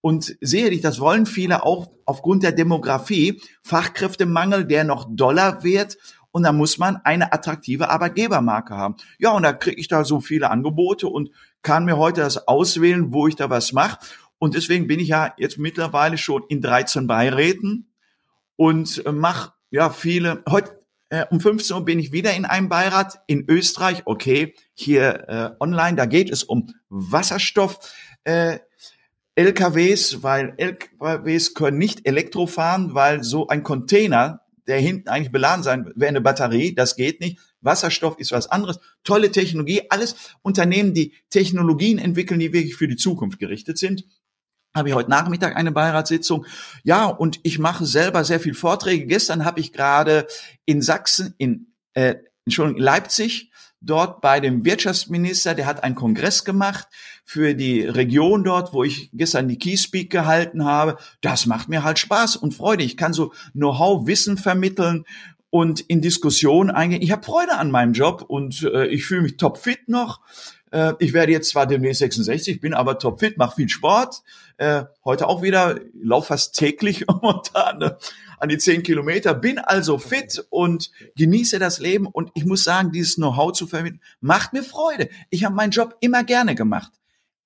Und 0.00 0.34
sehe 0.40 0.70
dich, 0.70 0.80
das 0.80 0.98
wollen 0.98 1.26
viele 1.26 1.62
auch 1.62 1.90
aufgrund 2.06 2.42
der 2.42 2.52
Demografie, 2.52 3.38
Fachkräftemangel, 3.62 4.64
der 4.64 4.84
noch 4.84 5.06
Dollar 5.10 5.62
wird. 5.62 5.98
Und 6.30 6.44
da 6.44 6.52
muss 6.52 6.78
man 6.78 7.02
eine 7.04 7.34
attraktive 7.34 7.90
Arbeitgebermarke 7.90 8.74
haben. 8.74 8.96
Ja, 9.18 9.32
und 9.32 9.42
da 9.42 9.52
kriege 9.52 9.78
ich 9.78 9.88
da 9.88 10.04
so 10.04 10.20
viele 10.20 10.50
Angebote 10.50 11.08
und 11.08 11.30
kann 11.60 11.84
mir 11.84 11.98
heute 11.98 12.22
das 12.22 12.48
auswählen, 12.48 13.12
wo 13.12 13.28
ich 13.28 13.36
da 13.36 13.50
was 13.50 13.74
mache. 13.74 13.98
Und 14.38 14.54
deswegen 14.54 14.86
bin 14.86 15.00
ich 15.00 15.08
ja 15.08 15.34
jetzt 15.36 15.58
mittlerweile 15.58 16.16
schon 16.16 16.44
in 16.48 16.62
13 16.62 17.06
Beiräten 17.06 17.92
und 18.56 19.04
mache 19.12 19.52
ja 19.70 19.90
viele. 19.90 20.42
Heute 20.48 20.79
äh, 21.10 21.26
um 21.30 21.40
15 21.40 21.76
Uhr 21.76 21.84
bin 21.84 21.98
ich 21.98 22.12
wieder 22.12 22.34
in 22.34 22.44
einem 22.44 22.68
Beirat 22.68 23.20
in 23.26 23.44
Österreich. 23.48 24.02
Okay, 24.06 24.54
hier 24.74 25.28
äh, 25.28 25.50
online, 25.62 25.96
da 25.96 26.06
geht 26.06 26.30
es 26.30 26.44
um 26.44 26.72
Wasserstoff. 26.88 27.78
Äh, 28.24 28.60
LKWs, 29.34 30.22
weil 30.22 30.54
LKWs 30.56 31.54
können 31.54 31.78
nicht 31.78 32.06
Elektro 32.06 32.46
fahren, 32.46 32.94
weil 32.94 33.22
so 33.22 33.48
ein 33.48 33.62
Container, 33.62 34.42
der 34.66 34.78
hinten 34.78 35.08
eigentlich 35.08 35.32
beladen 35.32 35.62
sein 35.62 35.90
wäre 35.94 36.10
eine 36.10 36.20
Batterie, 36.20 36.74
das 36.74 36.96
geht 36.96 37.20
nicht. 37.20 37.38
Wasserstoff 37.60 38.18
ist 38.18 38.32
was 38.32 38.48
anderes. 38.48 38.78
Tolle 39.04 39.30
Technologie, 39.30 39.82
alles 39.90 40.34
Unternehmen, 40.42 40.94
die 40.94 41.14
Technologien 41.28 41.98
entwickeln, 41.98 42.40
die 42.40 42.52
wirklich 42.52 42.76
für 42.76 42.88
die 42.88 42.96
Zukunft 42.96 43.38
gerichtet 43.38 43.78
sind 43.78 44.04
habe 44.74 44.88
ich 44.88 44.94
heute 44.94 45.10
Nachmittag 45.10 45.56
eine 45.56 45.72
Beiratssitzung. 45.72 46.46
Ja, 46.84 47.06
und 47.06 47.40
ich 47.42 47.58
mache 47.58 47.84
selber 47.84 48.24
sehr 48.24 48.40
viel 48.40 48.54
Vorträge. 48.54 49.06
Gestern 49.06 49.44
habe 49.44 49.60
ich 49.60 49.72
gerade 49.72 50.26
in 50.64 50.82
Sachsen, 50.82 51.34
in 51.38 51.72
äh, 51.94 52.16
Entschuldigung, 52.44 52.80
Leipzig, 52.80 53.50
dort 53.80 54.20
bei 54.20 54.40
dem 54.40 54.64
Wirtschaftsminister, 54.64 55.54
der 55.54 55.66
hat 55.66 55.82
einen 55.82 55.94
Kongress 55.94 56.44
gemacht 56.44 56.88
für 57.24 57.54
die 57.54 57.82
Region 57.82 58.44
dort, 58.44 58.72
wo 58.72 58.84
ich 58.84 59.10
gestern 59.12 59.48
die 59.48 59.58
Key 59.58 59.76
Speak 59.76 60.10
gehalten 60.10 60.64
habe. 60.64 60.98
Das 61.20 61.46
macht 61.46 61.68
mir 61.68 61.82
halt 61.82 61.98
Spaß 61.98 62.36
und 62.36 62.54
Freude. 62.54 62.84
Ich 62.84 62.96
kann 62.96 63.12
so 63.12 63.32
Know-how, 63.52 64.06
Wissen 64.06 64.36
vermitteln 64.36 65.04
und 65.48 65.80
in 65.80 66.00
Diskussionen 66.00 66.70
eingehen. 66.70 67.02
Ich 67.02 67.10
habe 67.10 67.24
Freude 67.24 67.56
an 67.56 67.70
meinem 67.70 67.92
Job 67.92 68.24
und 68.26 68.62
äh, 68.62 68.86
ich 68.86 69.04
fühle 69.04 69.22
mich 69.22 69.36
topfit 69.36 69.88
noch. 69.88 70.20
Äh, 70.70 70.94
ich 70.98 71.12
werde 71.12 71.32
jetzt 71.32 71.50
zwar 71.50 71.66
demnächst 71.66 72.00
66, 72.00 72.60
bin 72.60 72.74
aber 72.74 72.98
topfit, 72.98 73.38
mache 73.38 73.56
viel 73.56 73.68
Sport. 73.68 74.22
Äh, 74.56 74.84
heute 75.04 75.28
auch 75.28 75.42
wieder, 75.42 75.80
laufe 75.94 76.28
fast 76.28 76.56
täglich 76.56 77.06
momentan 77.08 77.96
an 78.38 78.48
die 78.48 78.58
10 78.58 78.82
Kilometer, 78.82 79.34
bin 79.34 79.58
also 79.58 79.98
fit 79.98 80.44
und 80.50 80.90
genieße 81.16 81.58
das 81.58 81.78
Leben. 81.78 82.06
Und 82.06 82.30
ich 82.34 82.44
muss 82.44 82.64
sagen, 82.64 82.92
dieses 82.92 83.16
Know-how 83.16 83.52
zu 83.52 83.66
vermitteln, 83.66 84.00
macht 84.20 84.52
mir 84.52 84.62
Freude. 84.62 85.10
Ich 85.28 85.44
habe 85.44 85.54
meinen 85.54 85.70
Job 85.70 85.96
immer 86.00 86.24
gerne 86.24 86.54
gemacht. 86.54 86.92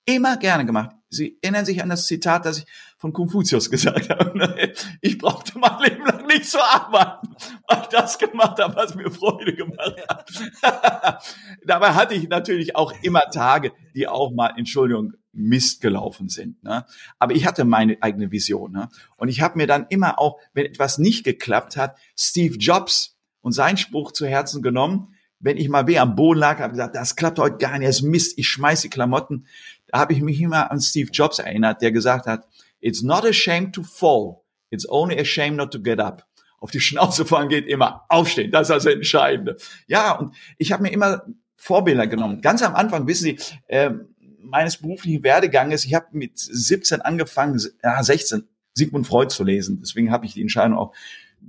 Immer 0.07 0.37
gerne 0.37 0.67
gemacht. 0.67 0.95
Sie 1.09 1.39
erinnern 1.41 1.65
sich 1.65 1.83
an 1.83 1.89
das 1.89 2.07
Zitat, 2.07 2.45
das 2.45 2.59
ich 2.59 2.67
von 3.05 3.13
Konfuzius 3.13 3.71
gesagt 3.71 4.09
habe. 4.09 4.33
Ich 5.03 5.19
brauchte 5.19 5.59
mein 5.59 5.79
Leben 5.83 6.07
lang 6.07 6.27
nicht 6.27 6.47
zu 6.47 6.59
arbeiten, 6.59 7.29
weil 7.69 7.83
ich 7.83 7.89
das 7.89 8.19
gemacht 8.19 8.59
habe, 8.59 8.75
was 8.77 8.95
mir 8.95 9.11
Freude 9.11 9.55
gemacht 9.55 9.97
hat. 10.09 11.23
Dabei 11.67 11.93
hatte 11.93 12.15
ich 12.15 12.29
natürlich 12.31 12.77
auch 12.77 12.95
immer 13.03 13.29
Tage, 13.31 13.73
die 13.95 14.09
auch 14.09 14.33
mal, 14.33 14.55
Entschuldigung, 14.57 15.13
Mist 15.33 15.83
gelaufen 15.83 16.31
sind. 16.31 16.63
Ne? 16.65 16.87
Aber 17.19 17.35
ich 17.35 17.47
hatte 17.47 17.67
meine 17.67 17.99
eigene 18.01 18.33
Vision. 18.33 18.73
Ne? 18.73 18.89
Und 19.19 19.29
ich 19.29 19.43
habe 19.43 19.59
mir 19.59 19.67
dann 19.67 19.85
immer 19.91 20.19
auch, 20.19 20.39
wenn 20.55 20.65
etwas 20.65 20.97
nicht 20.97 21.25
geklappt 21.25 21.77
hat, 21.77 21.99
Steve 22.17 22.57
Jobs 22.57 23.19
und 23.43 23.53
sein 23.53 23.77
Spruch 23.77 24.13
zu 24.13 24.27
Herzen 24.27 24.63
genommen. 24.63 25.15
Wenn 25.41 25.59
ich 25.59 25.69
mal 25.69 25.87
weh 25.87 25.99
am 25.99 26.15
Boden 26.15 26.41
lag, 26.41 26.59
habe 26.59 26.73
gesagt, 26.73 26.97
das 26.97 27.17
klappt 27.17 27.39
heute 27.39 27.59
gar 27.59 27.79
nicht, 27.79 27.89
das 27.89 27.97
ist 27.97 28.03
Mist, 28.03 28.39
ich 28.39 28.49
schmeiß 28.49 28.81
die 28.81 28.89
Klamotten. 28.89 29.47
Da 29.89 29.99
habe 29.99 30.15
ich 30.15 30.23
mich 30.23 30.41
immer 30.41 30.71
an 30.71 30.81
Steve 30.81 31.11
Jobs 31.13 31.39
erinnert, 31.39 31.83
der 31.83 31.93
gesagt 31.93 32.27
hat, 32.27 32.49
it's 32.85 33.03
not 33.03 33.25
a 33.25 33.33
shame 33.33 33.73
to 33.73 33.83
fall, 33.83 34.45
it's 34.71 34.87
only 34.89 35.19
a 35.19 35.25
shame 35.25 35.57
not 35.57 35.73
to 35.73 35.81
get 35.83 35.99
up. 35.99 36.27
Auf 36.61 36.71
die 36.71 36.81
Schnauze 36.81 37.25
fallen 37.25 37.49
geht 37.49 37.67
immer 37.67 38.05
aufstehen, 38.09 38.51
das 38.51 38.71
ist 38.71 38.77
das 38.77 38.87
Entscheidende. 38.87 39.57
Ja, 39.87 40.13
und 40.13 40.35
ich 40.59 40.73
habe 40.73 40.83
mir 40.83 40.93
immer 40.93 41.25
Vorbilder 41.57 42.07
genommen. 42.07 42.41
Ganz 42.41 42.63
am 42.63 42.75
Anfang, 42.75 43.07
wissen 43.07 43.25
Sie, 43.25 43.39
äh, 43.69 43.91
meines 44.39 44.77
beruflichen 44.77 45.23
Werdeganges, 45.23 45.85
ich 45.85 45.95
habe 45.95 46.07
mit 46.13 46.39
17 46.39 47.01
angefangen, 47.01 47.61
ja, 47.83 48.03
16, 48.03 48.47
Sigmund 48.75 49.07
Freud 49.07 49.29
zu 49.29 49.45
lesen. 49.45 49.79
Deswegen 49.81 50.11
habe 50.11 50.27
ich 50.27 50.35
die 50.35 50.43
Entscheidung 50.43 50.77
auch 50.77 50.93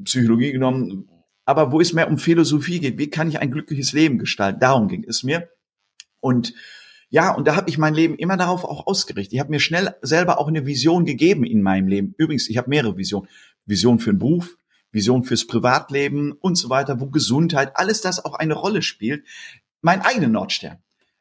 Psychologie 0.04 0.52
genommen. 0.52 1.10
Aber 1.46 1.72
wo 1.72 1.82
es 1.82 1.94
mehr 1.94 2.08
um 2.08 2.18
Philosophie 2.18 2.80
geht, 2.80 2.98
wie 2.98 3.10
kann 3.10 3.28
ich 3.28 3.40
ein 3.40 3.52
glückliches 3.52 3.94
Leben 3.94 4.18
gestalten? 4.18 4.60
Darum 4.60 4.88
ging 4.88 5.04
es 5.08 5.24
mir. 5.24 5.50
Und 6.20 6.54
ja, 7.10 7.34
und 7.34 7.48
da 7.48 7.56
habe 7.56 7.70
ich 7.70 7.78
mein 7.78 7.94
Leben 7.94 8.16
immer 8.16 8.38
darauf 8.38 8.64
auch 8.64 8.88
ausgerichtet. 8.88 9.34
Ich 9.34 9.40
habe 9.40 9.52
mir 9.52 9.60
schnell 9.60 9.96
selber 10.02 10.40
auch 10.40 10.48
eine 10.48 10.66
Vision 10.66 11.06
gegeben 11.06 11.44
in 11.44 11.62
meinem 11.62 11.88
Leben. 11.88 12.14
Übrigens, 12.18 12.50
ich 12.50 12.58
habe 12.58 12.70
mehrere 12.70 12.98
Visionen. 12.98 13.28
Vision 13.66 14.00
für 14.00 14.12
den 14.12 14.20
Beruf, 14.20 14.58
Vision 14.92 15.24
fürs 15.24 15.48
Privatleben 15.48 16.34
und 16.34 16.56
so 16.56 16.70
weiter, 16.70 17.00
wo 17.00 17.08
Gesundheit, 17.08 17.72
alles 17.76 18.02
das 18.02 18.24
auch 18.24 18.36
eine 18.36 18.54
Rolle 18.54 18.84
spielt. 18.84 19.26
Mein 19.82 20.02
eigener 20.02 20.28
Nordstern 20.28 20.78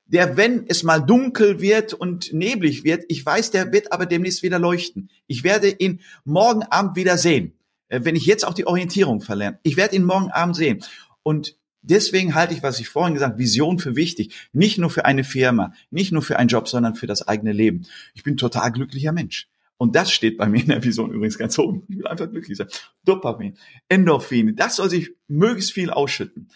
der, 0.06 0.36
wenn 0.36 0.66
es 0.68 0.82
mal 0.82 1.00
dunkel 1.00 1.60
wird 1.60 1.94
und 1.94 2.32
neblig 2.32 2.84
wird, 2.84 3.04
ich 3.08 3.24
weiß, 3.24 3.50
der 3.50 3.72
wird 3.72 3.92
aber 3.92 4.06
demnächst 4.06 4.42
wieder 4.42 4.58
leuchten. 4.58 5.10
Ich 5.26 5.44
werde 5.44 5.68
ihn 5.68 6.00
morgen 6.24 6.62
Abend 6.62 6.96
wieder 6.96 7.16
sehen, 7.16 7.54
äh, 7.88 8.00
wenn 8.02 8.16
ich 8.16 8.26
jetzt 8.26 8.46
auch 8.46 8.54
die 8.54 8.66
Orientierung 8.66 9.20
verlerne. 9.20 9.58
Ich 9.62 9.76
werde 9.76 9.96
ihn 9.96 10.04
morgen 10.04 10.30
Abend 10.30 10.56
sehen. 10.56 10.84
Und 11.22 11.56
deswegen 11.84 12.34
halte 12.34 12.54
ich, 12.54 12.62
was 12.62 12.80
ich 12.80 12.88
vorhin 12.88 13.14
gesagt, 13.14 13.38
Vision 13.38 13.78
für 13.78 13.96
wichtig. 13.96 14.48
Nicht 14.52 14.78
nur 14.78 14.90
für 14.90 15.04
eine 15.04 15.24
Firma, 15.24 15.72
nicht 15.90 16.12
nur 16.12 16.22
für 16.22 16.38
einen 16.38 16.48
Job, 16.48 16.68
sondern 16.68 16.94
für 16.94 17.06
das 17.06 17.26
eigene 17.26 17.52
Leben. 17.52 17.86
Ich 18.14 18.22
bin 18.22 18.36
total 18.36 18.72
glücklicher 18.72 19.12
Mensch. 19.12 19.48
Und 19.76 19.96
das 19.96 20.12
steht 20.12 20.38
bei 20.38 20.46
mir 20.46 20.60
in 20.60 20.68
der 20.68 20.84
Vision 20.84 21.12
übrigens 21.12 21.38
ganz 21.38 21.58
oben. 21.58 21.84
Ich 21.88 21.98
will 21.98 22.06
einfach 22.06 22.30
glücklich 22.30 22.56
sein. 22.56 22.68
Dopamin, 23.04 23.56
Endorphin, 23.88 24.56
das 24.56 24.76
soll 24.76 24.88
sich 24.88 25.10
möglichst 25.28 25.72
viel 25.72 25.90
ausschütten. 25.90 26.48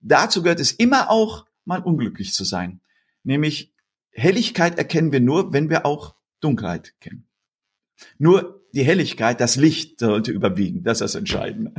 Dazu 0.00 0.42
gehört 0.42 0.60
es 0.60 0.72
immer 0.72 1.10
auch, 1.10 1.46
mal 1.64 1.80
unglücklich 1.80 2.32
zu 2.32 2.44
sein. 2.44 2.80
Nämlich 3.24 3.72
Helligkeit 4.10 4.78
erkennen 4.78 5.12
wir 5.12 5.20
nur, 5.20 5.52
wenn 5.52 5.68
wir 5.68 5.84
auch 5.84 6.14
Dunkelheit 6.40 6.94
kennen. 7.00 7.26
Nur 8.18 8.64
die 8.72 8.84
Helligkeit, 8.84 9.40
das 9.40 9.56
Licht 9.56 10.00
sollte 10.00 10.32
überwiegen. 10.32 10.82
Das 10.82 10.98
ist 10.98 11.00
das 11.00 11.14
Entscheidende. 11.14 11.72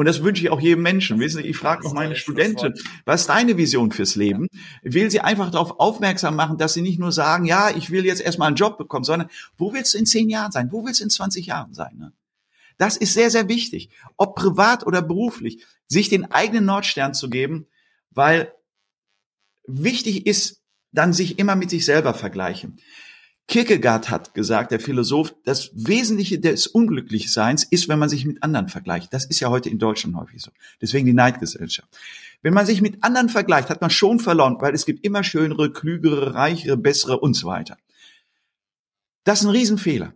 Und 0.00 0.06
das 0.06 0.22
wünsche 0.22 0.42
ich 0.42 0.48
auch 0.48 0.62
jedem 0.62 0.82
Menschen. 0.82 1.20
Wissen 1.20 1.42
Sie, 1.42 1.48
ich 1.50 1.58
frage 1.58 1.84
noch 1.84 1.92
meine 1.92 2.16
Studentin, 2.16 2.72
was 3.04 3.20
ist 3.20 3.26
deine 3.26 3.58
Vision 3.58 3.92
fürs 3.92 4.16
Leben? 4.16 4.46
Ich 4.82 4.94
will 4.94 5.10
sie 5.10 5.20
einfach 5.20 5.50
darauf 5.50 5.78
aufmerksam 5.78 6.36
machen, 6.36 6.56
dass 6.56 6.72
sie 6.72 6.80
nicht 6.80 6.98
nur 6.98 7.12
sagen, 7.12 7.44
ja, 7.44 7.68
ich 7.68 7.90
will 7.90 8.06
jetzt 8.06 8.22
erstmal 8.22 8.46
einen 8.46 8.56
Job 8.56 8.78
bekommen, 8.78 9.04
sondern 9.04 9.28
wo 9.58 9.74
willst 9.74 9.92
du 9.92 9.98
in 9.98 10.06
zehn 10.06 10.30
Jahren 10.30 10.52
sein? 10.52 10.72
Wo 10.72 10.86
willst 10.86 11.00
du 11.00 11.04
in 11.04 11.10
20 11.10 11.44
Jahren 11.44 11.74
sein? 11.74 11.98
Ne? 11.98 12.14
Das 12.78 12.96
ist 12.96 13.12
sehr, 13.12 13.30
sehr 13.30 13.50
wichtig. 13.50 13.90
Ob 14.16 14.36
privat 14.36 14.86
oder 14.86 15.02
beruflich 15.02 15.66
sich 15.86 16.08
den 16.08 16.32
eigenen 16.32 16.64
Nordstern 16.64 17.12
zu 17.12 17.28
geben, 17.28 17.66
weil 18.10 18.54
wichtig 19.66 20.26
ist, 20.26 20.62
dann 20.92 21.12
sich 21.12 21.38
immer 21.38 21.56
mit 21.56 21.68
sich 21.68 21.84
selber 21.84 22.14
vergleichen. 22.14 22.78
Kierkegaard 23.48 24.10
hat 24.10 24.32
gesagt, 24.32 24.70
der 24.70 24.78
Philosoph, 24.78 25.34
das 25.44 25.70
Wesentliche 25.74 26.38
des 26.38 26.68
Unglücklichseins 26.68 27.64
ist, 27.64 27.88
wenn 27.88 27.98
man 27.98 28.08
sich 28.08 28.24
mit 28.24 28.42
anderen 28.42 28.68
vergleicht. 28.68 29.12
Das 29.12 29.24
ist 29.24 29.40
ja 29.40 29.50
heute 29.50 29.68
in 29.68 29.78
Deutschland 29.78 30.16
häufig 30.16 30.40
so. 30.40 30.52
Deswegen 30.80 31.06
die 31.06 31.12
Neidgesellschaft. 31.12 31.88
Wenn 32.42 32.54
man 32.54 32.64
sich 32.64 32.80
mit 32.80 33.02
anderen 33.02 33.28
vergleicht, 33.28 33.68
hat 33.68 33.80
man 33.80 33.90
schon 33.90 34.20
verloren, 34.20 34.56
weil 34.60 34.74
es 34.74 34.86
gibt 34.86 35.04
immer 35.04 35.24
schönere, 35.24 35.72
klügere, 35.72 36.34
reichere, 36.34 36.76
bessere 36.76 37.18
und 37.18 37.34
so 37.34 37.48
weiter. 37.48 37.76
Das 39.24 39.40
ist 39.40 39.46
ein 39.46 39.50
Riesenfehler. 39.50 40.14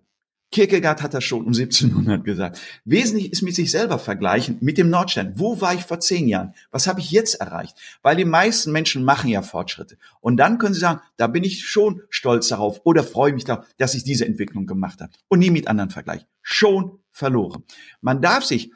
Kierkegaard 0.55 1.02
hat 1.02 1.14
das 1.14 1.24
schon 1.24 1.40
um 1.40 1.52
1700 1.52 2.22
gesagt. 2.22 2.61
Wesentlich 2.84 3.32
ist 3.32 3.42
mit 3.42 3.57
sich 3.57 3.72
selber 3.72 3.98
vergleichen, 3.98 4.57
mit 4.61 4.78
dem 4.78 4.88
Nordstern. 4.88 5.32
Wo 5.34 5.61
war 5.61 5.74
ich 5.74 5.82
vor 5.82 5.98
zehn 5.98 6.28
Jahren? 6.28 6.55
Was 6.70 6.86
habe 6.86 7.00
ich 7.00 7.11
jetzt 7.11 7.34
erreicht? 7.34 7.76
Weil 8.02 8.14
die 8.14 8.24
meisten 8.24 8.70
Menschen 8.70 9.02
machen 9.02 9.28
ja 9.28 9.42
Fortschritte. 9.42 9.98
Und 10.20 10.36
dann 10.36 10.59
können 10.59 10.72
sie 10.72 10.78
sagen, 10.78 11.00
da 11.16 11.26
bin 11.26 11.42
ich 11.42 11.66
schon 11.66 12.02
stolz 12.09 12.46
darauf 12.46 12.80
oder 12.84 13.02
freue 13.02 13.32
mich 13.32 13.42
darauf, 13.42 13.66
dass 13.78 13.96
ich 13.96 14.05
diese 14.05 14.26
Entwicklung 14.26 14.66
gemacht 14.66 15.00
habe. 15.00 15.11
Und 15.26 15.40
nie 15.40 15.50
mit 15.50 15.66
anderen 15.66 15.90
vergleichen. 15.90 16.28
Schon 16.40 17.00
verloren. 17.11 17.64
Man 18.00 18.22
darf 18.22 18.44
sich 18.44 18.70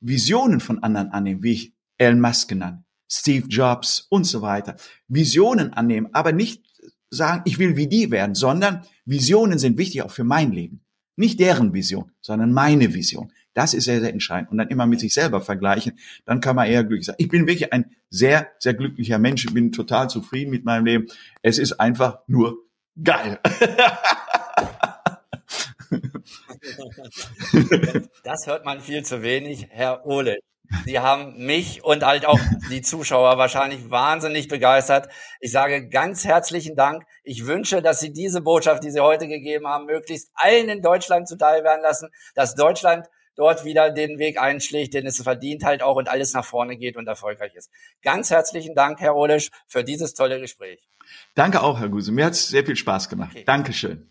Visionen 0.00 0.60
von 0.60 0.82
anderen 0.82 1.10
annehmen, 1.10 1.42
wie 1.42 1.52
ich 1.52 1.74
Elon 1.98 2.22
Musk 2.22 2.48
genannt, 2.48 2.84
Steve 3.06 3.46
Jobs 3.48 4.06
und 4.08 4.24
so 4.24 4.40
weiter. 4.40 4.76
Visionen 5.08 5.74
annehmen, 5.74 6.08
aber 6.14 6.32
nicht 6.32 6.64
sagen, 7.10 7.42
ich 7.44 7.58
will 7.58 7.76
wie 7.76 7.86
die 7.86 8.10
werden, 8.10 8.34
sondern 8.34 8.86
Visionen 9.04 9.58
sind 9.58 9.76
wichtig 9.76 10.00
auch 10.00 10.10
für 10.10 10.24
mein 10.24 10.52
Leben. 10.52 10.80
Nicht 11.18 11.40
deren 11.40 11.74
Vision, 11.74 12.12
sondern 12.20 12.52
meine 12.52 12.94
Vision. 12.94 13.32
Das 13.52 13.74
ist 13.74 13.84
sehr, 13.84 14.00
sehr 14.00 14.12
entscheidend. 14.12 14.52
Und 14.52 14.58
dann 14.58 14.68
immer 14.68 14.86
mit 14.86 15.00
sich 15.00 15.12
selber 15.12 15.40
vergleichen, 15.40 15.98
dann 16.24 16.40
kann 16.40 16.54
man 16.54 16.68
eher 16.68 16.84
glücklich 16.84 17.06
sein. 17.06 17.16
Ich 17.18 17.28
bin 17.28 17.48
wirklich 17.48 17.72
ein 17.72 17.90
sehr, 18.08 18.48
sehr 18.60 18.74
glücklicher 18.74 19.18
Mensch. 19.18 19.44
Ich 19.44 19.52
bin 19.52 19.72
total 19.72 20.08
zufrieden 20.08 20.50
mit 20.50 20.64
meinem 20.64 20.86
Leben. 20.86 21.06
Es 21.42 21.58
ist 21.58 21.72
einfach 21.80 22.20
nur 22.28 22.58
geil. 23.02 23.40
Das 28.22 28.46
hört 28.46 28.64
man 28.64 28.80
viel 28.80 29.02
zu 29.04 29.22
wenig, 29.22 29.66
Herr 29.70 30.06
Ole. 30.06 30.38
Sie 30.84 30.98
haben 30.98 31.36
mich 31.44 31.84
und 31.84 32.04
halt 32.04 32.26
auch 32.26 32.40
die 32.70 32.82
Zuschauer 32.82 33.38
wahrscheinlich 33.38 33.90
wahnsinnig 33.90 34.48
begeistert. 34.48 35.08
Ich 35.40 35.52
sage 35.52 35.88
ganz 35.88 36.24
herzlichen 36.24 36.76
Dank. 36.76 37.04
Ich 37.22 37.46
wünsche, 37.46 37.82
dass 37.82 38.00
Sie 38.00 38.12
diese 38.12 38.40
Botschaft, 38.40 38.84
die 38.84 38.90
Sie 38.90 39.00
heute 39.00 39.28
gegeben 39.28 39.66
haben, 39.66 39.86
möglichst 39.86 40.30
allen 40.34 40.68
in 40.68 40.82
Deutschland 40.82 41.28
zuteil 41.28 41.64
werden 41.64 41.82
lassen, 41.82 42.10
dass 42.34 42.54
Deutschland 42.54 43.06
dort 43.38 43.64
wieder 43.64 43.90
den 43.90 44.18
Weg 44.18 44.38
einschlägt, 44.40 44.94
den 44.94 45.06
es 45.06 45.22
verdient 45.22 45.64
halt 45.64 45.82
auch 45.82 45.96
und 45.96 46.08
alles 46.08 46.34
nach 46.34 46.44
vorne 46.44 46.76
geht 46.76 46.96
und 46.96 47.06
erfolgreich 47.06 47.54
ist. 47.54 47.70
Ganz 48.02 48.30
herzlichen 48.30 48.74
Dank, 48.74 49.00
Herr 49.00 49.16
Olisch, 49.16 49.50
für 49.66 49.84
dieses 49.84 50.12
tolle 50.14 50.40
Gespräch. 50.40 50.88
Danke 51.34 51.62
auch, 51.62 51.78
Herr 51.78 51.88
Guse. 51.88 52.12
Mir 52.12 52.26
hat 52.26 52.32
es 52.32 52.48
sehr 52.48 52.66
viel 52.66 52.76
Spaß 52.76 53.08
gemacht. 53.08 53.30
Okay. 53.32 53.44
Dankeschön. 53.44 54.10